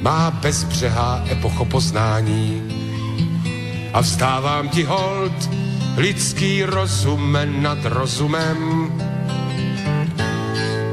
má 0.00 0.30
bezbřehá 0.30 1.24
epocho 1.30 1.64
poznání. 1.64 2.62
A 3.92 4.00
vzdávám 4.00 4.68
ti 4.68 4.84
hold, 4.84 5.50
lidský 5.96 6.62
rozum 6.64 7.38
nad 7.62 7.78
rozumem. 7.84 8.90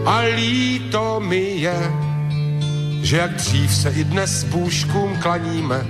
A 0.05 0.19
líto 0.35 1.19
mi 1.19 1.57
je, 1.57 1.91
že 3.03 3.17
jak 3.17 3.33
dřív 3.33 3.75
se 3.75 3.89
i 3.89 4.03
dnes 4.03 4.43
bůžkům 4.43 5.17
klaníme 5.17 5.85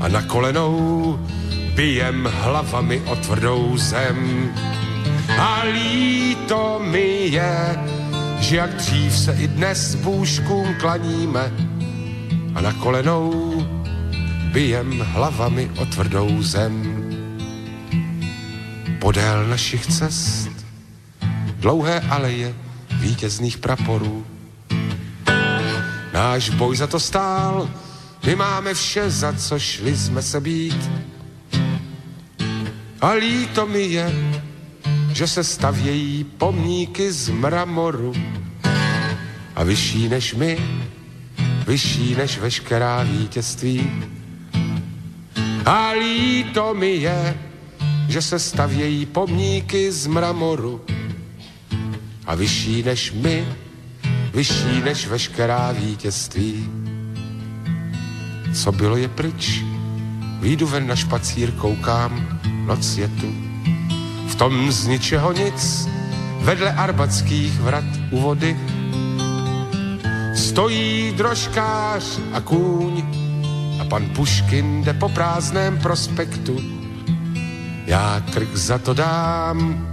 a 0.00 0.08
na 0.08 0.22
kolenou 0.22 1.18
bijem 1.74 2.28
hlavami 2.32 3.00
o 3.00 3.16
tvrdou 3.16 3.76
zem. 3.76 4.50
A 5.38 5.62
líto 5.64 6.80
mi 6.90 7.26
je, 7.26 7.78
že 8.40 8.56
jak 8.56 8.74
dřív 8.74 9.18
se 9.18 9.32
i 9.32 9.48
dnes 9.48 9.94
bůžkům 9.94 10.74
klaníme 10.80 11.52
a 12.54 12.60
na 12.60 12.72
kolenou 12.72 13.32
bijem 14.52 15.00
hlavami 15.00 15.70
o 15.76 15.86
tvrdou 15.86 16.42
zem. 16.42 17.04
Podél 18.98 19.46
našich 19.46 19.86
cest 19.86 20.50
dlouhé 21.58 22.00
aleje 22.00 22.54
vítězných 23.00 23.58
praporů. 23.58 24.33
Náš 26.14 26.54
boj 26.54 26.76
za 26.76 26.86
to 26.86 27.00
stál, 27.00 27.70
my 28.26 28.36
máme 28.36 28.74
vše, 28.74 29.10
za 29.10 29.32
co 29.32 29.58
šli 29.58 29.96
jsme 29.96 30.22
se 30.22 30.40
být. 30.40 30.90
A 33.00 33.10
líto 33.10 33.66
mi 33.66 33.82
je, 33.82 34.14
že 35.12 35.26
se 35.26 35.44
stavějí 35.44 36.24
pomníky 36.24 37.12
z 37.12 37.28
mramoru 37.28 38.14
a 39.56 39.62
vyšší 39.64 40.08
než 40.08 40.34
my, 40.34 40.58
vyšší 41.66 42.14
než 42.14 42.38
veškerá 42.38 43.02
vítězství. 43.02 43.90
A 45.66 45.90
líto 45.90 46.74
mi 46.74 46.90
je, 46.90 47.38
že 48.08 48.22
se 48.22 48.38
stavějí 48.38 49.06
pomníky 49.06 49.92
z 49.92 50.06
mramoru 50.06 50.80
a 52.26 52.34
vyšší 52.34 52.82
než 52.82 53.12
my, 53.12 53.46
vyšší 54.34 54.80
než 54.84 55.06
veškerá 55.06 55.72
vítězství. 55.72 56.68
Co 58.54 58.72
bylo 58.72 58.96
je 58.96 59.08
pryč, 59.08 59.62
výjdu 60.40 60.66
ven 60.66 60.86
na 60.86 60.96
špacír, 60.96 61.52
koukám, 61.52 62.40
noc 62.66 62.96
je 62.96 63.08
tu. 63.08 63.34
V 64.28 64.34
tom 64.34 64.72
z 64.72 64.86
ničeho 64.86 65.32
nic, 65.32 65.88
vedle 66.40 66.72
arbatských 66.72 67.60
vrat 67.60 67.84
u 68.10 68.20
vody, 68.20 68.56
stojí 70.34 71.12
drožkář 71.16 72.04
a 72.32 72.40
kůň 72.40 73.02
a 73.80 73.84
pan 73.84 74.06
Puškin 74.06 74.84
jde 74.84 74.92
po 74.92 75.08
prázdném 75.08 75.78
prospektu. 75.78 76.60
Já 77.86 78.22
krk 78.32 78.56
za 78.56 78.78
to 78.78 78.94
dám, 78.94 79.88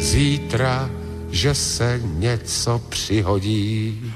zítra, 0.00 0.90
že 1.30 1.54
se 1.54 2.00
něco 2.02 2.78
přihodí. 2.88 4.12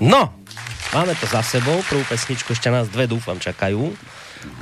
No, 0.00 0.34
máme 0.94 1.14
to 1.18 1.26
za 1.26 1.42
sebou, 1.42 1.82
prvú 1.82 2.04
pesničku, 2.06 2.54
ešte 2.54 2.70
nás 2.70 2.86
dve, 2.86 3.10
dúfam, 3.10 3.40
čakajú. 3.40 3.90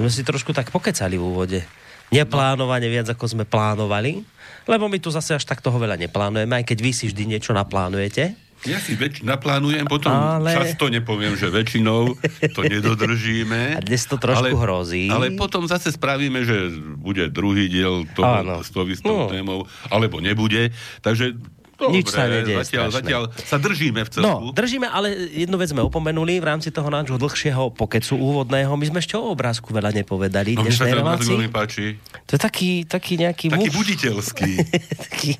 Sme 0.00 0.08
si 0.08 0.24
trošku 0.24 0.56
tak 0.56 0.72
pokecali 0.72 1.20
v 1.20 1.24
úvode. 1.24 1.60
Neplánovane 2.08 2.86
viac, 2.88 3.10
ako 3.10 3.24
sme 3.26 3.44
plánovali, 3.44 4.22
lebo 4.70 4.86
my 4.86 4.96
tu 5.02 5.10
zase 5.10 5.34
až 5.34 5.44
tak 5.44 5.60
toho 5.60 5.76
veľa 5.76 5.98
neplánujeme, 5.98 6.56
aj 6.56 6.64
keď 6.64 6.78
vy 6.80 6.90
si 6.94 7.04
vždy 7.10 7.36
niečo 7.36 7.52
naplánujete. 7.52 8.45
Ja 8.66 8.76
si 8.76 8.92
väč- 8.92 9.22
naplánujem, 9.22 9.84
potom 9.84 10.10
Ale- 10.10 10.50
ale... 10.50 10.50
často 10.60 10.86
nepoviem, 10.86 11.32
že 11.32 11.46
väčšinou 11.46 12.18
to 12.50 12.60
nedodržíme. 12.60 13.60
A 13.78 13.80
dnes 13.80 14.02
to 14.02 14.16
trošku 14.16 14.54
hrozí. 14.56 15.06
Ale 15.06 15.30
potom 15.32 15.64
zase 15.64 15.88
spravíme, 15.88 16.42
že 16.42 16.68
bude 16.96 17.26
druhý 17.28 17.66
diel 17.66 18.04
toho, 18.12 18.42
Áno. 18.42 18.60
s 18.60 18.68
tou 18.68 18.82
istou 18.84 19.16
No. 19.16 19.28
témou, 19.28 19.58
alebo 19.86 20.18
nebude. 20.18 20.74
Takže 20.98 21.38
dobre, 21.76 21.92
Nič 21.94 22.06
sa 22.08 22.24
nedieje 22.24 22.56
zatiaľ, 22.58 22.86
strašné. 22.86 22.96
zatiaľ 22.98 23.22
sa 23.38 23.56
držíme 23.56 24.00
v 24.00 24.08
celku. 24.08 24.24
No, 24.24 24.50
držíme, 24.50 24.86
ale 24.86 25.08
jednu 25.30 25.54
vec 25.54 25.68
sme 25.68 25.80
opomenuli 25.80 26.36
v 26.36 26.46
rámci 26.46 26.68
toho 26.68 26.88
nášho 26.88 27.14
dlhšieho 27.14 27.70
pokecu 27.70 28.14
úvodného. 28.14 28.72
My 28.72 28.86
sme 28.86 28.98
ešte 28.98 29.14
o 29.14 29.28
obrázku 29.28 29.70
veľa 29.70 29.92
nepovedali. 29.92 30.54
no 30.54 30.64
sa 30.66 30.84
ten 30.84 30.96
obrázok 30.96 31.36
veľmi 31.36 31.48
páči. 31.48 32.00
To 32.24 32.32
je 32.32 32.40
taký, 32.40 32.70
taký 32.82 33.12
nejaký 33.18 33.46
Taký 33.48 33.68
muž. 33.68 33.76
buditeľský. 33.76 34.50
taký, 35.04 35.32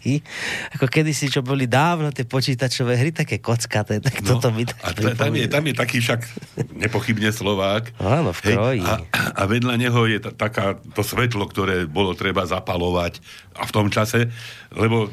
ako 0.73 0.85
kedysi, 0.87 1.27
čo 1.29 1.41
boli 1.41 1.65
dávno 1.65 2.09
tie 2.09 2.23
počítačové 2.23 2.95
hry, 2.95 3.11
také 3.11 3.39
kockaté, 3.39 3.99
tak 3.99 4.21
No, 4.21 4.37
toto 4.37 4.51
mi 4.51 4.63
tak 4.63 4.77
a 4.79 4.89
ta- 4.93 5.17
tam, 5.17 5.33
je, 5.33 5.47
tam 5.47 5.63
je 5.63 5.75
taký 5.75 5.99
však 5.99 6.21
nepochybne 6.77 7.29
Slovák. 7.29 7.97
Áno, 7.97 8.31
v 8.31 8.41
kroji. 8.43 8.81
a, 8.81 9.01
a 9.33 9.43
vedľa 9.45 9.75
neho 9.77 10.01
je 10.05 10.19
ta, 10.19 10.31
taká 10.33 10.67
to 10.93 11.01
svetlo, 11.01 11.47
ktoré 11.47 11.85
bolo 11.85 12.13
treba 12.13 12.43
zapalovať 12.43 13.19
a 13.53 13.63
v 13.63 13.73
tom 13.73 13.87
čase, 13.87 14.29
lebo 14.71 15.09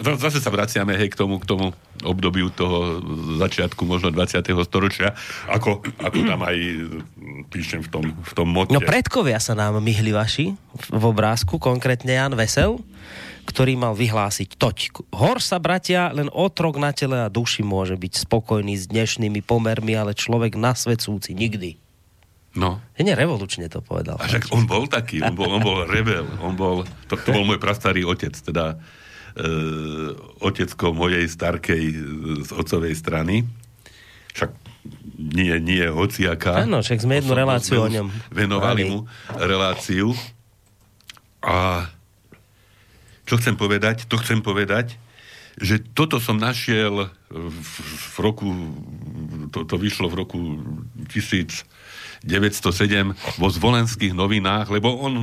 zase 0.00 0.38
sa 0.42 0.50
vraciame 0.52 0.96
hej, 0.96 1.12
k 1.12 1.16
tomu, 1.16 1.40
k 1.40 1.46
tomu 1.48 1.72
obdobiu 2.04 2.52
toho 2.52 3.00
začiatku 3.40 3.82
možno 3.88 4.12
20. 4.12 4.44
storočia, 4.64 5.16
ako, 5.48 5.80
ako 6.00 6.18
tam 6.26 6.40
aj 6.44 6.56
mm, 6.56 7.48
píšem 7.48 7.80
v 7.84 7.88
tom, 7.88 8.04
v 8.12 8.32
tom 8.36 8.48
mote. 8.48 8.72
No 8.72 8.82
predkovia 8.84 9.40
sa 9.40 9.56
nám 9.56 9.80
myhli 9.80 10.12
vaši 10.12 10.52
v- 10.54 11.04
obrázku, 11.04 11.56
konkrétne 11.56 12.12
Jan 12.12 12.36
Vesel, 12.36 12.80
ktorý 13.46 13.78
mal 13.78 13.94
vyhlásiť 13.94 14.58
toť. 14.58 14.76
Hor 15.14 15.38
sa, 15.38 15.62
bratia, 15.62 16.10
len 16.10 16.26
otrok 16.34 16.76
na 16.82 16.90
tele 16.90 17.22
a 17.22 17.30
duši 17.30 17.62
môže 17.62 17.94
byť 17.94 18.26
spokojný 18.26 18.74
s 18.74 18.90
dnešnými 18.90 19.40
pomermi, 19.46 19.94
ale 19.94 20.18
človek 20.18 20.58
na 20.58 20.74
svet 20.74 21.00
súci 21.00 21.32
nikdy. 21.32 21.78
No. 22.56 22.80
Nie 22.96 23.12
revolučne 23.12 23.68
to 23.68 23.84
povedal. 23.84 24.16
A 24.16 24.24
však 24.26 24.48
on 24.50 24.64
bol 24.64 24.88
taký, 24.88 25.20
on 25.20 25.36
bol, 25.36 25.52
on 25.52 25.60
bol 25.60 25.84
rebel, 25.84 26.24
on 26.40 26.56
bol, 26.56 26.88
to, 27.06 27.14
to 27.20 27.30
bol 27.30 27.44
môj 27.44 27.60
prastarý 27.60 28.02
otec, 28.02 28.32
teda 28.32 28.80
otecko 30.40 30.96
mojej 30.96 31.28
starkej 31.28 31.84
e, 31.92 31.96
z 32.44 32.50
otcovej 32.56 32.94
strany. 32.96 33.44
Však 34.32 34.50
nie, 35.16 35.52
nie 35.60 35.84
hociaká. 35.88 36.64
Áno, 36.64 36.80
však 36.80 37.04
sme 37.04 37.20
jednu 37.20 37.32
reláciu 37.36 37.84
o 37.84 37.88
ňom 37.88 38.08
Venovali 38.32 38.88
mu 38.88 38.98
reláciu. 39.34 40.12
A 41.44 41.88
čo 43.26 43.36
chcem 43.36 43.58
povedať? 43.58 44.06
To 44.08 44.16
chcem 44.20 44.40
povedať, 44.40 44.96
že 45.56 45.80
toto 45.80 46.20
som 46.20 46.36
našiel 46.36 47.08
v, 47.32 47.76
v 48.12 48.16
roku, 48.20 48.46
to, 49.50 49.64
to 49.64 49.76
vyšlo 49.80 50.12
v 50.12 50.18
roku 50.20 50.38
1907 52.26 53.38
vo 53.38 53.48
zvolenských 53.48 54.12
novinách, 54.12 54.68
lebo 54.68 54.92
on, 54.98 55.14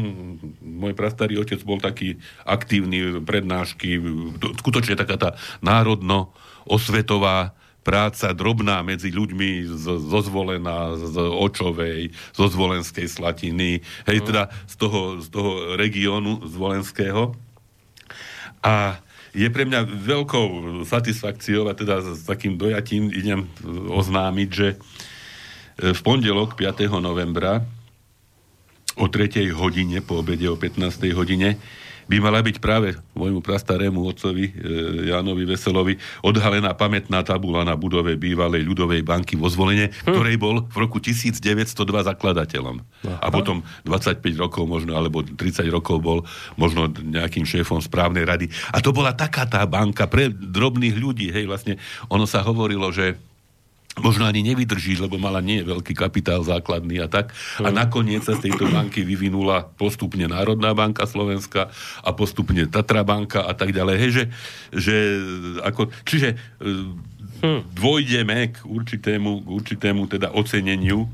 môj 0.64 0.95
prastarý 0.95 1.38
otec 1.43 1.60
bol 1.62 1.78
taký 1.78 2.18
aktívny, 2.47 3.20
prednášky, 3.22 3.99
to, 4.39 4.56
skutočne 4.58 4.95
taká 4.95 5.16
tá 5.20 5.30
národno 5.60 6.32
osvetová 6.64 7.51
práca 7.84 8.32
drobná 8.32 8.80
medzi 8.82 9.12
ľuďmi 9.12 9.68
z, 9.68 9.86
zo 9.99 10.20
Zvolená, 10.24 10.95
z 10.95 11.20
Očovej, 11.20 12.16
zo 12.32 12.47
Zvolenskej 12.47 13.12
Slatiny, 13.12 13.84
hej, 14.08 14.18
mm. 14.24 14.26
teda 14.26 14.43
z 14.66 14.76
toho, 14.80 15.20
z 15.20 15.28
toho 15.28 15.76
regiónu 15.76 16.47
Zvolenského. 16.47 17.36
A 18.64 19.04
je 19.36 19.49
pre 19.51 19.68
mňa 19.68 19.84
veľkou 19.84 20.47
satisfakciou 20.88 21.68
a 21.68 21.76
teda 21.76 21.99
s 22.16 22.24
takým 22.24 22.56
dojatím 22.56 23.12
idem 23.12 23.49
oznámiť, 23.91 24.49
že 24.54 24.68
e, 24.72 24.78
v 25.78 25.99
pondelok 26.05 26.55
5. 26.59 26.89
novembra 27.01 27.65
o 28.97 29.09
3. 29.09 29.49
hodine, 29.57 30.05
po 30.05 30.21
obede 30.21 30.45
o 30.45 30.57
15. 30.57 31.09
hodine, 31.17 31.57
by 32.07 32.19
mala 32.19 32.43
byť 32.43 32.59
práve 32.59 32.99
môjmu 33.15 33.39
prastarému 33.39 34.03
otcovi 34.03 34.51
e, 34.51 34.53
Jánovi 35.07 35.47
Veselovi 35.47 35.95
odhalená 36.19 36.76
pamätná 36.76 37.24
tabula 37.24 37.63
na 37.63 37.80
budove 37.80 38.19
bývalej 38.19 38.67
ľudovej 38.67 39.01
banky 39.07 39.39
vo 39.39 39.47
zvolenie, 39.47 39.88
hm. 39.88 40.11
ktorej 40.11 40.36
bol 40.36 40.67
v 40.67 40.78
roku 40.78 40.99
1902 40.99 41.71
zakladateľom. 41.80 42.76
Aha. 43.07 43.17
A 43.24 43.28
potom 43.32 43.63
25 43.88 44.19
rokov 44.36 44.67
možno, 44.67 44.99
alebo 44.99 45.24
30 45.24 45.63
rokov 45.71 46.03
bol 46.03 46.19
možno 46.59 46.91
nejakým 46.91 47.47
šéfom 47.47 47.80
správnej 47.80 48.28
rady. 48.28 48.51
A 48.76 48.84
to 48.84 48.91
bola 48.91 49.15
taká 49.15 49.47
tá 49.47 49.63
banka 49.63 50.07
pre 50.11 50.28
drobných 50.28 50.95
ľudí. 50.99 51.32
Hej, 51.32 51.47
vlastne 51.47 51.80
ono 52.11 52.28
sa 52.28 52.43
hovorilo, 52.43 52.91
že 52.91 53.15
možno 54.04 54.28
ani 54.28 54.43
nevydrží, 54.43 54.99
lebo 54.99 55.16
mala 55.16 55.39
nie 55.39 55.64
veľký 55.64 55.95
kapitál 55.95 56.43
základný 56.43 56.99
a 56.99 57.08
tak. 57.08 57.32
A 57.64 57.72
mm. 57.72 57.76
nakoniec 57.76 58.28
sa 58.28 58.36
z 58.36 58.51
tejto 58.51 58.68
banky 58.68 59.08
vyvinula 59.08 59.72
postupne 59.80 60.28
Národná 60.28 60.76
banka 60.76 61.08
Slovenska 61.08 61.72
a 62.04 62.10
postupne 62.12 62.68
Tatra 62.68 63.08
banka 63.08 63.47
a 63.47 63.56
tak 63.56 63.72
ďalej. 63.72 63.95
Hej, 63.95 64.12
že, 64.12 64.24
že 64.76 64.95
ako, 65.64 65.88
čiže 66.04 66.36
hm. 67.39 67.72
dvojdeme 67.72 68.51
k 68.51 68.58
určitému, 68.68 69.32
k 69.39 69.47
určitému 69.47 70.12
teda 70.12 70.36
oceneniu 70.36 71.08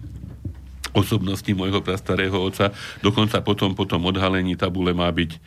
osobnosti 0.90 1.52
môjho 1.54 1.86
prastarého 1.86 2.34
oca. 2.34 2.74
Dokonca 3.06 3.46
potom, 3.46 3.78
potom 3.78 4.02
odhalení 4.10 4.58
tabule 4.58 4.90
má 4.98 5.06
byť 5.14 5.32
e, 5.38 5.40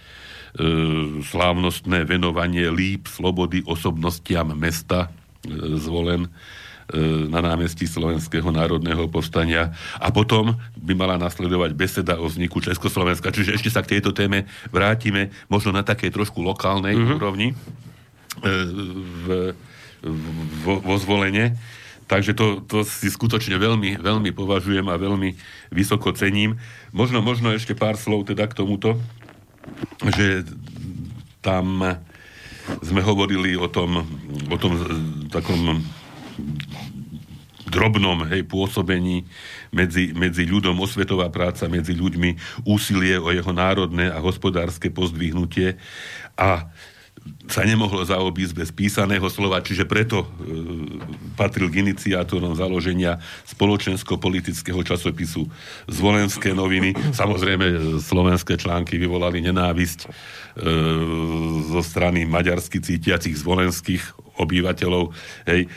slávnostné 1.27 2.07
venovanie 2.07 2.71
líp 2.71 3.11
slobody 3.11 3.67
osobnostiam 3.67 4.55
mesta 4.55 5.11
e, 5.43 5.79
zvolen 5.83 6.31
E, 6.31 6.62
na 7.33 7.41
námestí 7.41 7.89
Slovenského 7.89 8.53
národného 8.53 9.09
povstania 9.09 9.73
a 9.97 10.13
potom 10.13 10.61
by 10.77 10.93
mala 10.93 11.17
nasledovať 11.17 11.73
beseda 11.73 12.21
o 12.21 12.29
vzniku 12.29 12.61
Československa. 12.61 13.33
Čiže 13.33 13.57
ešte 13.57 13.73
sa 13.73 13.81
k 13.81 13.97
tejto 13.97 14.13
téme 14.13 14.45
vrátime, 14.69 15.33
možno 15.49 15.73
na 15.73 15.81
takej 15.81 16.13
trošku 16.13 16.45
lokálnej 16.45 16.93
mm-hmm. 16.93 17.17
úrovni 17.17 17.49
e, 17.53 17.55
v, 19.25 19.27
vo, 20.65 20.75
vo 20.85 20.95
zvolenie. 21.01 21.57
Takže 22.13 22.37
to, 22.37 22.61
to 22.69 22.85
si 22.85 23.09
skutočne 23.09 23.57
veľmi, 23.57 23.97
veľmi 23.97 24.31
považujem 24.37 24.85
a 24.93 25.01
veľmi 25.01 25.33
vysoko 25.73 26.13
cením. 26.13 26.61
Možno, 26.93 27.25
možno 27.25 27.57
ešte 27.57 27.73
pár 27.73 27.97
slov 27.97 28.29
teda 28.29 28.45
k 28.53 28.59
tomuto, 28.61 29.01
že 30.13 30.45
tam 31.41 31.97
sme 32.85 33.01
hovorili 33.01 33.57
o 33.57 33.65
tom, 33.67 34.05
o 34.53 34.57
tom 34.61 34.77
takom 35.33 35.81
drobnom 37.73 38.29
hej, 38.29 38.45
pôsobení 38.45 39.25
medzi, 39.73 40.13
medzi 40.13 40.45
ľudom, 40.45 40.77
osvetová 40.77 41.33
práca 41.33 41.65
medzi 41.73 41.97
ľuďmi, 41.97 42.61
úsilie 42.69 43.17
o 43.17 43.33
jeho 43.33 43.53
národné 43.57 44.13
a 44.13 44.21
hospodárske 44.21 44.93
pozdvihnutie 44.93 45.81
a 46.37 46.69
sa 47.47 47.63
nemohlo 47.63 48.03
zaobísť 48.03 48.55
bez 48.55 48.71
písaného 48.75 49.23
slova, 49.31 49.63
čiže 49.63 49.87
preto 49.87 50.27
e, 50.27 50.27
patril 51.39 51.71
k 51.71 51.87
iniciátorom 51.87 52.59
založenia 52.59 53.23
spoločensko-politického 53.47 54.83
časopisu 54.83 55.47
Zvolenské 55.87 56.51
noviny. 56.51 56.95
Samozrejme, 57.15 57.99
slovenské 58.03 58.59
články 58.59 58.99
vyvolali 58.99 59.39
nenávisť 59.39 60.01
e, 60.03 60.09
zo 61.71 61.83
strany 61.83 62.27
maďarsky 62.27 62.83
cítiacich 62.83 63.39
zvolenských 63.39 64.03
obyvateľov. 64.43 65.15
Hej. 65.47 65.71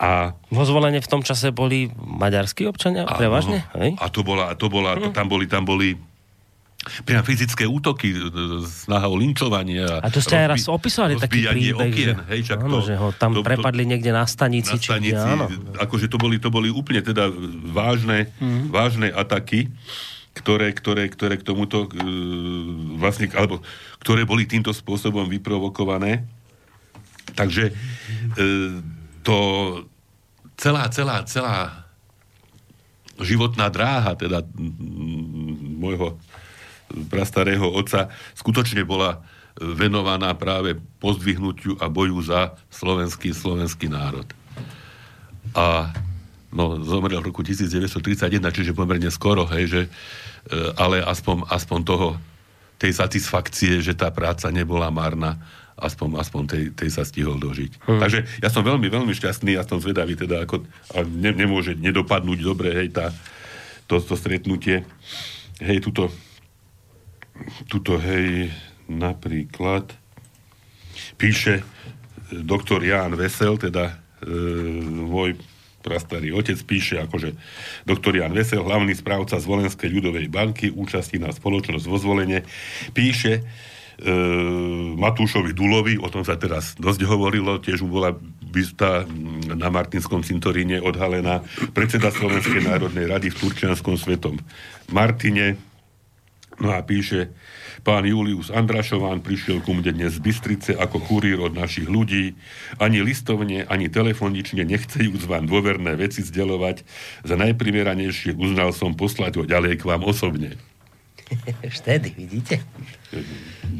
A, 0.00 0.32
Vo 0.48 0.64
zvolenie 0.64 1.04
v 1.04 1.10
tom 1.12 1.20
čase 1.20 1.52
boli 1.52 1.92
maďarskí 1.92 2.64
občania, 2.64 3.04
áno, 3.04 3.20
prevažne? 3.20 3.68
Hej? 3.76 4.00
A 4.00 4.08
to 4.08 4.24
bola, 4.24 4.56
to 4.56 4.72
bola, 4.72 4.96
hm. 4.96 5.12
tam 5.12 5.28
boli, 5.28 5.44
tam 5.44 5.68
boli 5.68 5.92
priam 7.04 7.20
fyzické 7.20 7.68
útoky, 7.68 8.16
snaha 8.64 9.12
o 9.12 9.16
linčovanie. 9.20 9.84
A, 9.84 10.00
a 10.00 10.08
to 10.08 10.24
ste 10.24 10.40
aj 10.40 10.56
raz 10.56 10.64
opisovali 10.64 11.20
taký 11.20 11.44
príbeh, 11.44 11.92
okien, 11.92 12.16
že, 12.16 12.24
hej, 12.32 12.40
áno, 12.56 12.80
to, 12.80 12.88
že 12.88 12.94
ho 12.96 13.12
tam 13.12 13.36
to, 13.36 13.44
prepadli 13.44 13.84
to, 13.84 13.88
niekde 13.92 14.08
na 14.16 14.24
stanici. 14.24 14.72
Na 14.72 14.80
stanici, 14.80 15.12
či, 15.12 15.28
áno. 15.36 15.52
akože 15.76 16.08
to 16.08 16.16
boli, 16.16 16.40
to 16.40 16.48
boli 16.48 16.72
úplne 16.72 17.04
teda 17.04 17.28
vážne, 17.68 18.32
mm. 18.40 18.72
vážne 18.72 19.12
ataky, 19.12 19.68
ktoré, 20.32 20.72
ktoré, 20.72 21.12
ktoré 21.12 21.36
k 21.36 21.44
tomuto 21.44 21.84
e, 21.84 21.88
vlastne, 22.96 23.28
alebo 23.36 23.60
ktoré 24.00 24.24
boli 24.24 24.48
týmto 24.48 24.72
spôsobom 24.72 25.28
vyprovokované. 25.28 26.24
Takže 27.36 27.68
e, 27.68 27.72
to 29.20 29.36
celá, 30.60 30.84
celá, 30.92 31.16
celá 31.24 31.56
životná 33.16 33.72
dráha, 33.72 34.12
teda 34.12 34.44
môjho 35.80 36.20
prastarého 37.08 37.64
otca, 37.64 38.12
skutočne 38.36 38.84
bola 38.84 39.24
venovaná 39.56 40.36
práve 40.36 40.76
pozdvihnutiu 41.00 41.80
a 41.80 41.88
boju 41.88 42.20
za 42.20 42.56
slovenský, 42.68 43.32
slovenský 43.32 43.88
národ. 43.88 44.24
A 45.56 45.92
no, 46.52 46.80
zomrel 46.84 47.20
v 47.20 47.28
roku 47.32 47.40
1931, 47.44 48.40
čiže 48.52 48.76
pomerne 48.76 49.08
skoro, 49.12 49.44
hej, 49.52 49.64
že, 49.68 49.82
e, 49.86 49.90
ale 50.76 51.00
aspoň, 51.04 51.48
aspoň 51.50 51.80
toho, 51.84 52.08
tej 52.80 52.96
satisfakcie, 52.96 53.84
že 53.84 53.92
tá 53.92 54.08
práca 54.08 54.48
nebola 54.48 54.88
marná 54.88 55.36
aspoň, 55.80 56.20
aspoň 56.20 56.42
tej, 56.46 56.64
tej 56.76 56.90
sa 56.92 57.02
stihol 57.02 57.40
dožiť. 57.40 57.88
Hmm. 57.88 58.00
Takže 58.00 58.44
ja 58.44 58.48
som 58.52 58.62
veľmi, 58.62 58.86
veľmi 58.86 59.12
šťastný, 59.16 59.56
ja 59.56 59.64
som 59.64 59.80
zvedavý, 59.80 60.14
teda 60.14 60.44
ako, 60.44 60.68
a 60.92 61.02
ne, 61.02 61.32
nemôže 61.32 61.74
nedopadnúť 61.74 62.38
dobre, 62.44 62.76
hej, 62.76 62.92
tá, 62.92 63.10
to, 63.88 63.98
to 63.98 64.14
stretnutie. 64.14 64.84
Hej, 65.58 65.88
tuto, 65.88 66.12
tuto, 67.66 67.96
hej, 67.96 68.52
napríklad 68.86 69.90
píše 71.16 71.60
e, 71.60 71.64
doktor 72.44 72.84
Ján 72.84 73.16
Vesel, 73.16 73.56
teda 73.56 73.96
e, 74.20 74.28
môj 74.86 75.38
prastarý 75.80 76.36
otec 76.36 76.60
píše, 76.60 77.00
akože 77.00 77.32
doktor 77.88 78.12
Jan 78.12 78.36
Vesel, 78.36 78.60
hlavný 78.60 78.92
správca 78.92 79.40
Zvolenskej 79.40 79.88
ľudovej 79.88 80.28
banky, 80.28 80.68
účastí 80.68 81.16
na 81.16 81.32
spoločnosť 81.32 81.84
vo 81.88 81.96
zvolenie, 81.96 82.44
píše, 82.92 83.44
Matúšovi 84.96 85.52
Dulovi, 85.52 86.00
o 86.00 86.08
tom 86.08 86.24
sa 86.24 86.40
teraz 86.40 86.72
dosť 86.80 87.04
hovorilo, 87.04 87.60
tiež 87.60 87.84
bola 87.84 88.16
bysta 88.50 89.04
na 89.46 89.68
Martinskom 89.70 90.24
cintoríne 90.26 90.82
odhalená 90.82 91.44
predseda 91.76 92.10
Slovenskej 92.10 92.66
národnej 92.66 93.06
rady 93.06 93.30
v 93.30 93.38
Turčianskom 93.38 93.94
svetom 94.00 94.40
Martine. 94.90 95.60
No 96.60 96.76
a 96.76 96.84
píše, 96.84 97.32
pán 97.80 98.04
Julius 98.04 98.52
Andrašován 98.52 99.24
prišiel 99.24 99.64
ku 99.64 99.72
mne 99.72 99.96
dnes 99.96 100.20
z 100.20 100.20
Bystrice 100.20 100.72
ako 100.76 101.00
kurír 101.00 101.40
od 101.40 101.56
našich 101.56 101.88
ľudí. 101.88 102.36
Ani 102.76 103.00
listovne, 103.00 103.64
ani 103.64 103.88
telefonične 103.88 104.68
nechcejúc 104.68 105.24
vám 105.24 105.48
dôverné 105.48 105.96
veci 105.96 106.20
zdelovať, 106.20 106.84
za 107.24 107.40
najprimeranejšie 107.40 108.36
uznal 108.36 108.76
som 108.76 108.92
poslať 108.92 109.40
ho 109.40 109.44
ďalej 109.48 109.80
k 109.80 109.88
vám 109.88 110.04
osobne. 110.04 110.60
Vtedy, 111.78 112.14
vidíte? 112.16 112.60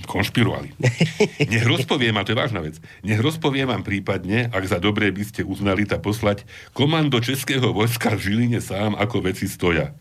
Konšpirovali. 0.06 0.74
Nech 1.50 1.66
rozpoviem, 1.66 2.14
a 2.16 2.24
to 2.24 2.32
je 2.32 2.40
vážna 2.40 2.60
vec, 2.62 2.78
nech 3.02 3.18
rozpoviem 3.18 3.66
vám 3.68 3.82
prípadne, 3.82 4.50
ak 4.50 4.64
za 4.66 4.78
dobré 4.78 5.10
by 5.10 5.22
ste 5.26 5.42
uznali 5.46 5.86
ta 5.86 5.98
poslať, 5.98 6.46
komando 6.74 7.18
Českého 7.18 7.74
vojska 7.74 8.14
v 8.14 8.22
Žiline 8.22 8.60
sám, 8.62 8.94
ako 8.98 9.26
veci 9.26 9.50
stoja. 9.50 9.94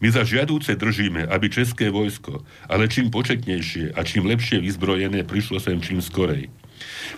My 0.00 0.08
za 0.08 0.24
žiadúce 0.24 0.72
držíme, 0.72 1.28
aby 1.28 1.52
České 1.52 1.92
vojsko, 1.92 2.40
ale 2.64 2.88
čím 2.88 3.12
početnejšie 3.12 3.92
a 3.92 4.00
čím 4.06 4.24
lepšie 4.24 4.64
vyzbrojené, 4.64 5.20
prišlo 5.28 5.60
sem 5.60 5.76
čím 5.84 6.00
skorej. 6.00 6.48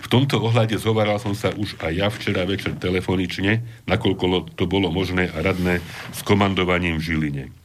V 0.04 0.06
tomto 0.10 0.42
ohľade 0.42 0.76
zhovaral 0.76 1.16
som 1.22 1.32
sa 1.32 1.54
už 1.54 1.80
aj 1.80 1.92
ja 1.94 2.08
včera 2.10 2.44
večer 2.44 2.76
telefonične, 2.76 3.64
nakoľko 3.88 4.52
to 4.58 4.64
bolo 4.68 4.92
možné 4.92 5.30
a 5.32 5.38
radné 5.40 5.80
s 6.12 6.20
komandovaním 6.26 7.00
v 7.00 7.04
Žiline. 7.06 7.63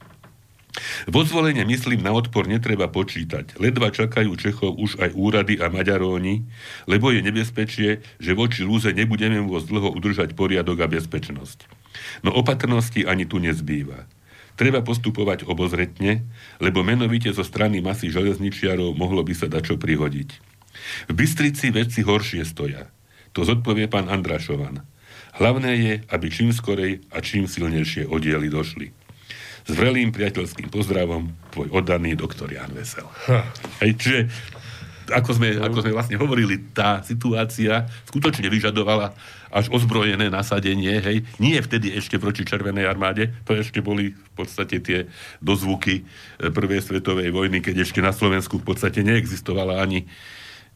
Vo 1.10 1.22
zvolenie, 1.26 1.64
myslím, 1.66 2.04
na 2.04 2.14
odpor 2.14 2.46
netreba 2.46 2.92
počítať. 2.92 3.58
Ledva 3.58 3.90
čakajú 3.90 4.36
Čechov 4.36 4.78
už 4.78 5.00
aj 5.00 5.12
úrady 5.16 5.60
a 5.60 5.72
Maďaróni, 5.72 6.46
lebo 6.86 7.10
je 7.10 7.24
nebezpečie, 7.24 8.04
že 8.20 8.32
voči 8.38 8.68
lúze 8.68 8.92
nebudeme 8.92 9.40
môcť 9.44 9.68
dlho 9.70 9.90
udržať 9.96 10.34
poriadok 10.34 10.84
a 10.84 10.88
bezpečnosť. 10.88 11.70
No 12.24 12.36
opatrnosti 12.36 13.04
ani 13.06 13.26
tu 13.26 13.40
nezbýva. 13.40 14.08
Treba 14.60 14.84
postupovať 14.84 15.48
obozretne, 15.48 16.28
lebo 16.60 16.84
menovite 16.84 17.32
zo 17.32 17.48
strany 17.48 17.80
masy 17.80 18.12
železničiarov 18.12 18.92
mohlo 18.92 19.24
by 19.24 19.32
sa 19.32 19.48
dačo 19.48 19.80
prihodiť. 19.80 20.30
V 21.08 21.14
Bystrici 21.16 21.72
veci 21.72 22.04
horšie 22.04 22.44
stoja. 22.44 22.92
To 23.32 23.48
zodpovie 23.48 23.88
pán 23.88 24.12
Andrašovan. 24.12 24.84
Hlavné 25.40 25.72
je, 25.80 25.94
aby 26.12 26.28
čím 26.28 26.52
skorej 26.52 27.06
a 27.14 27.24
čím 27.24 27.48
silnejšie 27.48 28.10
oddiely 28.12 28.52
došli. 28.52 28.99
S 29.70 29.78
vrelým 29.78 30.10
priateľským 30.10 30.74
pozdravom, 30.74 31.30
tvoj 31.54 31.70
oddaný 31.70 32.18
doktor 32.18 32.50
Jan 32.50 32.74
Vesel. 32.74 33.06
Hej, 33.86 33.92
čiže 34.02 34.20
ako 35.14 35.38
sme, 35.38 35.58
ako 35.58 35.86
sme 35.86 35.94
vlastne 35.94 36.18
hovorili, 36.18 36.74
tá 36.74 37.02
situácia 37.06 37.86
skutočne 38.10 38.50
vyžadovala 38.50 39.14
až 39.50 39.70
ozbrojené 39.74 40.30
nasadenie, 40.30 41.02
hej, 41.02 41.26
nie 41.42 41.58
vtedy 41.58 41.94
ešte 41.98 42.22
proti 42.22 42.46
Červenej 42.46 42.86
armáde, 42.86 43.34
to 43.46 43.58
ešte 43.58 43.82
boli 43.82 44.14
v 44.14 44.32
podstate 44.38 44.78
tie 44.82 45.10
dozvuky 45.42 46.02
e, 46.02 46.54
Prvej 46.54 46.86
svetovej 46.86 47.34
vojny, 47.34 47.62
keď 47.62 47.82
ešte 47.82 48.02
na 48.02 48.14
Slovensku 48.14 48.62
v 48.62 48.66
podstate 48.74 49.02
neexistovala 49.02 49.82
ani 49.82 50.06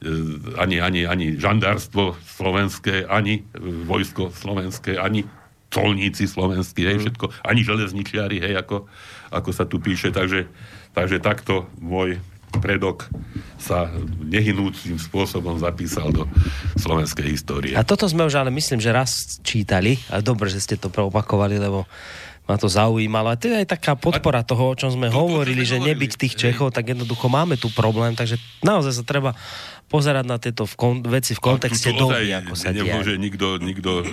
e, 0.02 0.14
ani, 0.58 0.82
ani, 0.82 1.06
ani 1.06 1.38
žandárstvo 1.38 2.18
slovenské, 2.26 3.06
ani 3.06 3.46
vojsko 3.86 4.34
slovenské, 4.34 4.98
ani 4.98 5.26
colníci 5.74 6.30
slovenskí, 6.30 6.86
hej, 6.86 7.02
mm. 7.02 7.04
všetko, 7.10 7.26
ani 7.42 7.66
železničiari, 7.66 8.38
hej, 8.38 8.54
ako, 8.62 8.86
ako 9.34 9.50
sa 9.50 9.66
tu 9.66 9.82
píše, 9.82 10.14
takže, 10.14 10.46
takže 10.94 11.18
takto 11.18 11.66
môj 11.82 12.22
predok 12.62 13.10
sa 13.58 13.90
nehynúcim 14.22 15.02
spôsobom 15.02 15.58
zapísal 15.58 16.14
do 16.14 16.30
slovenskej 16.78 17.26
histórie. 17.34 17.74
A 17.74 17.82
toto 17.82 18.06
sme 18.06 18.30
už 18.30 18.38
ale 18.38 18.54
myslím, 18.54 18.78
že 18.78 18.94
raz 18.94 19.42
čítali, 19.42 19.98
a 20.14 20.22
dobre, 20.22 20.54
že 20.54 20.62
ste 20.62 20.76
to 20.78 20.94
preopakovali, 20.94 21.58
lebo 21.58 21.90
ma 22.44 22.60
to 22.60 22.68
zaujímalo. 22.68 23.32
A 23.32 23.40
to 23.40 23.48
je 23.50 23.64
aj 23.64 23.80
taká 23.80 23.96
podpora 23.96 24.44
a 24.44 24.48
toho, 24.48 24.76
o 24.76 24.76
čom 24.76 24.92
sme 24.92 25.08
to, 25.08 25.16
hovorili, 25.16 25.64
to, 25.64 25.74
že 25.74 25.78
hovorili. 25.80 25.90
nebyť 25.96 26.12
tých 26.20 26.34
Čechov, 26.36 26.76
tak 26.76 26.92
jednoducho 26.92 27.32
máme 27.32 27.56
tu 27.56 27.72
problém, 27.72 28.14
takže 28.14 28.36
naozaj 28.62 29.00
sa 29.00 29.04
treba 29.08 29.32
pozerať 29.88 30.26
na 30.28 30.38
tieto 30.42 30.68
v 30.68 30.76
kon- 30.76 31.06
veci 31.06 31.38
v 31.38 31.42
kontexte 31.42 31.96
doby, 31.96 32.36
ako 32.36 32.54
sa 32.54 32.76
Nemôže 32.76 33.16
nikto, 33.16 33.62
nikto 33.64 34.04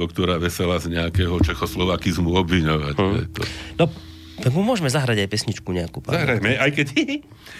doktora 0.00 0.40
Vesela 0.40 0.80
z 0.80 0.96
nejakého 0.96 1.36
čechoslovakizmu 1.44 2.32
obviňovať. 2.32 2.96
Hmm. 2.96 3.28
To... 3.36 3.40
No, 3.76 3.84
tak 4.40 4.56
mu 4.56 4.64
môžeme 4.64 4.88
zahrať 4.88 5.20
aj 5.20 5.28
pesničku 5.28 5.68
nejakú. 5.68 6.00
Pán. 6.00 6.16
Zahrajme, 6.16 6.56
aj 6.56 6.70
keď 6.72 6.86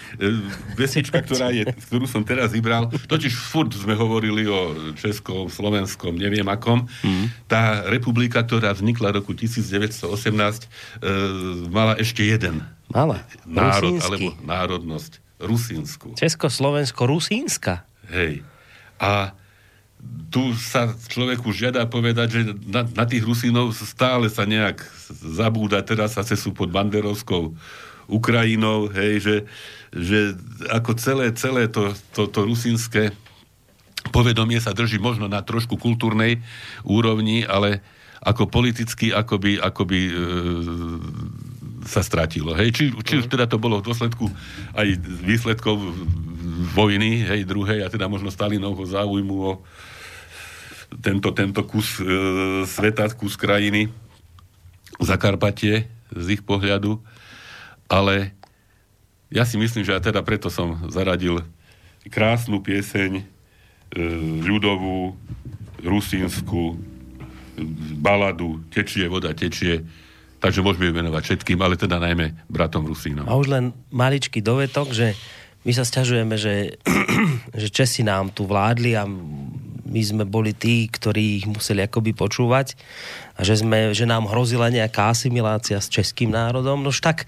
pesnička, 0.81 1.21
ktorá 1.21 1.53
je, 1.53 1.69
ktorú 1.69 2.09
som 2.09 2.25
teraz 2.25 2.49
vybral, 2.57 2.89
totiž 3.05 3.29
furt 3.37 3.69
sme 3.77 3.93
hovorili 3.93 4.49
o 4.49 4.73
českom, 4.97 5.45
slovenskom, 5.45 6.17
neviem 6.17 6.45
akom. 6.49 6.89
Mm. 7.05 7.29
Tá 7.45 7.85
republika, 7.85 8.41
ktorá 8.41 8.73
vznikla 8.73 9.13
roku 9.13 9.37
1918, 9.37 10.09
e, 10.09 10.67
mala 11.69 11.93
ešte 12.01 12.25
jeden 12.25 12.65
mala. 12.89 13.21
národ, 13.45 14.01
Rusínsky. 14.01 14.09
alebo 14.09 14.29
národnosť. 14.41 15.11
Rusínsku. 15.41 16.07
Československo-Rusínska. 16.21 17.85
Hej. 18.13 18.45
A 19.01 19.33
tu 20.31 20.55
sa 20.55 20.95
človeku 20.95 21.51
žiada 21.51 21.83
povedať, 21.83 22.27
že 22.31 22.41
na, 22.63 22.87
na 22.87 23.03
tých 23.03 23.27
Rusínov 23.27 23.75
stále 23.75 24.31
sa 24.31 24.47
nejak 24.47 24.79
zabúda, 25.11 25.83
teraz 25.83 26.15
sa 26.15 26.23
sú 26.23 26.55
pod 26.55 26.71
banderovskou 26.71 27.51
Ukrajinou, 28.07 28.87
hej, 28.91 29.23
že, 29.23 29.35
že 29.91 30.19
ako 30.71 30.91
celé, 30.95 31.35
celé 31.35 31.67
to, 31.67 31.91
to, 32.15 32.31
to 32.31 32.47
rusínske 32.47 33.11
povedomie 34.09 34.57
sa 34.57 34.73
drží 34.73 34.97
možno 34.97 35.29
na 35.29 35.45
trošku 35.45 35.77
kultúrnej 35.77 36.41
úrovni, 36.83 37.45
ale 37.45 37.83
ako 38.21 38.49
politicky 38.49 39.13
akoby, 39.13 39.57
akoby 39.61 39.99
e, 40.09 40.13
sa 41.85 42.01
stratilo. 42.01 42.53
Hej? 42.53 42.69
Či, 42.73 42.83
či 43.01 43.13
už 43.21 43.29
teda 43.29 43.45
to 43.45 43.61
bolo 43.61 43.81
v 43.81 43.87
dôsledku 43.89 44.29
aj 44.73 44.87
výsledkov 45.25 45.77
vojny, 46.73 47.25
hej, 47.25 47.45
druhej, 47.45 47.81
a 47.85 47.87
teda 47.89 48.05
možno 48.05 48.29
Stalinovho 48.29 48.85
záujmu 48.85 49.35
o 49.37 49.51
tento, 50.99 51.31
tento 51.31 51.61
kus 51.63 52.01
e, 52.03 52.05
sveta, 52.67 53.07
kus 53.15 53.39
krajiny, 53.39 53.87
Zakarpatie 55.01 55.87
z 56.11 56.25
ich 56.35 56.43
pohľadu, 56.43 56.99
ale 57.87 58.35
ja 59.31 59.47
si 59.47 59.55
myslím, 59.55 59.87
že 59.87 59.95
aj 59.95 60.11
teda 60.11 60.21
preto 60.21 60.51
som 60.51 60.75
zaradil 60.91 61.41
krásnu 62.11 62.59
pieseň 62.59 63.11
e, 63.17 63.23
ľudovú, 64.43 65.15
rusínsku, 65.81 66.77
baladu 67.97 68.61
Tečie 68.69 69.07
voda, 69.07 69.33
tečie, 69.33 69.85
takže 70.41 70.63
môžeme 70.65 70.89
ju 70.89 70.93
venovať 70.97 71.21
všetkým, 71.23 71.59
ale 71.61 71.77
teda 71.77 72.01
najmä 72.01 72.33
bratom 72.49 72.85
Rusínom. 72.85 73.27
A 73.29 73.37
už 73.37 73.47
len 73.51 73.65
maličký 73.93 74.41
dovetok, 74.41 74.93
že 74.93 75.13
my 75.61 75.71
sa 75.75 75.85
stiažujeme, 75.85 76.35
že, 76.41 76.81
že 77.61 77.67
Česi 77.69 78.01
nám 78.01 78.33
tu 78.33 78.49
vládli 78.49 78.97
a 78.97 79.05
my 79.91 80.01
sme 80.01 80.23
boli 80.23 80.55
tí, 80.55 80.87
ktorí 80.87 81.43
ich 81.43 81.45
museli 81.45 81.83
akoby 81.83 82.15
počúvať 82.15 82.79
a 83.35 83.43
že, 83.43 83.59
sme, 83.59 83.91
že 83.91 84.07
nám 84.07 84.31
hrozila 84.31 84.71
nejaká 84.71 85.11
asimilácia 85.11 85.83
s 85.83 85.91
českým 85.91 86.31
národom. 86.31 86.79
Nož 86.79 87.03
tak, 87.03 87.27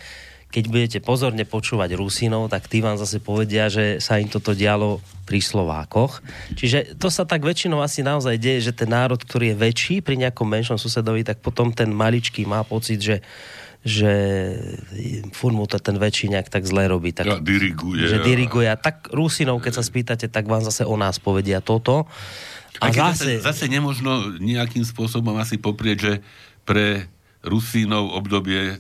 keď 0.54 0.64
budete 0.72 1.00
pozorne 1.04 1.44
počúvať 1.44 2.00
Rusínov, 2.00 2.48
tak 2.48 2.72
tí 2.72 2.80
vám 2.80 2.96
zase 2.96 3.20
povedia, 3.20 3.68
že 3.68 4.00
sa 4.00 4.22
im 4.22 4.32
toto 4.32 4.56
dialo 4.56 5.04
pri 5.28 5.44
Slovákoch. 5.44 6.24
Čiže 6.56 6.96
to 6.96 7.12
sa 7.12 7.28
tak 7.28 7.44
väčšinou 7.44 7.84
asi 7.84 8.06
naozaj 8.06 8.40
deje, 8.40 8.72
že 8.72 8.78
ten 8.78 8.88
národ, 8.88 9.20
ktorý 9.20 9.52
je 9.52 9.60
väčší 9.60 9.96
pri 10.00 10.16
nejakom 10.22 10.48
menšom 10.48 10.80
susedovi, 10.80 11.28
tak 11.28 11.44
potom 11.44 11.76
ten 11.76 11.92
maličký 11.92 12.48
má 12.48 12.64
pocit, 12.64 13.04
že 13.04 13.18
že 13.84 14.12
furt 15.36 15.52
mu 15.52 15.68
to 15.68 15.76
ten 15.76 16.00
väčší 16.00 16.32
nejak 16.32 16.48
tak 16.48 16.64
zle 16.64 16.88
robí. 16.88 17.12
Tak, 17.12 17.28
ja, 17.28 17.36
diriguje. 17.44 18.08
Že 18.08 18.24
diriguje. 18.24 18.72
A 18.72 18.80
tak 18.80 19.12
Rusinov, 19.12 19.60
keď 19.60 19.74
sa 19.76 19.84
spýtate, 19.84 20.32
tak 20.32 20.48
vám 20.48 20.64
zase 20.64 20.88
o 20.88 20.96
nás 20.96 21.20
povedia 21.20 21.60
toto. 21.60 22.08
A, 22.82 22.90
a 22.90 23.14
zase... 23.14 23.42
zase... 23.44 23.66
Nemožno 23.70 24.38
nejakým 24.38 24.86
spôsobom 24.86 25.36
asi 25.38 25.58
poprieť, 25.62 25.98
že 26.00 26.14
pre 26.64 27.10
Rusínov 27.44 28.16
obdobie 28.16 28.62
e, 28.72 28.76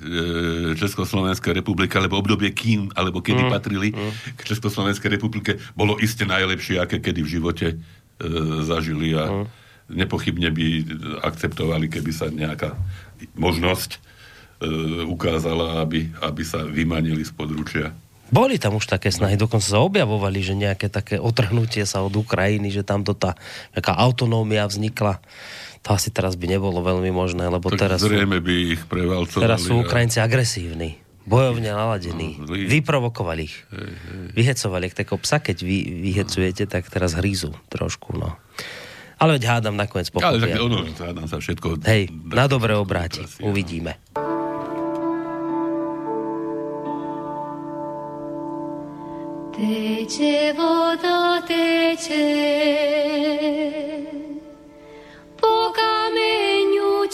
Československej 0.79 1.59
republiky, 1.59 1.99
alebo 1.99 2.15
obdobie 2.15 2.55
kým, 2.55 2.95
alebo 2.95 3.19
kedy 3.19 3.43
mm, 3.43 3.51
patrili 3.51 3.91
mm. 3.91 4.39
k 4.39 4.41
Československej 4.47 5.19
republike, 5.19 5.59
bolo 5.75 5.99
iste 5.99 6.23
najlepšie, 6.23 6.79
aké 6.79 7.03
kedy 7.03 7.27
v 7.27 7.33
živote 7.37 7.67
e, 7.73 7.75
zažili 8.63 9.19
a 9.19 9.43
mm. 9.43 9.45
nepochybne 9.91 10.47
by 10.55 10.65
akceptovali, 11.27 11.91
keby 11.91 12.11
sa 12.15 12.31
nejaká 12.31 12.71
možnosť 13.35 13.99
E, 14.63 15.03
ukázala, 15.03 15.83
aby, 15.83 16.07
aby 16.23 16.43
sa 16.47 16.63
vymanili 16.63 17.19
z 17.27 17.35
područia. 17.35 17.91
Boli 18.33 18.57
tam 18.57 18.81
už 18.81 18.89
také 18.89 19.13
snahy, 19.13 19.37
dokonca 19.37 19.61
sa 19.61 19.77
objavovali, 19.85 20.41
že 20.41 20.57
nejaké 20.57 20.89
také 20.89 21.21
otrhnutie 21.21 21.85
sa 21.85 22.01
od 22.01 22.17
Ukrajiny, 22.17 22.73
že 22.73 22.81
tam 22.81 23.05
to 23.05 23.13
tá 23.13 23.37
nejaká 23.77 23.93
autonómia 23.93 24.65
vznikla. 24.65 25.21
To 25.85 25.93
asi 25.93 26.09
teraz 26.09 26.33
by 26.33 26.49
nebolo 26.49 26.81
veľmi 26.81 27.13
možné, 27.13 27.45
lebo 27.45 27.69
tak 27.69 27.85
teraz 27.85 28.01
zrejme 28.01 28.41
sú, 28.41 28.45
by 28.49 28.55
ich 28.73 28.81
prevalcovali. 28.89 29.43
Teraz 29.45 29.59
sú 29.61 29.85
Ukrajinci 29.85 30.17
a... 30.17 30.25
agresívni, 30.25 30.97
bojovne 31.29 31.77
naladení. 31.77 32.41
No, 32.41 32.57
Vyprovokovali 32.57 33.41
ich. 33.45 33.53
Hej, 33.69 33.91
hej. 34.01 34.25
Vyhecovali, 34.33 34.83
ak 34.89 34.95
tako 35.05 35.21
psa, 35.21 35.37
keď 35.37 35.57
vy 35.61 35.77
vyhecujete, 36.01 36.65
tak 36.65 36.89
teraz 36.89 37.13
hrízu 37.13 37.53
trošku, 37.69 38.17
no. 38.17 38.33
Ale 39.21 39.37
veď 39.37 39.61
hádam 39.61 39.77
nakoniec 39.77 40.09
pochopia. 40.09 40.33
Ale 40.33 40.41
tak 40.41 40.57
ono, 40.57 40.89
hádam 40.89 41.29
sa 41.29 41.37
všetko... 41.37 41.85
Hej, 41.85 42.09
na 42.33 42.49
dobre 42.49 42.73
obráti. 42.73 43.21
Uvidíme. 43.45 44.01
Tece 49.53 50.51
voda 50.57 51.43
tece 51.45 52.25
po 55.37 55.69
kamieniu 55.77 57.05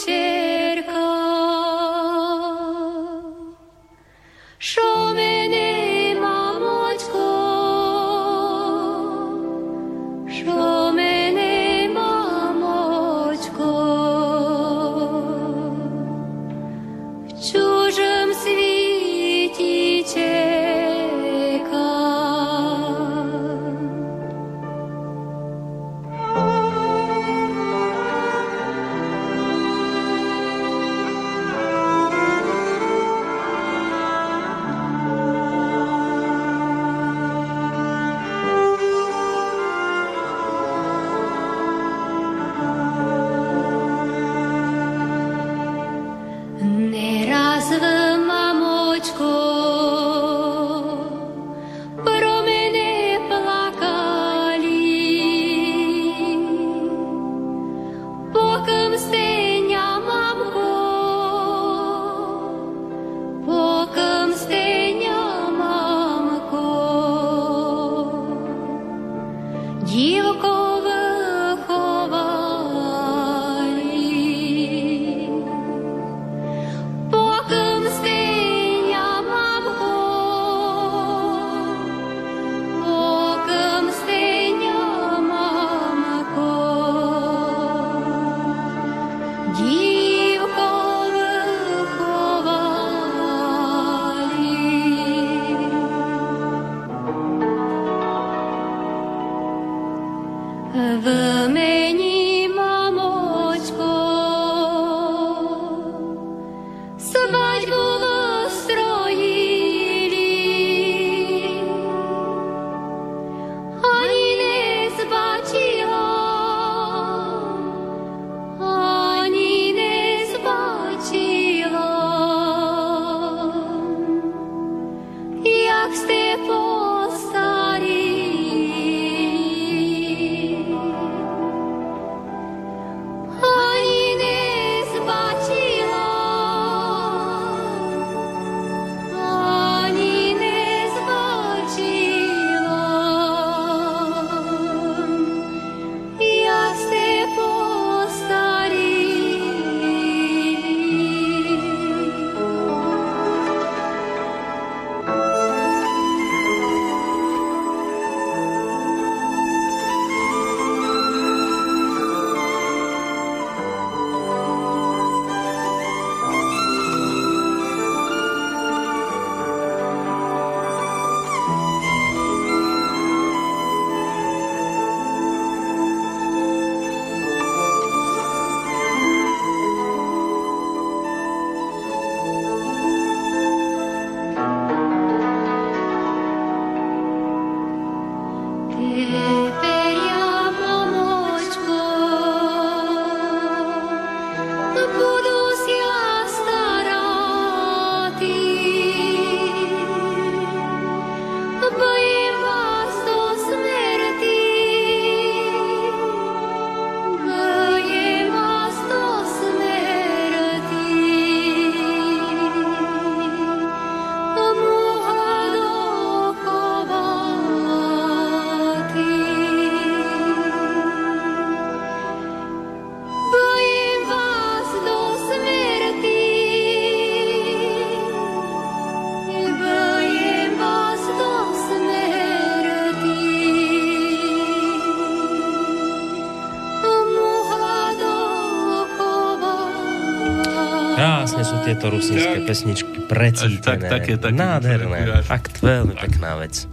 tieto 241.62 241.86
rusínske 241.88 242.38
Tak. 242.40 242.46
pesničky, 242.46 242.96
precítené. 243.04 243.60
Tak- 243.60 243.90
také- 243.90 244.16
také 244.16 244.34
Nádherné. 244.34 245.00
Fakt 245.22 245.60
veľmi 245.60 245.94
pekná 245.94 246.36
vec. 246.36 246.64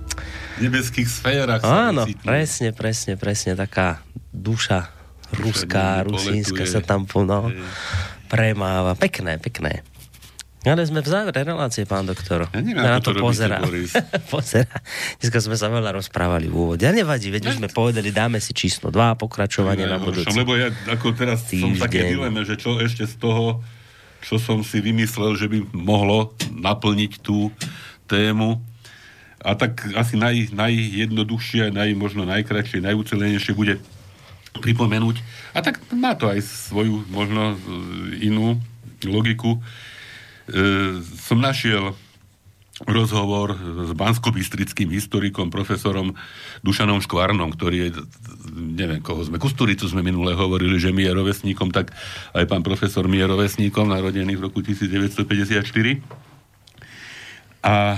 V 0.58 0.66
nebeských 0.66 1.06
sférach 1.06 1.62
Áno, 1.62 2.10
presne, 2.22 2.74
presne, 2.74 3.14
presne. 3.14 3.54
Taká 3.54 4.02
duša 4.34 4.90
ruská, 5.38 6.02
rusínska 6.02 6.66
sa 6.66 6.80
tam 6.80 7.06
no, 7.06 7.52
Hej. 7.52 7.62
premáva. 8.26 8.96
Pekné, 8.96 9.38
pekné. 9.38 9.86
Ale 10.66 10.84
sme 10.84 11.00
v 11.00 11.08
závere 11.08 11.48
relácie, 11.48 11.88
pán 11.88 12.04
doktor. 12.04 12.50
Ja 12.52 12.60
neviem, 12.60 12.82
Na 12.82 13.00
to 13.00 13.16
pozerá. 13.16 13.64
Boris. 13.64 13.94
pozerá. 14.34 14.68
Dneska 15.22 15.40
sme 15.40 15.56
sa 15.56 15.72
veľa 15.72 15.96
rozprávali 15.96 16.52
v 16.52 16.56
úvode. 16.58 16.84
A 16.84 16.92
nevadí, 16.92 17.32
veď 17.32 17.54
už 17.54 17.64
sme 17.64 17.70
povedali, 17.72 18.12
dáme 18.12 18.44
si 18.44 18.52
číslo 18.52 18.92
2, 18.92 19.16
pokračovanie 19.16 19.88
na 19.88 19.96
Ja, 19.96 20.04
budúci. 20.04 20.36
Lebo 20.36 20.60
ja 20.60 20.68
ako 20.90 21.16
teraz 21.16 21.48
som 21.48 21.72
v 21.72 21.80
také 21.80 22.04
Týždeň. 22.04 22.12
dileme, 22.12 22.42
že 22.44 22.60
čo 22.60 22.82
ešte 22.84 23.08
z 23.08 23.16
toho, 23.16 23.64
čo 24.28 24.36
som 24.36 24.60
si 24.60 24.84
vymyslel, 24.84 25.40
že 25.40 25.48
by 25.48 25.72
mohlo 25.72 26.36
naplniť 26.52 27.24
tú 27.24 27.48
tému. 28.12 28.60
A 29.40 29.56
tak 29.56 29.88
asi 29.96 30.20
naj, 30.20 30.52
najjednoduchšie, 30.52 31.72
naj, 31.72 31.96
možno 31.96 32.28
najkračšie, 32.28 32.84
najúcelenejšie 32.84 33.56
bude 33.56 33.80
pripomenúť. 34.60 35.24
A 35.56 35.64
tak 35.64 35.80
má 35.96 36.12
to 36.20 36.28
aj 36.28 36.44
svoju 36.44 37.08
možno 37.08 37.56
e, 37.56 37.58
inú 38.28 38.60
logiku. 39.08 39.56
E, 39.56 39.60
som 41.24 41.40
našiel 41.40 41.96
rozhovor 42.86 43.58
s 43.58 43.92
banskobistrickým 43.98 44.94
historikom, 44.94 45.50
profesorom 45.50 46.14
Dušanom 46.62 47.02
Škvarnom, 47.02 47.50
ktorý 47.58 47.90
je, 47.90 48.06
neviem 48.54 49.02
koho 49.02 49.26
sme, 49.26 49.42
Kusturicu 49.42 49.90
sme 49.90 50.06
minule 50.06 50.38
hovorili, 50.38 50.78
že 50.78 50.94
mi 50.94 51.02
je 51.02 51.10
rovesníkom, 51.10 51.74
tak 51.74 51.90
aj 52.38 52.46
pán 52.46 52.62
profesor 52.62 53.10
mi 53.10 53.18
je 53.18 53.26
rovesníkom, 53.26 53.90
narodený 53.90 54.38
v 54.38 54.46
roku 54.46 54.62
1954. 54.62 55.66
A 57.66 57.98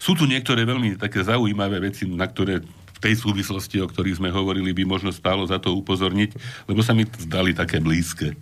sú 0.00 0.16
tu 0.16 0.24
niektoré 0.24 0.64
veľmi 0.64 0.96
také 0.96 1.20
zaujímavé 1.20 1.92
veci, 1.92 2.08
na 2.08 2.24
ktoré 2.24 2.64
v 2.64 2.98
tej 3.04 3.20
súvislosti, 3.20 3.84
o 3.84 3.88
ktorých 3.88 4.16
sme 4.16 4.32
hovorili, 4.32 4.72
by 4.72 4.88
možno 4.88 5.12
stálo 5.12 5.44
za 5.44 5.60
to 5.60 5.76
upozorniť, 5.76 6.32
lebo 6.72 6.80
sa 6.80 6.96
mi 6.96 7.04
zdali 7.04 7.52
také 7.52 7.84
blízke. 7.84 8.32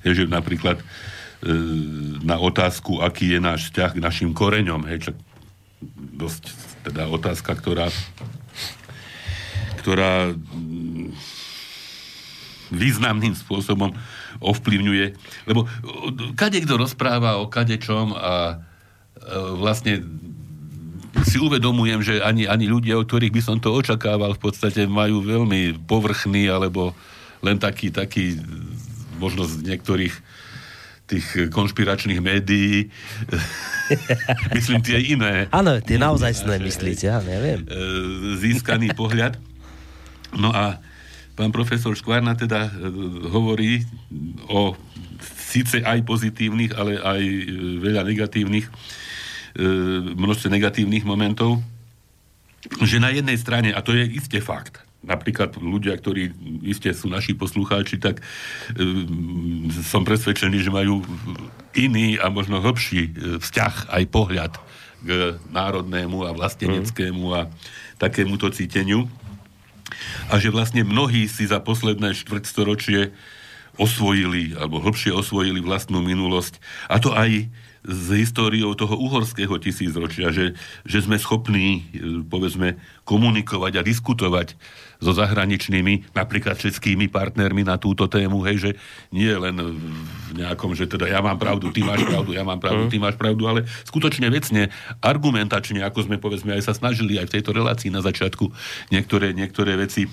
Je, 0.00 0.10
že 0.16 0.24
napríklad 0.24 0.80
na 2.26 2.36
otázku, 2.38 2.98
aký 2.98 3.38
je 3.38 3.40
náš 3.40 3.70
vzťah 3.70 3.90
k 3.94 4.02
našim 4.02 4.30
koreňom, 4.34 4.82
hej, 4.90 5.10
čo 5.10 5.12
dosť 6.18 6.50
teda 6.90 7.06
otázka, 7.06 7.54
ktorá 7.54 7.86
ktorá 9.78 10.34
mm, 10.34 11.14
významným 12.74 13.32
spôsobom 13.32 13.94
ovplyvňuje, 14.42 15.06
lebo 15.48 15.64
o, 15.64 16.12
kade 16.36 16.60
kto 16.60 16.76
rozpráva 16.76 17.40
o 17.40 17.48
kadečom 17.48 18.12
a 18.12 18.34
e, 18.52 18.54
vlastne 19.56 20.04
si 21.24 21.40
uvedomujem, 21.40 22.04
že 22.04 22.14
ani, 22.20 22.44
ani 22.44 22.68
ľudia, 22.68 23.00
od 23.00 23.08
ktorých 23.08 23.32
by 23.32 23.42
som 23.42 23.56
to 23.58 23.72
očakával, 23.72 24.36
v 24.36 24.42
podstate 24.42 24.84
majú 24.84 25.24
veľmi 25.24 25.80
povrchný 25.88 26.52
alebo 26.52 26.92
len 27.40 27.56
taký, 27.56 27.88
taký 27.88 28.38
možno 29.16 29.48
z 29.48 29.64
niektorých 29.64 30.14
tých 31.08 31.48
konšpiračných 31.48 32.20
médií, 32.20 32.92
myslím 34.56 34.84
tie 34.84 35.00
iné, 35.00 35.48
Áno, 35.48 35.80
tie 35.80 35.96
naozaj 35.96 36.44
sné 36.44 36.60
myslíte, 36.60 37.08
ja 37.08 37.24
neviem. 37.24 37.64
e, 37.64 37.68
získaný 38.36 38.92
pohľad. 38.92 39.40
No 40.36 40.52
a 40.52 40.76
pán 41.32 41.48
profesor 41.48 41.96
Škvárna 41.96 42.36
teda 42.36 42.68
e, 42.68 42.72
hovorí 43.32 43.88
o 44.52 44.76
síce 45.48 45.80
aj 45.80 46.04
pozitívnych, 46.04 46.76
ale 46.76 47.00
aj 47.00 47.22
veľa 47.80 48.04
negatívnych, 48.04 48.68
množstve 50.12 50.52
negatívnych 50.52 51.08
momentov, 51.08 51.64
že 52.84 53.00
na 53.00 53.08
jednej 53.08 53.40
strane, 53.40 53.72
a 53.72 53.80
to 53.80 53.96
je 53.96 54.04
isté 54.12 54.44
fakt, 54.44 54.84
napríklad 55.02 55.54
ľudia, 55.58 55.94
ktorí 55.94 56.34
iste 56.66 56.90
sú 56.90 57.06
naši 57.06 57.38
poslucháči, 57.38 58.02
tak 58.02 58.18
e, 58.18 58.22
som 59.86 60.02
presvedčený, 60.02 60.58
že 60.58 60.74
majú 60.74 61.06
iný 61.78 62.18
a 62.18 62.26
možno 62.28 62.58
hlbší 62.58 63.00
e, 63.06 63.10
vzťah 63.38 63.94
aj 63.94 64.02
pohľad 64.10 64.52
k 64.98 65.38
národnému 65.54 66.26
a 66.26 66.34
vlasteneckému 66.34 67.24
a 67.30 67.46
takémuto 68.02 68.50
cíteniu. 68.50 69.06
A 70.26 70.42
že 70.42 70.50
vlastne 70.50 70.82
mnohí 70.82 71.30
si 71.30 71.46
za 71.46 71.62
posledné 71.62 72.18
štvrťstoročie 72.18 73.14
osvojili, 73.78 74.58
alebo 74.58 74.82
hlbšie 74.82 75.14
osvojili 75.14 75.62
vlastnú 75.62 76.02
minulosť. 76.02 76.58
A 76.90 76.98
to 76.98 77.14
aj 77.14 77.46
s 77.86 78.06
históriou 78.10 78.74
toho 78.74 78.98
uhorského 78.98 79.54
tisícročia, 79.62 80.34
že, 80.34 80.58
že 80.82 80.98
sme 80.98 81.16
schopní, 81.16 81.86
e, 81.94 82.20
povedzme, 82.26 82.76
komunikovať 83.06 83.72
a 83.78 83.86
diskutovať 83.86 84.58
so 84.98 85.14
zahraničnými, 85.14 86.10
napríklad 86.10 86.58
českými 86.58 87.06
partnermi 87.06 87.62
na 87.62 87.78
túto 87.78 88.10
tému, 88.10 88.42
hej, 88.50 88.56
že 88.58 88.70
nie 89.14 89.30
len 89.30 89.54
v 89.54 90.32
nejakom, 90.34 90.74
že 90.74 90.90
teda 90.90 91.06
ja 91.06 91.22
mám 91.22 91.38
pravdu, 91.38 91.70
ty 91.70 91.86
máš 91.86 92.02
pravdu, 92.02 92.34
ja 92.34 92.42
mám 92.42 92.58
pravdu, 92.58 92.90
ty 92.90 92.98
máš 92.98 93.14
pravdu, 93.14 93.46
ale 93.46 93.62
skutočne 93.86 94.26
vecne, 94.26 94.74
argumentačne, 94.98 95.86
ako 95.86 96.10
sme 96.10 96.18
povedzme 96.18 96.50
aj 96.58 96.66
sa 96.66 96.74
snažili 96.74 97.14
aj 97.14 97.30
v 97.30 97.34
tejto 97.38 97.54
relácii 97.54 97.94
na 97.94 98.02
začiatku 98.02 98.50
niektoré, 98.90 99.30
niektoré 99.38 99.78
veci 99.78 100.06
e, 100.06 100.10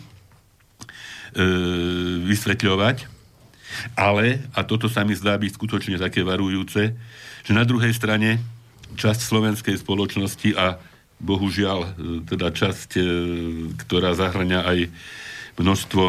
vysvetľovať. 2.30 3.18
Ale, 3.98 4.40
a 4.56 4.64
toto 4.64 4.88
sa 4.88 5.04
mi 5.04 5.18
zdá 5.18 5.36
byť 5.36 5.52
skutočne 5.58 5.98
také 6.00 6.24
varujúce, 6.24 6.96
že 7.44 7.52
na 7.52 7.68
druhej 7.68 7.92
strane 7.92 8.40
časť 8.96 9.20
slovenskej 9.20 9.76
spoločnosti 9.82 10.56
a 10.56 10.80
bohužiaľ, 11.20 11.80
e, 11.84 11.90
teda 12.28 12.52
časť, 12.52 12.90
e, 13.00 13.04
ktorá 13.86 14.16
zahrňa 14.16 14.60
aj 14.68 14.80
množstvo 15.56 16.04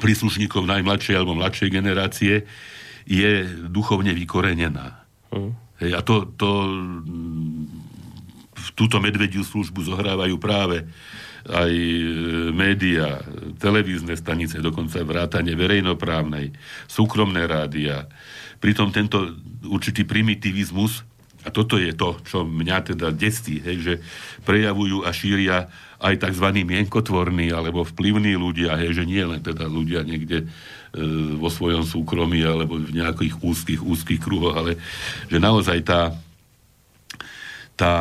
príslušníkov 0.00 0.64
najmladšej 0.64 1.14
alebo 1.16 1.36
mladšej 1.36 1.68
generácie, 1.72 2.34
je 3.08 3.32
duchovne 3.68 4.12
vykorenená. 4.14 5.04
Mm. 5.32 5.52
Hej, 5.82 5.92
a 5.98 6.00
to, 6.06 6.30
to 6.38 6.50
v 8.52 8.68
túto 8.78 9.02
medvediu 9.02 9.42
službu 9.42 9.82
zohrávajú 9.82 10.38
práve 10.38 10.86
aj 11.42 11.72
e, 11.74 12.02
média, 12.54 13.18
televízne 13.58 14.14
stanice, 14.14 14.62
dokonca 14.62 15.02
vrátane 15.02 15.58
verejnoprávnej, 15.58 16.54
súkromné 16.86 17.50
rádia. 17.50 18.06
Pritom 18.62 18.94
tento 18.94 19.34
určitý 19.66 20.06
primitivizmus, 20.06 21.02
a 21.42 21.48
toto 21.50 21.74
je 21.74 21.90
to, 21.94 22.22
čo 22.22 22.46
mňa 22.46 22.94
teda 22.94 23.10
desí, 23.10 23.58
hej, 23.58 23.78
že 23.82 23.94
prejavujú 24.46 25.02
a 25.02 25.10
šíria 25.10 25.66
aj 26.02 26.18
tzv. 26.22 26.46
mienkotvorní 26.62 27.50
alebo 27.50 27.82
vplyvní 27.82 28.38
ľudia, 28.38 28.78
hej, 28.78 29.02
že 29.02 29.04
nie 29.06 29.22
len 29.22 29.42
teda 29.42 29.66
ľudia 29.66 30.06
niekde 30.06 30.46
e, 30.46 30.46
vo 31.38 31.50
svojom 31.50 31.82
súkromí 31.82 32.42
alebo 32.42 32.78
v 32.78 32.94
nejakých 32.94 33.42
úzkých, 33.42 33.82
úzkých 33.82 34.20
kruhoch, 34.22 34.54
ale 34.54 34.78
že 35.26 35.38
naozaj 35.42 35.82
tá, 35.82 36.14
tá 37.74 37.94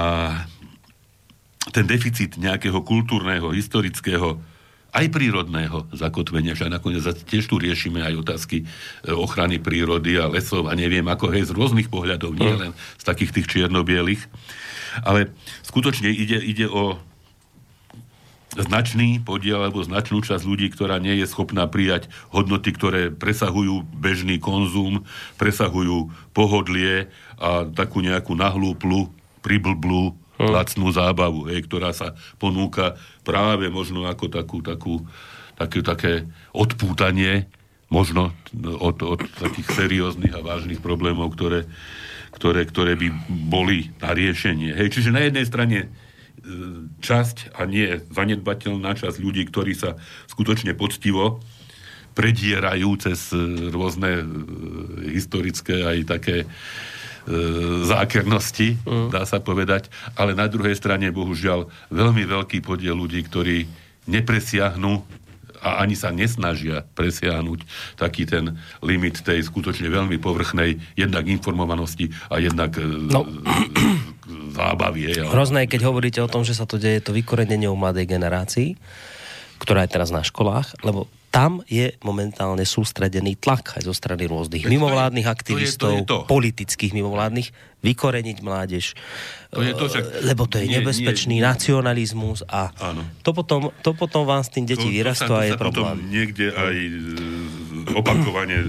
ten 1.70 1.86
deficit 1.86 2.42
nejakého 2.42 2.82
kultúrneho, 2.82 3.54
historického, 3.54 4.42
aj 4.92 5.06
prírodného 5.08 5.88
zakotvenia, 5.96 6.52
že 6.52 6.68
nakoniec 6.68 7.04
tiež 7.04 7.48
tu 7.48 7.56
riešime 7.58 8.04
aj 8.04 8.28
otázky 8.28 8.64
e, 8.64 8.66
ochrany 9.12 9.58
prírody 9.58 10.20
a 10.20 10.28
lesov 10.28 10.68
a 10.68 10.76
neviem 10.76 11.08
ako, 11.08 11.32
hej, 11.32 11.48
z 11.48 11.56
rôznych 11.56 11.88
pohľadov, 11.88 12.36
nie 12.36 12.52
hm. 12.52 12.60
len 12.60 12.72
z 13.00 13.04
takých 13.08 13.32
tých 13.40 13.48
čiernobielých. 13.48 14.22
Ale 15.08 15.32
skutočne 15.64 16.12
ide, 16.12 16.44
ide 16.44 16.68
o 16.68 17.00
značný 18.52 19.24
podiel 19.24 19.64
alebo 19.64 19.80
značnú 19.80 20.20
časť 20.20 20.44
ľudí, 20.44 20.68
ktorá 20.76 21.00
nie 21.00 21.16
je 21.24 21.26
schopná 21.30 21.72
prijať 21.72 22.12
hodnoty, 22.36 22.76
ktoré 22.76 23.08
presahujú 23.08 23.88
bežný 23.96 24.44
konzum, 24.44 25.08
presahujú 25.40 26.12
pohodlie 26.36 27.08
a 27.40 27.64
takú 27.72 28.04
nejakú 28.04 28.36
nahlúplu, 28.36 29.08
priblblú 29.40 30.20
hm. 30.48 30.54
lacnú 30.54 30.88
zábavu, 30.90 31.50
hej, 31.52 31.66
ktorá 31.68 31.94
sa 31.94 32.18
ponúka 32.42 32.98
práve 33.22 33.70
možno 33.70 34.10
ako 34.10 34.26
takú, 34.32 34.60
takú, 34.66 35.06
také, 35.56 35.80
také 35.86 36.14
odpútanie 36.52 37.50
možno 37.92 38.32
od, 38.80 39.04
od 39.04 39.22
takých 39.36 39.68
serióznych 39.76 40.32
a 40.32 40.40
vážnych 40.40 40.80
problémov, 40.80 41.36
ktoré, 41.36 41.68
ktoré, 42.32 42.64
ktoré 42.64 42.96
by 42.96 43.08
boli 43.52 43.92
na 44.00 44.16
riešenie. 44.16 44.72
Hej, 44.72 44.96
čiže 44.96 45.12
na 45.12 45.28
jednej 45.28 45.44
strane 45.44 45.78
e, 45.84 45.88
časť 47.04 47.52
a 47.52 47.68
nie 47.68 48.00
zanedbateľná 48.16 48.96
časť 48.96 49.20
ľudí, 49.20 49.44
ktorí 49.52 49.76
sa 49.76 50.00
skutočne 50.32 50.72
poctivo 50.72 51.44
predierajú 52.16 52.90
cez 52.96 53.36
e, 53.36 53.68
rôzne 53.72 54.24
e, 54.24 54.26
historické 55.12 55.84
aj 55.84 55.98
také 56.08 56.48
zákernosti, 57.86 58.82
mm. 58.82 59.14
dá 59.14 59.24
sa 59.30 59.38
povedať, 59.38 59.94
ale 60.18 60.34
na 60.34 60.50
druhej 60.50 60.74
strane, 60.74 61.14
bohužiaľ, 61.14 61.70
veľmi 61.94 62.26
veľký 62.26 62.66
podiel 62.66 62.98
ľudí, 62.98 63.22
ktorí 63.26 63.70
nepresiahnu 64.10 65.22
a 65.62 65.86
ani 65.86 65.94
sa 65.94 66.10
nesnažia 66.10 66.82
presiahnuť 66.98 67.60
taký 67.94 68.26
ten 68.26 68.58
limit 68.82 69.22
tej 69.22 69.46
skutočne 69.46 69.94
veľmi 69.94 70.18
povrchnej 70.18 70.82
jednak 70.98 71.30
informovanosti 71.30 72.10
a 72.34 72.42
jednak 72.42 72.82
e, 72.82 72.86
no. 73.14 73.30
zábavy. 74.58 75.14
Je, 75.14 75.22
ale... 75.22 75.30
Hrozné, 75.30 75.70
keď 75.70 75.86
hovoríte 75.86 76.20
o 76.26 76.32
tom, 76.32 76.42
že 76.42 76.58
sa 76.58 76.66
to 76.66 76.82
deje 76.82 77.06
to 77.06 77.14
vykorenenie 77.14 77.70
u 77.70 77.78
mladej 77.78 78.10
generácii, 78.10 78.74
ktorá 79.62 79.86
je 79.86 79.94
teraz 79.94 80.10
na 80.10 80.26
školách, 80.26 80.82
lebo 80.82 81.06
tam 81.32 81.64
je 81.64 81.96
momentálne 82.04 82.68
sústredený 82.68 83.40
tlak 83.40 83.80
aj 83.80 83.88
zo 83.88 83.96
strany 83.96 84.28
rôznych 84.28 84.68
mimovládnych 84.68 85.24
aktivistov, 85.32 86.04
to 86.04 86.04
je, 86.04 86.04
to 86.04 86.16
je 86.20 86.22
to. 86.22 86.28
politických 86.28 86.92
mimovládnych, 86.92 87.56
vykoreniť 87.80 88.38
mládež, 88.44 88.94
to 89.48 89.64
je 89.64 89.74
to, 89.74 89.86
že... 89.88 90.00
lebo 90.28 90.44
to 90.46 90.60
je 90.60 90.68
nie, 90.68 90.84
nebezpečný 90.84 91.40
nie, 91.40 91.48
nacionalizmus 91.48 92.44
a 92.52 92.76
to 93.24 93.32
potom, 93.32 93.72
to 93.80 93.96
potom 93.96 94.28
vám 94.28 94.44
s 94.44 94.52
tým 94.52 94.68
deti 94.68 94.92
vyrastú 94.92 95.32
a 95.32 95.48
je 95.48 95.56
problém. 95.56 95.96
Potom 95.96 96.12
niekde 96.12 96.52
aj 96.52 96.76
e, 96.76 96.92
opakovane 97.96 98.58
e, 98.60 98.68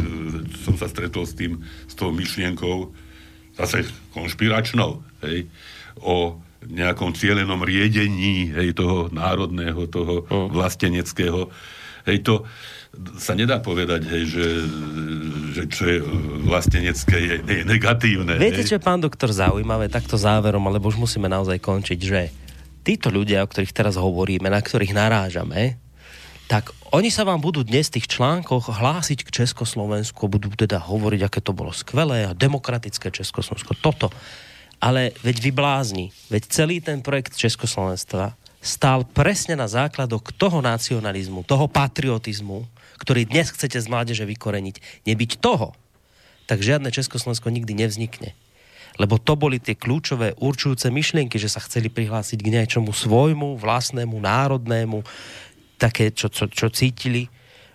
som 0.62 0.78
sa 0.78 0.86
stretol 0.86 1.26
s 1.26 1.34
tým, 1.34 1.58
s 1.90 1.98
tou 1.98 2.14
myšlienkou, 2.14 2.94
zase 3.58 3.84
konšpiračnou, 4.14 5.02
hej, 5.26 5.50
o 5.98 6.38
nejakom 6.62 7.10
cielenom 7.18 7.66
riedení 7.66 8.54
hej, 8.54 8.78
toho 8.78 9.10
národného, 9.10 9.90
toho 9.90 10.22
hm. 10.30 10.54
vlasteneckého 10.54 11.50
Hej, 12.06 12.26
to 12.26 12.34
sa 13.16 13.32
nedá 13.32 13.62
povedať, 13.62 14.04
hej, 14.04 14.24
že, 14.28 14.46
že 15.56 15.62
čo 15.72 15.84
je 15.88 15.98
vlastenecké, 16.44 17.16
je, 17.16 17.36
je 17.40 17.62
negatívne. 17.64 18.36
Viete, 18.36 18.60
hej? 18.60 18.68
čo 18.68 18.76
je, 18.76 18.84
pán 18.84 19.00
doktor, 19.00 19.32
zaujímavé 19.32 19.88
takto 19.88 20.20
záverom, 20.20 20.60
alebo 20.68 20.92
už 20.92 21.00
musíme 21.00 21.30
naozaj 21.30 21.56
končiť, 21.62 21.98
že 22.00 22.28
títo 22.84 23.08
ľudia, 23.08 23.46
o 23.46 23.48
ktorých 23.48 23.72
teraz 23.72 23.94
hovoríme, 23.96 24.50
na 24.50 24.60
ktorých 24.60 24.92
narážame, 24.92 25.80
tak 26.50 26.68
oni 26.92 27.08
sa 27.08 27.24
vám 27.24 27.40
budú 27.40 27.64
dnes 27.64 27.88
v 27.88 27.96
tých 27.96 28.12
článkoch 28.12 28.68
hlásiť 28.68 29.24
k 29.24 29.34
Československu, 29.40 30.28
budú 30.28 30.52
teda 30.52 30.84
hovoriť, 30.84 31.20
aké 31.24 31.40
to 31.40 31.56
bolo 31.56 31.72
skvelé 31.72 32.28
a 32.28 32.36
demokratické 32.36 33.08
Československo, 33.08 33.72
toto. 33.80 34.12
Ale 34.82 35.16
veď 35.24 35.48
vyblázni, 35.48 36.12
veď 36.28 36.42
celý 36.52 36.84
ten 36.84 37.00
projekt 37.00 37.38
Českoslovenstva 37.38 38.36
stál 38.62 39.02
presne 39.02 39.58
na 39.58 39.66
základoch 39.66 40.30
toho 40.38 40.62
nacionalizmu, 40.62 41.42
toho 41.42 41.66
patriotizmu, 41.66 42.62
ktorý 43.02 43.26
dnes 43.26 43.50
chcete 43.50 43.76
z 43.82 43.90
mládeže 43.90 44.22
vykoreniť. 44.22 45.04
Nebyť 45.04 45.42
toho, 45.42 45.74
tak 46.46 46.62
žiadne 46.62 46.94
Československo 46.94 47.50
nikdy 47.50 47.74
nevznikne. 47.74 48.38
Lebo 49.02 49.18
to 49.18 49.34
boli 49.34 49.58
tie 49.58 49.74
kľúčové 49.74 50.38
určujúce 50.38 50.92
myšlienky, 50.94 51.40
že 51.42 51.50
sa 51.50 51.64
chceli 51.64 51.90
prihlásiť 51.90 52.38
k 52.38 52.52
niečomu 52.52 52.94
svojmu, 52.94 53.58
vlastnému, 53.58 54.14
národnému, 54.14 55.02
také, 55.80 56.14
čo, 56.14 56.30
čo, 56.30 56.46
čo 56.46 56.70
cítili 56.70 57.26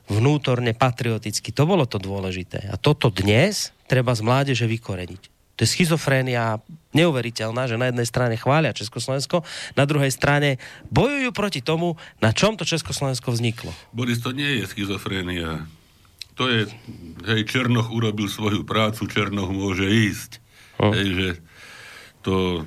vnútorne 0.07 0.71
patrioticky. 0.71 1.51
To 1.51 1.67
bolo 1.67 1.83
to 1.83 1.99
dôležité. 1.99 2.71
A 2.71 2.79
toto 2.79 3.11
dnes 3.11 3.75
treba 3.91 4.15
z 4.15 4.23
mládeže 4.23 4.63
vykoreniť. 4.63 5.21
To 5.57 5.65
je 5.65 5.73
schizofrénia 5.73 6.61
neuveriteľná, 6.97 7.69
že 7.69 7.77
na 7.77 7.93
jednej 7.93 8.07
strane 8.09 8.35
chvália 8.35 8.73
Československo, 8.73 9.45
na 9.77 9.85
druhej 9.85 10.09
strane 10.09 10.57
bojujú 10.89 11.29
proti 11.29 11.61
tomu, 11.61 12.01
na 12.17 12.33
čom 12.33 12.57
to 12.57 12.65
Československo 12.65 13.29
vzniklo. 13.29 13.69
Boris, 13.93 14.17
to 14.17 14.33
nie 14.33 14.61
je 14.61 14.65
schizofrénia. 14.65 15.69
To 16.37 16.49
je, 16.49 16.69
hej, 17.25 17.41
Černoch 17.49 17.89
urobil 17.89 18.29
svoju 18.29 18.61
prácu, 18.65 19.09
Černoch 19.09 19.49
môže 19.49 19.85
ísť. 19.85 20.41
Hm. 20.77 20.93
Hej, 20.93 21.07
že 21.13 21.29
to 22.21 22.65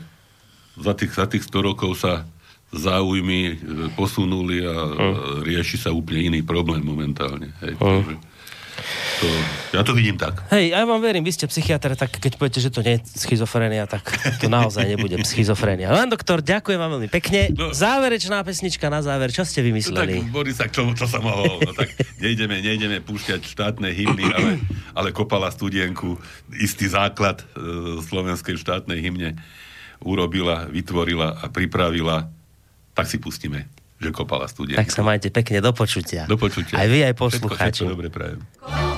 za 0.79 0.95
tých, 0.95 1.13
za 1.15 1.27
tých 1.31 1.47
100 1.47 1.69
rokov 1.69 1.99
sa 1.99 2.27
záujmy 2.71 3.41
e, 3.51 3.55
posunuli 3.95 4.63
a 4.67 4.75
hm. 4.75 5.15
rieši 5.47 5.77
sa 5.79 5.91
úplne 5.95 6.35
iný 6.35 6.41
problém 6.43 6.83
momentálne. 6.83 7.55
Hej, 7.63 7.79
hm. 7.79 7.83
takže, 7.83 8.15
to, 9.21 9.27
ja 9.77 9.83
to 9.85 9.93
vidím 9.93 10.17
tak. 10.17 10.41
Hej, 10.51 10.73
ja 10.73 10.83
vám 10.85 11.01
verím, 11.03 11.25
vy 11.27 11.33
ste 11.35 11.47
psychiatr, 11.51 11.93
tak 11.97 12.17
keď 12.17 12.41
poviete, 12.41 12.61
že 12.63 12.71
to 12.73 12.81
nie 12.81 12.99
je 12.99 13.21
schizofrenia, 13.21 13.85
tak 13.85 14.05
to 14.41 14.49
naozaj 14.49 14.85
nebude 14.85 15.17
schizofrenia. 15.25 15.93
Len 15.93 16.09
doktor, 16.09 16.41
ďakujem 16.41 16.79
vám 16.79 16.91
veľmi 16.99 17.11
pekne. 17.11 17.53
No, 17.53 17.73
Záverečná 17.75 18.41
pesnička 18.45 18.89
na 18.89 19.03
záver, 19.03 19.35
čo 19.35 19.43
ste 19.45 19.61
vymysleli? 19.61 20.21
No 20.21 20.27
tak, 20.27 20.33
Boris, 20.33 20.57
tak 20.59 20.71
čo, 20.71 20.87
čo 20.95 21.07
sa 21.09 21.19
mohol? 21.21 21.61
No, 21.65 21.73
tak 21.75 21.93
nejdeme, 22.23 22.61
nejdeme 22.61 23.03
púšťať 23.03 23.45
štátne 23.45 23.89
hymny, 23.91 24.25
ale, 24.31 24.51
ale 24.95 25.09
kopala 25.11 25.51
studienku, 25.51 26.21
istý 26.57 26.87
základ 26.87 27.43
e, 27.43 27.99
slovenskej 28.05 28.61
štátnej 28.61 29.01
hymne 29.03 29.41
urobila, 30.01 30.69
vytvorila 30.69 31.41
a 31.41 31.53
pripravila, 31.53 32.29
tak 32.97 33.07
si 33.09 33.21
pustíme 33.21 33.80
že 34.01 34.11
kopala 34.17 34.49
studia. 34.49 34.81
Tak 34.81 34.89
sa 34.89 35.05
majte 35.05 35.29
pekne 35.29 35.61
do 35.61 35.77
počutia. 35.77 36.25
Do 36.25 36.41
počutia. 36.41 36.81
Aj 36.81 36.89
vy, 36.89 37.05
aj 37.05 37.15
poslucháči. 37.21 37.85
Všetko, 37.85 37.85
všetko 37.85 37.93
dobre 37.93 38.09
prajem. 38.09 38.90